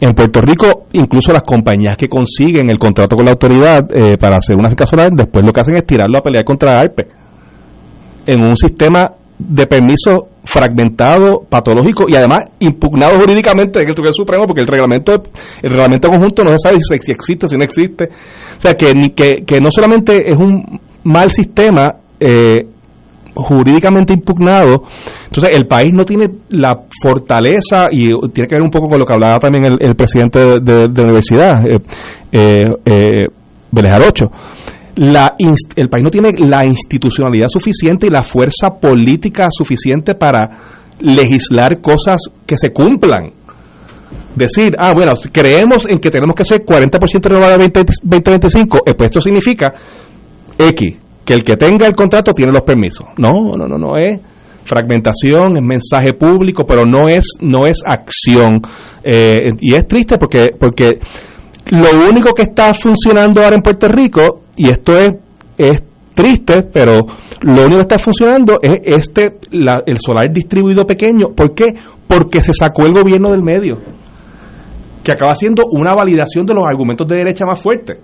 [0.00, 4.36] En Puerto Rico, incluso las compañías que consiguen el contrato con la autoridad eh, para
[4.36, 7.06] hacer una finca solar, después lo que hacen es tirarlo a pelear contra ARPE.
[8.26, 14.44] En un sistema de permiso fragmentado, patológico y además impugnado jurídicamente en el Tribunal Supremo
[14.46, 15.12] porque el reglamento
[15.62, 18.04] el reglamento conjunto no se sabe si, existe, si no existe.
[18.04, 22.66] O sea, que, que, que no solamente es un mal sistema eh,
[23.34, 24.84] jurídicamente impugnado,
[25.24, 29.04] entonces el país no tiene la fortaleza y tiene que ver un poco con lo
[29.04, 31.80] que hablaba también el, presidente de, la universidad, eh,
[32.30, 33.26] eh, eh
[34.96, 35.34] la,
[35.76, 40.50] el país no tiene la institucionalidad suficiente y la fuerza política suficiente para
[41.00, 43.32] legislar cosas que se cumplan.
[44.36, 49.20] Decir, ah, bueno, creemos en que tenemos que ser 40% renovable 2025, eh, pues esto
[49.20, 49.72] significa
[50.58, 53.06] X, que el que tenga el contrato tiene los permisos.
[53.16, 54.20] No, no, no, no es
[54.64, 58.60] fragmentación, es mensaje público, pero no es no es acción.
[59.02, 60.98] Eh, y es triste porque porque
[61.70, 65.14] lo único que está funcionando ahora en Puerto Rico, y esto es,
[65.58, 65.82] es
[66.14, 67.00] triste, pero
[67.42, 71.34] lo único que está funcionando es este el solar distribuido pequeño.
[71.34, 71.74] ¿Por qué?
[72.06, 73.78] Porque se sacó el gobierno del medio,
[75.02, 77.98] que acaba siendo una validación de los argumentos de derecha más fuertes.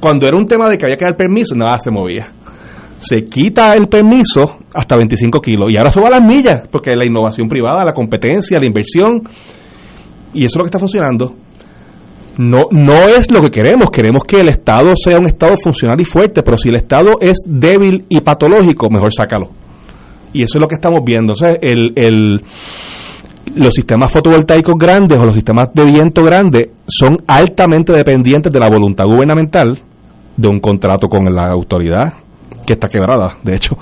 [0.00, 2.26] Cuando era un tema de que había que dar permiso, nada se movía.
[2.98, 7.48] Se quita el permiso hasta 25 kilos y ahora suba las millas, porque la innovación
[7.48, 9.22] privada, la competencia, la inversión,
[10.34, 11.34] y eso es lo que está funcionando
[12.40, 13.90] no, no es lo que queremos.
[13.90, 17.42] Queremos que el Estado sea un Estado funcional y fuerte, pero si el Estado es
[17.46, 19.50] débil y patológico, mejor sácalo.
[20.32, 21.34] Y eso es lo que estamos viendo.
[23.56, 28.70] Los sistemas fotovoltaicos grandes o los sistemas de viento grandes son altamente dependientes de la
[28.70, 29.78] voluntad gubernamental
[30.34, 32.14] de un contrato con la autoridad
[32.66, 33.76] que está quebrada, de hecho,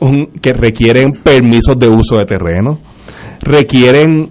[0.40, 2.78] que requieren permisos de uso de terreno,
[3.40, 4.30] requieren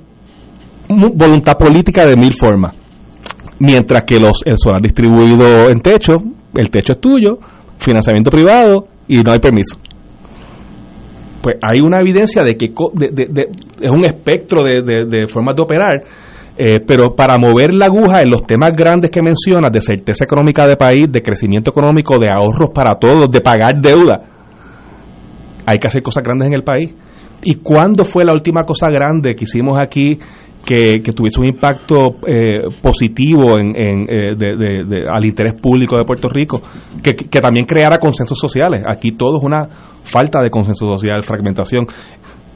[0.88, 2.76] voluntad política de mil formas
[3.59, 6.13] mientras que los, el solar distribuido en techo,
[6.55, 7.38] el techo es tuyo,
[7.77, 9.77] financiamiento privado y no hay permiso.
[11.41, 16.03] Pues hay una evidencia de que es un espectro de, formas de operar,
[16.55, 20.65] eh, pero para mover la aguja en los temas grandes que mencionas, de certeza económica
[20.67, 24.21] de país, de crecimiento económico, de ahorros para todos, de pagar deuda,
[25.65, 26.93] hay que hacer cosas grandes en el país.
[27.43, 30.17] ¿Y cuándo fue la última cosa grande que hicimos aquí
[30.65, 36.61] que, tuviese un impacto eh, positivo en, eh, al interés público de Puerto Rico,
[37.02, 38.84] que, también creara consensos sociales.
[38.88, 39.68] Aquí todo es una
[40.03, 41.85] falta de consenso social, fragmentación.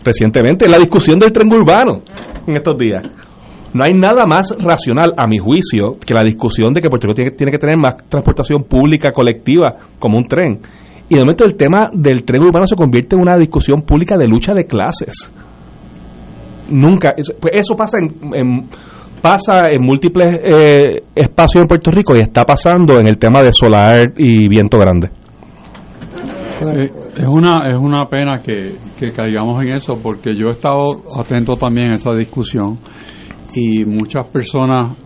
[0.03, 2.01] Recientemente, la discusión del tren urbano
[2.45, 3.03] en estos días.
[3.73, 7.35] No hay nada más racional, a mi juicio, que la discusión de que Puerto Rico
[7.35, 10.61] tiene que tener más transportación pública colectiva como un tren.
[11.09, 14.27] Y de momento el tema del tren urbano se convierte en una discusión pública de
[14.27, 15.31] lucha de clases
[16.69, 18.69] nunca, pues eso pasa en,
[19.21, 23.51] pasa en múltiples eh, espacios en Puerto Rico y está pasando en el tema de
[23.51, 25.09] solar y viento grande.
[26.61, 31.01] Eh, es una es una pena que, que caigamos en eso porque yo he estado
[31.19, 32.79] atento también a esa discusión
[33.55, 34.97] y muchas personas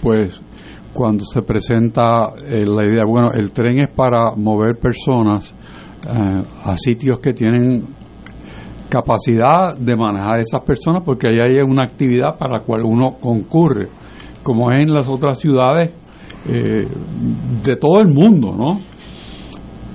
[0.00, 0.40] pues
[0.92, 5.54] cuando se presenta eh, la idea bueno el tren es para mover personas
[6.06, 7.86] a sitios que tienen
[8.90, 13.16] capacidad de manejar a esas personas porque ahí hay una actividad para la cual uno
[13.18, 13.88] concurre,
[14.42, 15.94] como es en las otras ciudades
[16.46, 16.86] eh,
[17.64, 18.80] de todo el mundo, ¿no?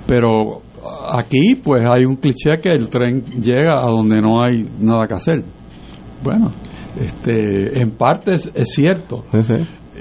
[0.06, 0.62] Pero
[1.12, 5.14] aquí pues hay un cliché que el tren llega a donde no hay nada que
[5.14, 5.44] hacer.
[6.22, 6.52] Bueno,
[6.98, 9.24] este, en parte es, cierto.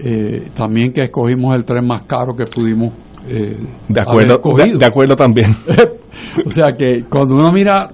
[0.04, 2.94] Eh, también que escogimos el tren más caro que pudimos
[3.28, 3.58] eh,
[3.88, 4.40] de acuerdo
[4.78, 5.52] de, acuerdo también
[6.46, 7.90] o sea que cuando uno mira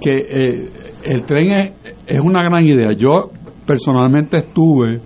[0.00, 0.66] que eh,
[1.04, 1.72] el tren es,
[2.06, 2.92] es una gran idea.
[2.96, 3.30] Yo
[3.66, 5.00] personalmente estuve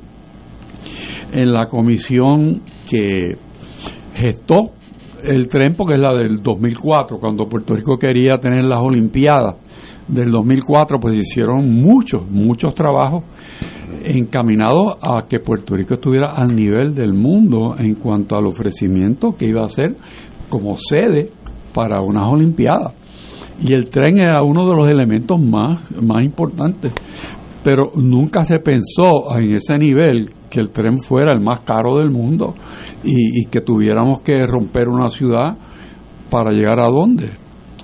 [1.32, 3.36] en la comisión que
[4.14, 4.72] gestó
[5.22, 9.56] el tren, porque es la del 2004, cuando Puerto Rico quería tener las Olimpiadas
[10.08, 13.24] del 2004, pues hicieron muchos, muchos trabajos
[14.02, 19.46] encaminados a que Puerto Rico estuviera al nivel del mundo en cuanto al ofrecimiento que
[19.46, 19.96] iba a hacer
[20.48, 21.30] como sede
[21.74, 22.94] para unas Olimpiadas
[23.60, 26.92] y el tren era uno de los elementos más, más importantes.
[27.62, 32.10] Pero nunca se pensó en ese nivel que el tren fuera el más caro del
[32.10, 32.54] mundo
[33.04, 35.58] y, que tuviéramos que romper una ciudad
[36.30, 37.30] para llegar a dónde.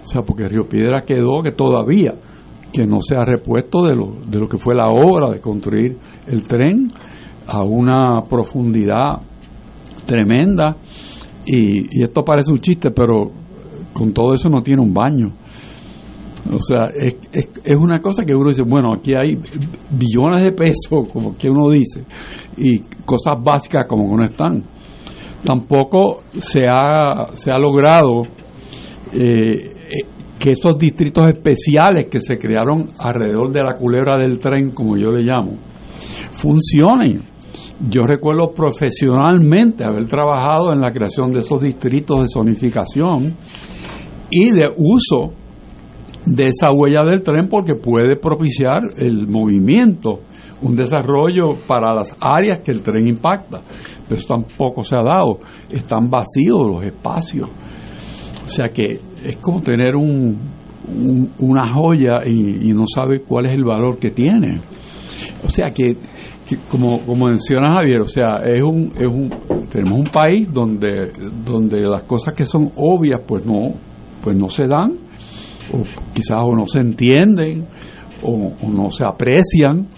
[0.03, 2.15] O sea, porque Río Piedra quedó que todavía
[2.73, 5.99] que no se ha repuesto de lo, de lo que fue la obra de construir
[6.27, 6.89] el tren
[7.47, 9.21] a una profundidad
[10.07, 10.77] tremenda.
[11.47, 13.31] Y, y esto parece un chiste, pero
[13.97, 15.33] con todo eso no tiene un baño.
[16.53, 17.17] O sea, es,
[17.77, 19.41] una cosa que uno dice, bueno, aquí hay
[19.91, 22.05] billones de pesos, como que uno dice,
[22.59, 24.65] y cosas básicas como que no están.
[25.43, 28.23] Tampoco se ha, se ha logrado
[29.13, 29.59] eh,
[30.39, 35.11] que esos distritos especiales que se crearon alrededor de la culebra del tren, como yo
[35.11, 35.53] le llamo,
[36.33, 37.23] funcionen.
[37.89, 43.37] Yo recuerdo profesionalmente haber trabajado en la creación de esos distritos de zonificación
[44.31, 45.33] y de uso
[46.27, 50.21] de esa huella del tren porque puede propiciar el movimiento,
[50.61, 53.63] un desarrollo para las áreas que el tren impacta.
[54.09, 55.39] Pero eso tampoco se ha dado.
[55.71, 57.49] Están vacíos los espacios.
[58.45, 60.39] O sea que es como tener un,
[61.39, 64.61] una joya y, no sabe cuál es el valor que tiene.
[65.45, 65.97] O sea que,
[66.69, 69.31] como, como menciona Javier, o sea, es un, es un,
[69.69, 71.13] tenemos un país donde,
[71.45, 73.75] donde las cosas que son obvias pues no,
[74.23, 74.93] pues no se dan,
[75.73, 75.83] o
[76.13, 77.67] quizás o no se entienden,
[78.23, 79.89] o, no se aprecian,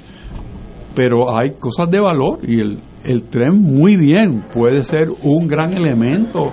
[0.94, 5.72] pero hay cosas de valor y el, el tren muy bien puede ser un gran
[5.72, 6.52] elemento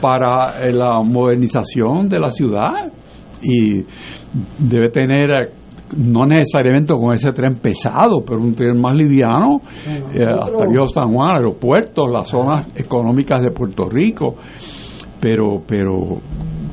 [0.00, 2.92] para eh, la modernización de la ciudad
[3.40, 3.84] y
[4.58, 5.52] debe tener eh,
[5.96, 11.12] no necesariamente con ese tren pesado, pero un tren más liviano, eh, hasta Viejo San
[11.12, 14.34] Juan, aeropuertos, las zonas económicas de Puerto Rico,
[15.20, 16.18] pero, pero,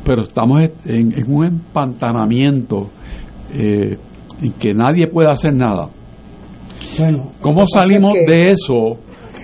[0.10, 2.90] pero estamos en, un empantanamiento
[3.53, 5.88] en que nadie puede hacer nada.
[6.98, 8.98] Bueno, ¿Cómo salimos de eso?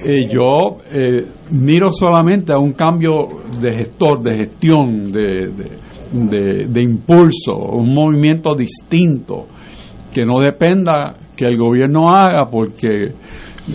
[0.04, 5.52] Eh, yo eh, miro solamente a un cambio de gestor, de gestión, de,
[6.68, 9.46] de, impulso, un movimiento distinto,
[10.12, 13.14] que no dependa que el gobierno haga, porque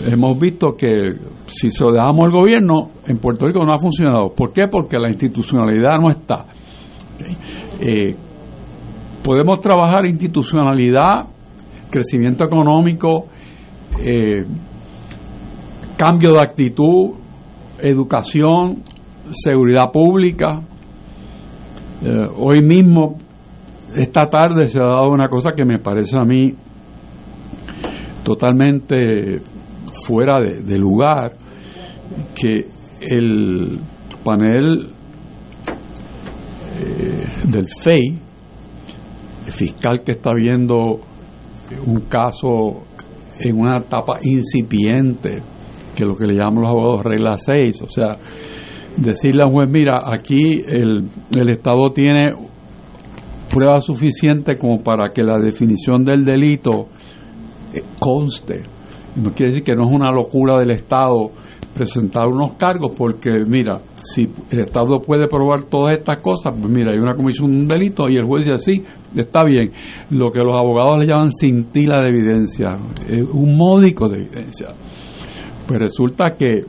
[0.07, 1.07] hemos visto que
[1.45, 4.33] si se lo dejamos al gobierno, en Puerto Rico no ha funcionado.
[4.35, 4.67] ¿Por qué?
[4.69, 6.47] Porque la institucionalidad no está.
[7.79, 8.15] Eh,
[9.23, 11.27] podemos trabajar institucionalidad,
[11.89, 13.27] crecimiento económico,
[13.99, 14.45] eh,
[15.97, 17.11] cambio de actitud,
[17.79, 18.83] educación,
[19.31, 20.61] seguridad pública.
[22.03, 23.17] Eh, hoy mismo,
[23.95, 26.55] esta tarde, se ha dado una cosa que me parece a mí
[28.23, 29.41] totalmente
[30.07, 31.33] fuera de, lugar,
[32.33, 32.63] que
[33.01, 33.79] el
[34.23, 34.93] panel
[36.81, 38.19] eh, del FEI,
[39.45, 40.99] el fiscal que está viendo
[41.85, 42.83] un caso
[43.39, 45.41] en una etapa incipiente,
[45.95, 48.17] que lo que le llaman los abogados regla 6, o sea,
[48.97, 52.33] decirle a un juez, mira, aquí el, el Estado tiene
[53.51, 56.87] pruebas suficientes como para que la definición del delito
[57.73, 58.63] eh, conste.
[59.15, 61.31] No quiere decir que no es una locura del Estado
[61.73, 66.91] presentar unos cargos, porque mira, si el Estado puede probar todas estas cosas, pues mira,
[66.91, 68.83] hay una comisión de un delito y el juez dice, sí,
[69.15, 69.71] está bien.
[70.09, 72.77] Lo que los abogados le llaman cintila de evidencia,
[73.33, 74.67] un módico de evidencia.
[75.67, 76.61] Pues resulta que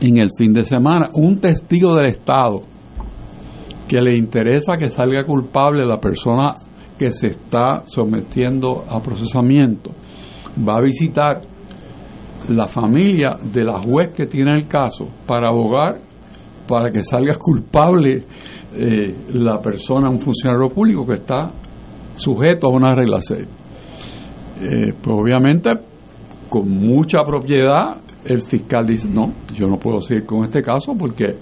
[0.00, 2.62] en el fin de semana un testigo del Estado
[3.88, 6.54] que le interesa que salga culpable la persona
[6.98, 9.90] que se está sometiendo a procesamiento
[10.66, 11.40] va a visitar
[12.48, 16.00] la familia de la juez que tiene el caso para abogar
[16.66, 18.24] para que salga culpable
[18.74, 21.50] eh, la persona, un funcionario público que está
[22.16, 23.46] sujeto a una regla 6.
[24.60, 25.70] Eh, pues obviamente
[26.48, 31.24] con mucha propiedad, el fiscal dice, no, yo no puedo seguir con este caso porque
[31.24, 31.36] eh,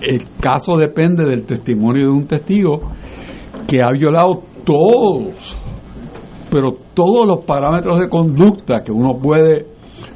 [0.00, 2.92] el caso depende del testimonio de un testigo
[3.66, 5.56] que ha violado todos,
[6.50, 9.73] pero todos los parámetros de conducta que uno puede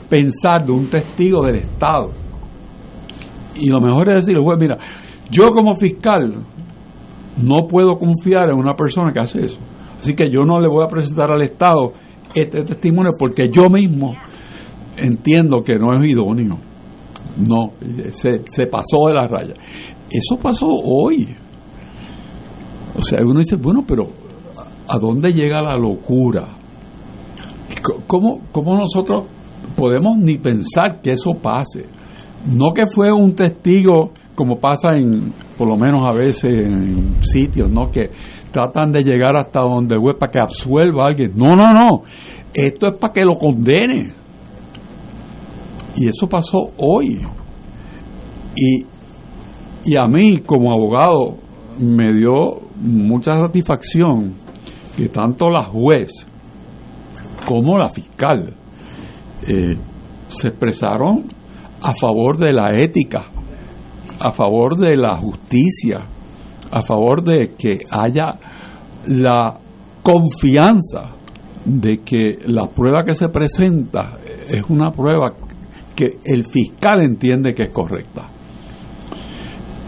[0.08, 2.10] pensar de un testigo del Estado.
[3.54, 4.78] Y lo mejor es decirle, juez, mira,
[5.30, 6.44] yo como fiscal
[7.36, 9.58] no puedo confiar en una persona que hace eso.
[10.00, 11.92] Así que yo no le voy a presentar al Estado
[12.34, 14.14] este testimonio porque yo mismo
[14.96, 16.58] entiendo que no es idóneo.
[17.48, 17.72] No,
[18.10, 19.54] se, se pasó de la raya.
[20.10, 21.28] Eso pasó hoy.
[22.96, 24.08] O sea, uno dice, bueno, pero
[24.88, 26.48] ¿a dónde llega la locura?
[28.06, 29.26] ¿Cómo, cómo nosotros
[29.78, 31.86] podemos ni pensar que eso pase?
[32.44, 37.70] No que fue un testigo como pasa en, por lo menos a veces en sitios,
[37.70, 37.90] ¿no?
[37.90, 38.10] Que
[38.50, 41.32] tratan de llegar hasta donde el para que absuelva a alguien.
[41.34, 42.02] No, no, no.
[42.54, 44.12] Esto es para que lo condene.
[45.96, 47.20] Y eso pasó hoy.
[48.56, 48.84] Y,
[49.84, 51.36] y a mí, como abogado,
[51.78, 54.34] me dio mucha satisfacción
[54.96, 56.10] que tanto la juez
[57.44, 58.57] como la fiscal
[59.46, 59.76] eh,
[60.28, 61.24] se expresaron
[61.80, 63.24] a favor de la ética,
[64.20, 66.06] a favor de la justicia,
[66.70, 68.38] a favor de que haya
[69.06, 69.58] la
[70.02, 71.14] confianza
[71.64, 75.34] de que la prueba que se presenta es una prueba
[75.94, 78.30] que el fiscal entiende que es correcta.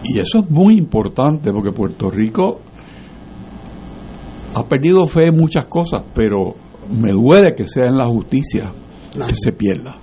[0.03, 2.59] Y eso es muy importante porque Puerto Rico
[4.53, 6.55] ha perdido fe en muchas cosas, pero
[6.89, 8.73] me duele que sea en la justicia
[9.11, 9.95] que se pierda.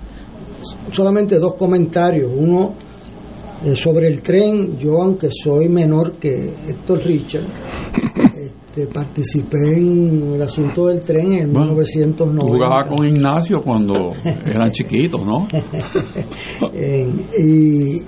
[0.91, 2.31] Solamente dos comentarios.
[2.35, 2.73] Uno,
[3.63, 7.43] eh, sobre el tren, yo aunque soy menor que Héctor Richard,
[8.37, 12.45] este, participé en el asunto del tren en Bueno, 1990.
[12.45, 14.13] Tú jugabas con Ignacio cuando
[14.45, 15.47] eran chiquitos, ¿no?
[16.73, 18.01] En- y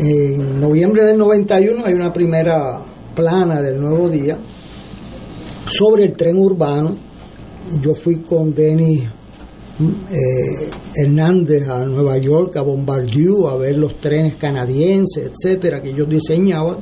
[0.00, 2.80] en noviembre del 91 hay una primera
[3.14, 4.38] plana del Nuevo Día
[5.66, 6.96] sobre el tren urbano.
[7.82, 9.08] Yo fui con Denis
[9.80, 16.08] eh, Hernández a Nueva York, a Bombardier, a ver los trenes canadienses, etcétera, que ellos
[16.08, 16.78] diseñaban.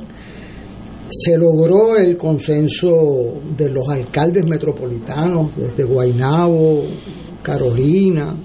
[1.09, 6.83] Se logró el consenso de los alcaldes metropolitanos, desde Guaynabo,
[7.41, 8.35] Carolina,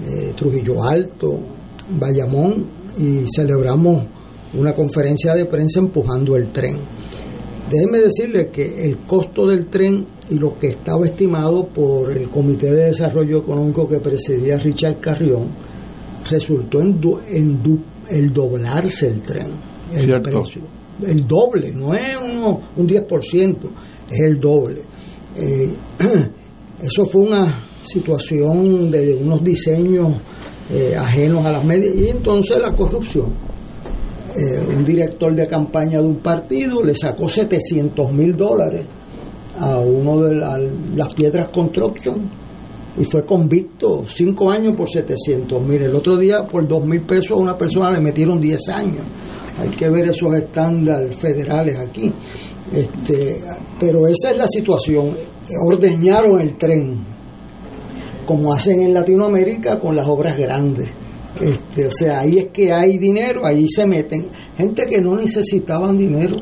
[0.00, 1.38] eh, Trujillo Alto,
[1.90, 2.66] Bayamón,
[2.96, 4.06] y celebramos
[4.54, 6.78] una conferencia de prensa empujando el tren.
[7.70, 12.72] Déjenme decirle que el costo del tren y lo que estaba estimado por el Comité
[12.72, 15.48] de Desarrollo Económico que presidía Richard Carrión
[16.30, 17.60] resultó en,
[18.10, 19.48] el doblarse el tren,
[19.92, 20.30] el Cierto.
[20.30, 20.62] precio.
[21.06, 23.70] El doble, no es uno, un 10%,
[24.10, 24.82] es el doble.
[25.36, 25.76] Eh,
[26.82, 30.16] eso fue una situación de unos diseños
[30.70, 33.32] eh, ajenos a las medias y entonces la corrupción.
[34.38, 38.84] Eh, un director de campaña de un partido le sacó 700 mil dólares
[39.58, 40.60] a uno de la-
[40.94, 42.30] las piedras construction
[43.00, 45.82] y fue convicto cinco años por 700 mil.
[45.82, 49.06] El otro día por dos mil pesos a una persona le metieron 10 años.
[49.60, 52.12] Hay que ver esos estándares federales aquí.
[52.72, 53.42] Este,
[53.80, 55.14] pero esa es la situación.
[55.66, 56.98] Ordeñaron el tren,
[58.26, 60.90] como hacen en Latinoamérica con las obras grandes.
[61.40, 64.28] Este, o sea, ahí es que hay dinero, ahí se meten.
[64.56, 66.36] Gente que no necesitaban dinero.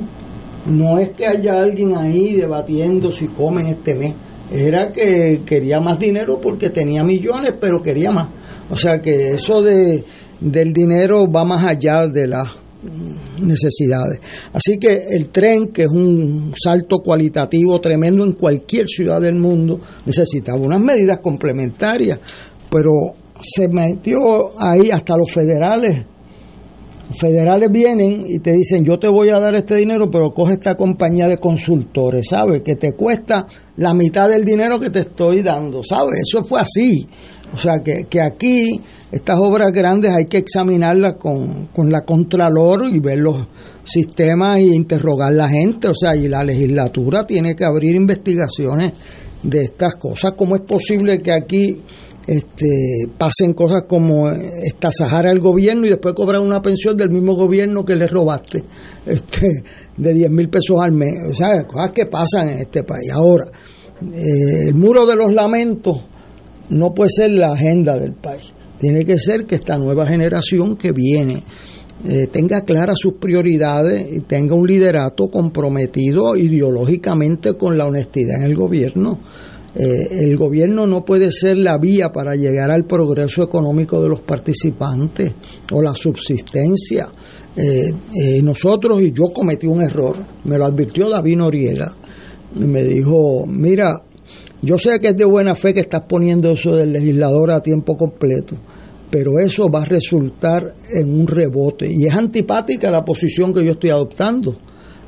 [0.66, 4.14] No es que haya alguien ahí debatiendo si comen este mes.
[4.50, 8.28] Era que quería más dinero porque tenía millones, pero quería más.
[8.70, 10.04] O sea que eso de,
[10.40, 12.48] del dinero va más allá de las
[13.40, 14.20] necesidades.
[14.52, 19.80] Así que el tren, que es un salto cualitativo tremendo en cualquier ciudad del mundo,
[20.04, 22.18] necesitaba unas medidas complementarias,
[22.70, 22.92] pero
[23.40, 26.04] se metió ahí hasta los federales.
[27.08, 30.54] Los federales vienen y te dicen, yo te voy a dar este dinero, pero coge
[30.54, 32.62] esta compañía de consultores, ¿sabes?
[32.62, 33.46] Que te cuesta
[33.76, 36.20] la mitad del dinero que te estoy dando, ¿sabes?
[36.22, 37.06] Eso fue así.
[37.54, 38.80] O sea, que, que aquí
[39.12, 43.46] estas obras grandes hay que examinarlas con, con la Contralor y ver los
[43.84, 45.86] sistemas y interrogar la gente.
[45.88, 48.94] O sea, y la legislatura tiene que abrir investigaciones
[49.44, 50.32] de estas cosas.
[50.36, 51.82] ¿Cómo es posible que aquí
[52.26, 57.34] este, pasen cosas como eh, estasajar al gobierno y después cobrar una pensión del mismo
[57.34, 58.64] gobierno que le robaste
[59.06, 59.48] este,
[59.96, 61.14] de 10 mil pesos al mes?
[61.30, 63.10] O sea, cosas que pasan en este país.
[63.12, 63.44] Ahora,
[64.02, 66.04] eh, el muro de los lamentos
[66.70, 68.52] no puede ser la agenda del país.
[68.78, 71.44] Tiene que ser que esta nueva generación que viene
[72.04, 78.50] eh, tenga claras sus prioridades y tenga un liderato comprometido ideológicamente con la honestidad en
[78.50, 79.20] el gobierno.
[79.78, 84.22] Eh, el gobierno no puede ser la vía para llegar al progreso económico de los
[84.22, 85.34] participantes
[85.70, 87.10] o la subsistencia.
[87.54, 91.94] Eh, eh, nosotros, y yo cometí un error, me lo advirtió David Noriega,
[92.54, 94.02] y me dijo, mira,
[94.62, 97.98] yo sé que es de buena fe que estás poniendo eso del legislador a tiempo
[97.98, 98.56] completo,
[99.10, 101.86] pero eso va a resultar en un rebote.
[101.92, 104.56] Y es antipática la posición que yo estoy adoptando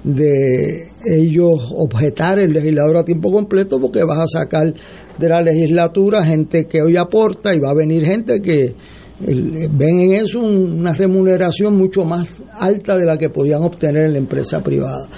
[0.04, 4.72] de ellos objetar el legislador a tiempo completo porque vas a sacar
[5.18, 8.74] de la legislatura gente que hoy aporta y va a venir gente que
[9.20, 12.28] ven en eso un- una remuneración mucho más
[12.60, 15.08] alta de la que podían obtener en la empresa privada.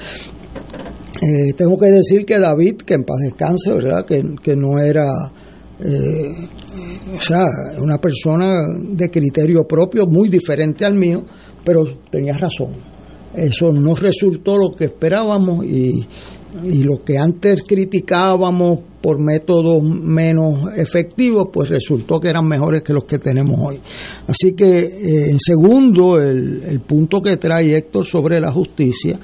[1.22, 4.06] Eh, tengo que decir que David, que en paz descanse, ¿verdad?
[4.06, 5.06] Que, que no era,
[5.80, 6.48] eh,
[7.14, 7.44] o sea,
[7.82, 11.22] una persona de criterio propio muy diferente al mío,
[11.62, 12.70] pero tenía razón.
[13.34, 16.06] Eso no resultó lo que esperábamos y,
[16.64, 22.92] y lo que antes criticábamos por métodos menos efectivos, pues resultó que eran mejores que
[22.92, 23.80] los que tenemos hoy.
[24.26, 29.18] Así que, eh, en segundo, el, el punto que trae Héctor sobre la justicia,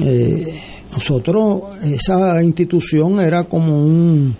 [0.00, 0.60] eh,
[0.90, 4.36] nosotros, esa institución era como un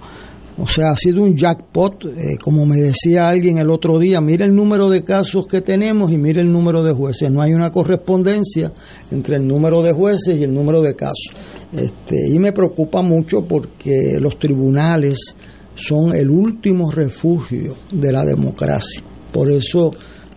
[0.57, 4.45] O sea, ha sido un jackpot, eh, como me decía alguien el otro día, mire
[4.45, 7.29] el número de casos que tenemos y mire el número de jueces.
[7.31, 8.73] No hay una correspondencia
[9.11, 11.33] entre el número de jueces y el número de casos.
[11.73, 15.35] Este, y me preocupa mucho porque los tribunales
[15.75, 19.03] son el último refugio de la democracia.
[19.33, 19.91] Por eso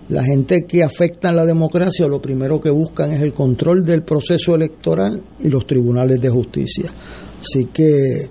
[0.10, 4.04] la gente que afecta a la democracia lo primero que buscan es el control del
[4.04, 6.92] proceso electoral y los tribunales de justicia.
[7.40, 8.30] Así que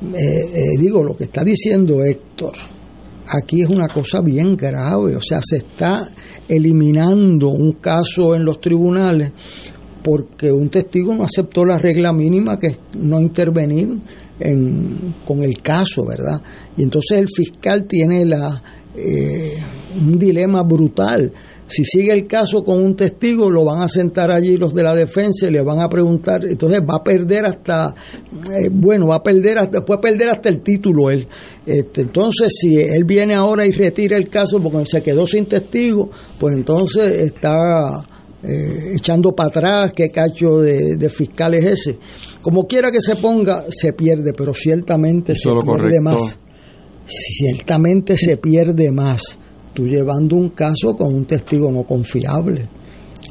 [0.00, 2.52] eh, eh, digo, lo que está diciendo Héctor,
[3.26, 6.10] aquí es una cosa bien grave, o sea, se está
[6.48, 9.32] eliminando un caso en los tribunales
[10.02, 13.98] porque un testigo no aceptó la regla mínima que es no intervenir
[14.40, 16.40] en, con el caso, ¿verdad?
[16.76, 18.62] Y entonces el fiscal tiene la,
[18.94, 19.58] eh,
[20.00, 21.32] un dilema brutal
[21.68, 24.94] si sigue el caso con un testigo, lo van a sentar allí los de la
[24.94, 26.46] defensa y le van a preguntar.
[26.48, 27.94] Entonces va a perder hasta,
[28.50, 31.28] eh, bueno, va a perder hasta, puede perder hasta el título él.
[31.66, 36.10] Este, entonces, si él viene ahora y retira el caso porque se quedó sin testigo,
[36.38, 38.02] pues entonces está
[38.42, 41.98] eh, echando para atrás qué cacho de, de, fiscal es ese.
[42.40, 46.38] Como quiera que se ponga, se pierde, pero ciertamente se pierde más.
[47.04, 49.38] Ciertamente se pierde más
[49.74, 52.68] tú llevando un caso con un testigo no confiable.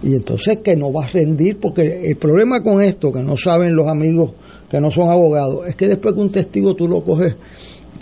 [0.03, 3.75] Y entonces que no va a rendir, porque el problema con esto, que no saben
[3.75, 4.31] los amigos
[4.69, 7.35] que no son abogados, es que después que un testigo tú lo coges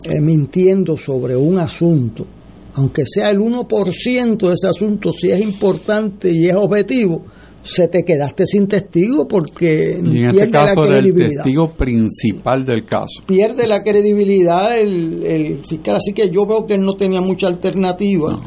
[0.03, 2.25] eh, mintiendo sobre un asunto,
[2.73, 7.23] aunque sea el 1% de ese asunto, si es importante y es objetivo,
[7.65, 12.85] se te quedaste sin testigo porque y en este caso la el testigo principal del
[12.85, 13.23] caso.
[13.25, 18.37] Pierde la credibilidad el, fiscal, así que yo veo que él no tenía mucha alternativa.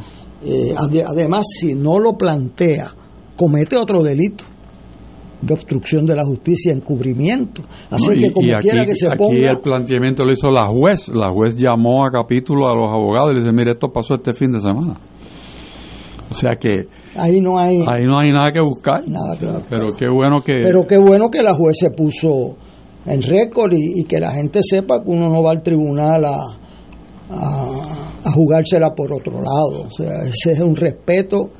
[0.44, 0.72] Eh,
[1.04, 2.94] además, si no lo plantea,
[3.36, 4.44] comete otro delito
[5.42, 7.62] de obstrucción de la justicia, encubrimiento.
[7.90, 9.34] Así que como quiera que se ponga...
[9.34, 11.08] Aquí el planteamiento lo hizo la juez.
[11.08, 14.32] La juez llamó a capítulo a los abogados y le dice, mire, esto pasó este
[14.32, 14.98] fin de semana.
[16.30, 16.86] O sea que
[17.16, 19.02] ahí no hay ahí no hay nada que buscar.
[19.70, 22.56] Pero qué bueno que Pero qué bueno que la juez se puso
[23.06, 26.38] en récord y, que la gente sepa que uno no va al tribunal a,
[27.30, 29.86] a, jugársela por otro lado.
[29.86, 31.50] O sea, ese es un respeto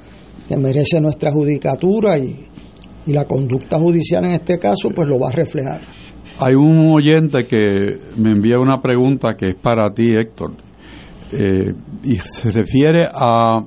[0.47, 2.47] que merece nuestra judicatura y,
[3.07, 5.81] y la conducta judicial en este caso pues lo va a reflejar.
[6.41, 10.53] Hay un oyente que me envía una pregunta que es para ti, Héctor,
[11.33, 11.73] eh,
[12.05, 13.65] y se refiere a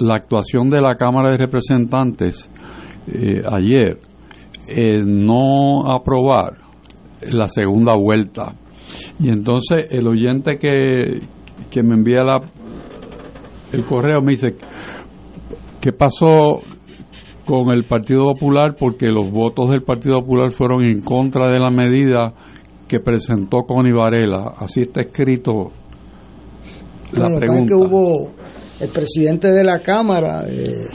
[0.00, 2.48] la actuación de la Cámara de Representantes
[3.06, 3.98] eh, ayer
[4.68, 6.58] en no aprobar
[7.22, 8.54] la segunda vuelta.
[9.18, 11.20] Y entonces el oyente que,
[11.70, 12.40] que me envía la,
[13.72, 14.56] el correo me dice,
[15.80, 16.60] ¿qué pasó
[17.44, 18.76] con el Partido Popular?
[18.78, 22.34] Porque los votos del Partido Popular fueron en contra de la medida
[22.86, 24.54] que presentó Connie Varela.
[24.58, 25.72] Así está escrito
[27.12, 27.66] la pregunta.
[27.66, 28.30] Que hubo
[28.80, 30.86] el presidente de la Cámara eh,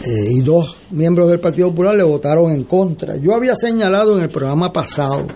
[0.00, 3.16] eh, y dos miembros del Partido Popular le votaron en contra.
[3.16, 5.26] Yo había señalado en el programa pasado.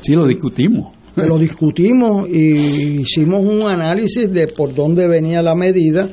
[0.00, 0.94] Sí, lo discutimos.
[1.16, 6.08] Lo discutimos y hicimos un análisis de por dónde venía la medida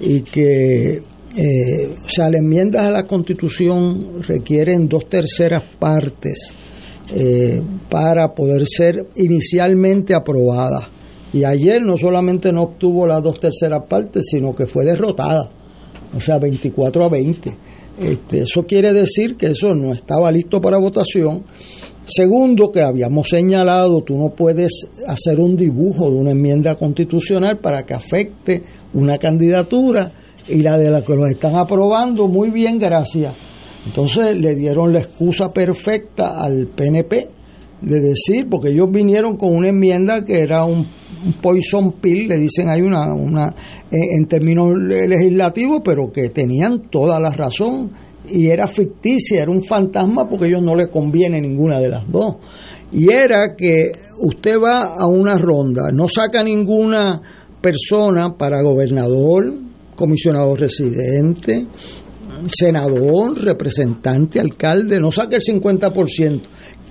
[0.00, 6.54] y que, eh, o sea, las enmiendas a la Constitución requieren dos terceras partes
[7.88, 10.88] para poder ser inicialmente aprobadas
[11.36, 15.50] y ayer no solamente no obtuvo las dos terceras partes, sino que fue derrotada,
[16.16, 17.56] o sea, 24 a 20.
[17.98, 21.44] Este, eso quiere decir que eso no estaba listo para votación.
[22.06, 27.84] Segundo, que habíamos señalado, tú no puedes hacer un dibujo de una enmienda constitucional para
[27.84, 28.62] que afecte
[28.94, 30.12] una candidatura
[30.48, 33.34] y la de la que los están aprobando, muy bien, gracias.
[33.84, 37.35] Entonces le dieron la excusa perfecta al PNP
[37.86, 40.84] de decir, porque ellos vinieron con una enmienda que era un,
[41.40, 43.54] poison pill, le dicen hay una, una
[43.90, 47.90] en, términos legislativos, pero que tenían toda la razón
[48.28, 52.10] y era ficticia, era un fantasma porque a ellos no les conviene ninguna de las
[52.10, 52.36] dos.
[52.92, 57.20] Y era que usted va a una ronda, no saca ninguna
[57.60, 59.52] persona para gobernador,
[59.96, 61.66] comisionado residente,
[62.46, 66.40] senador, representante, alcalde, no saca el 50%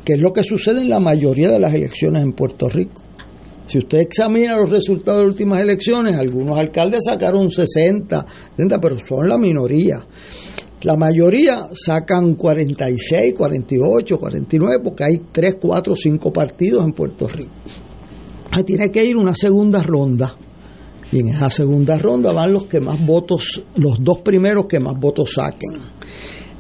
[0.06, 3.02] que es lo que sucede en la mayoría de las elecciones en Puerto Rico.
[3.66, 8.98] Si usted examina los resultados de las últimas elecciones, algunos alcaldes sacaron 60, 70, pero
[9.00, 10.06] son la minoría.
[10.84, 17.52] La mayoría sacan 46, 48, 49, porque hay 3, 4, 5 partidos en Puerto Rico.
[18.52, 20.36] Ahí tiene que ir una segunda ronda.
[21.12, 24.94] Y en esa segunda ronda van los que más votos, los dos primeros que más
[25.00, 25.80] votos saquen.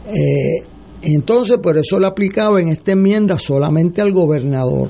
[0.07, 0.74] Eh,
[1.13, 4.89] entonces, por eso le aplicaba en esta enmienda solamente al gobernador.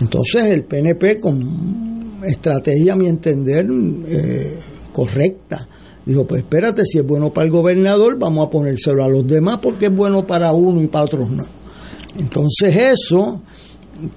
[0.00, 3.66] Entonces el PNP con estrategia, a mi entender,
[4.06, 4.58] eh,
[4.92, 5.68] correcta,
[6.06, 9.58] dijo, pues espérate, si es bueno para el gobernador, vamos a ponérselo a los demás
[9.58, 11.44] porque es bueno para uno y para otros no.
[12.16, 13.42] Entonces eso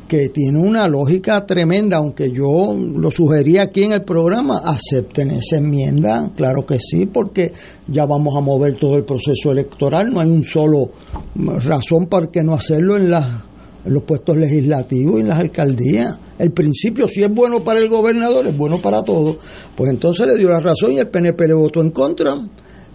[0.08, 5.58] que tiene una lógica tremenda, aunque yo lo sugería aquí en el programa, acepten esa
[5.58, 7.54] enmienda, claro que sí, porque
[7.88, 10.92] ya vamos a mover todo el proceso electoral, no hay un solo
[11.36, 16.18] razón para que no hacerlo en, en los puestos legislativos y en las alcaldías.
[16.40, 19.38] El principio, si es bueno para el gobernador, es bueno para todos.
[19.76, 22.36] Pues entonces le dio la razón y el PNP le votó en contra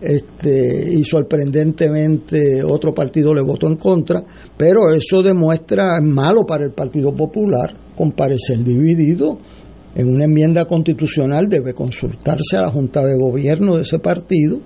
[0.02, 4.22] este, y sorprendentemente otro partido le votó en contra,
[4.56, 9.38] pero eso demuestra malo para el Partido Popular comparecer dividido.
[9.94, 14.60] En una enmienda constitucional debe consultarse a la Junta de Gobierno de ese partido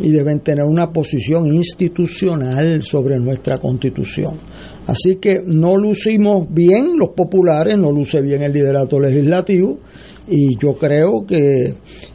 [0.00, 4.38] y deben tener una posición institucional sobre nuestra constitución.
[4.86, 9.78] Así que no lucimos bien los populares, no luce bien el liderato legislativo
[10.26, 11.74] y yo creo que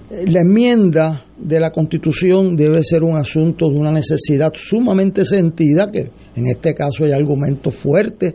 [0.10, 6.10] la enmienda de la Constitución debe ser un asunto de una necesidad sumamente sentida, que
[6.36, 8.34] en este caso hay argumentos fuertes,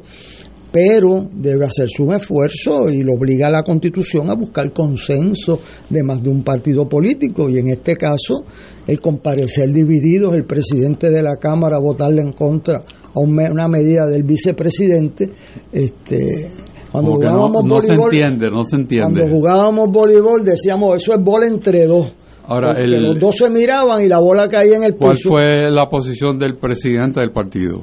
[0.71, 6.03] pero debe hacerse un esfuerzo y lo obliga a la Constitución a buscar consenso de
[6.03, 7.49] más de un partido político.
[7.49, 8.45] Y en este caso,
[8.87, 14.25] el comparecer dividido, el presidente de la Cámara votarle en contra a una medida del
[14.25, 15.31] vicepresidente,
[15.73, 16.51] este,
[16.95, 19.23] cuando jugábamos no, se entiende, no se entiende.
[19.23, 22.15] Cuando jugábamos voleibol decíamos, eso es bola entre dos.
[22.47, 26.39] Ahora, los dos se miraban y la bola caía en el ¿Cuál fue la posición
[26.39, 27.83] del presidente del partido?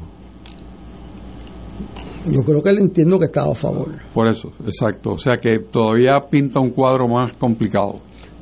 [2.25, 3.89] Yo creo que él entiendo que estaba a favor.
[4.13, 5.11] Por eso, exacto.
[5.11, 7.95] O sea que todavía pinta un cuadro más complicado.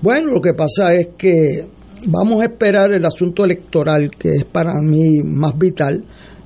[0.03, 1.65] Bueno, lo que pasa es que
[2.05, 6.03] vamos a esperar el asunto electoral, que es para mí más vital,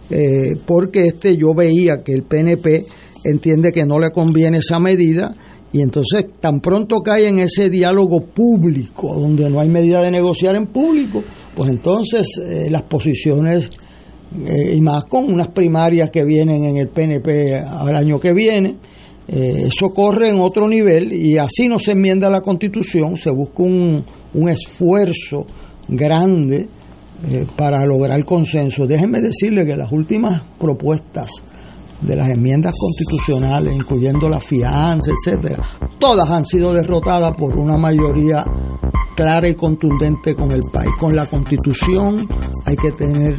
[0.09, 2.85] eh, porque este yo veía que el PNP
[3.23, 5.35] entiende que no le conviene esa medida
[5.73, 10.55] y entonces tan pronto cae en ese diálogo público, donde no hay medida de negociar
[10.55, 11.23] en público,
[11.55, 13.71] pues entonces eh, las posiciones,
[14.45, 18.77] eh, y más con unas primarias que vienen en el PNP al año que viene,
[19.27, 23.63] eh, eso corre en otro nivel y así no se enmienda la constitución, se busca
[23.63, 24.05] un,
[24.35, 25.47] un esfuerzo
[25.87, 26.67] grande
[27.55, 28.85] para lograr consenso.
[28.85, 31.31] Déjenme decirle que las últimas propuestas
[32.01, 35.63] de las enmiendas constitucionales, incluyendo la fianza, etcétera,
[35.99, 38.43] todas han sido derrotadas por una mayoría
[39.15, 40.91] clara y contundente con el país.
[40.99, 42.27] Con la constitución
[42.65, 43.35] hay que tener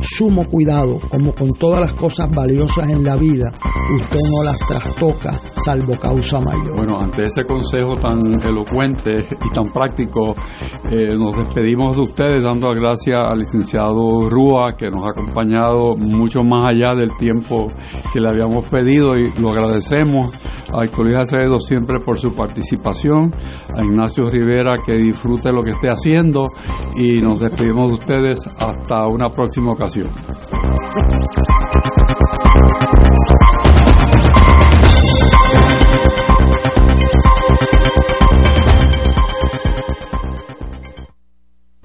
[0.00, 3.52] sumo cuidado, como con todas las cosas valiosas en la vida,
[3.94, 6.76] usted no las trastoca salvo causa mayor.
[6.76, 10.34] Bueno, ante ese consejo tan elocuente y tan práctico,
[10.90, 15.96] eh, nos despedimos de ustedes dando las gracias al licenciado Rúa, que nos ha acompañado
[15.96, 17.66] mucho más allá del tiempo
[18.12, 20.32] que le habíamos pedido y lo agradecemos.
[20.72, 23.34] A Colegio Acevedo siempre por su participación,
[23.76, 26.46] a Ignacio Rivera que disfrute lo que esté haciendo
[26.96, 30.10] y nos despedimos de ustedes hasta una próxima ocasión.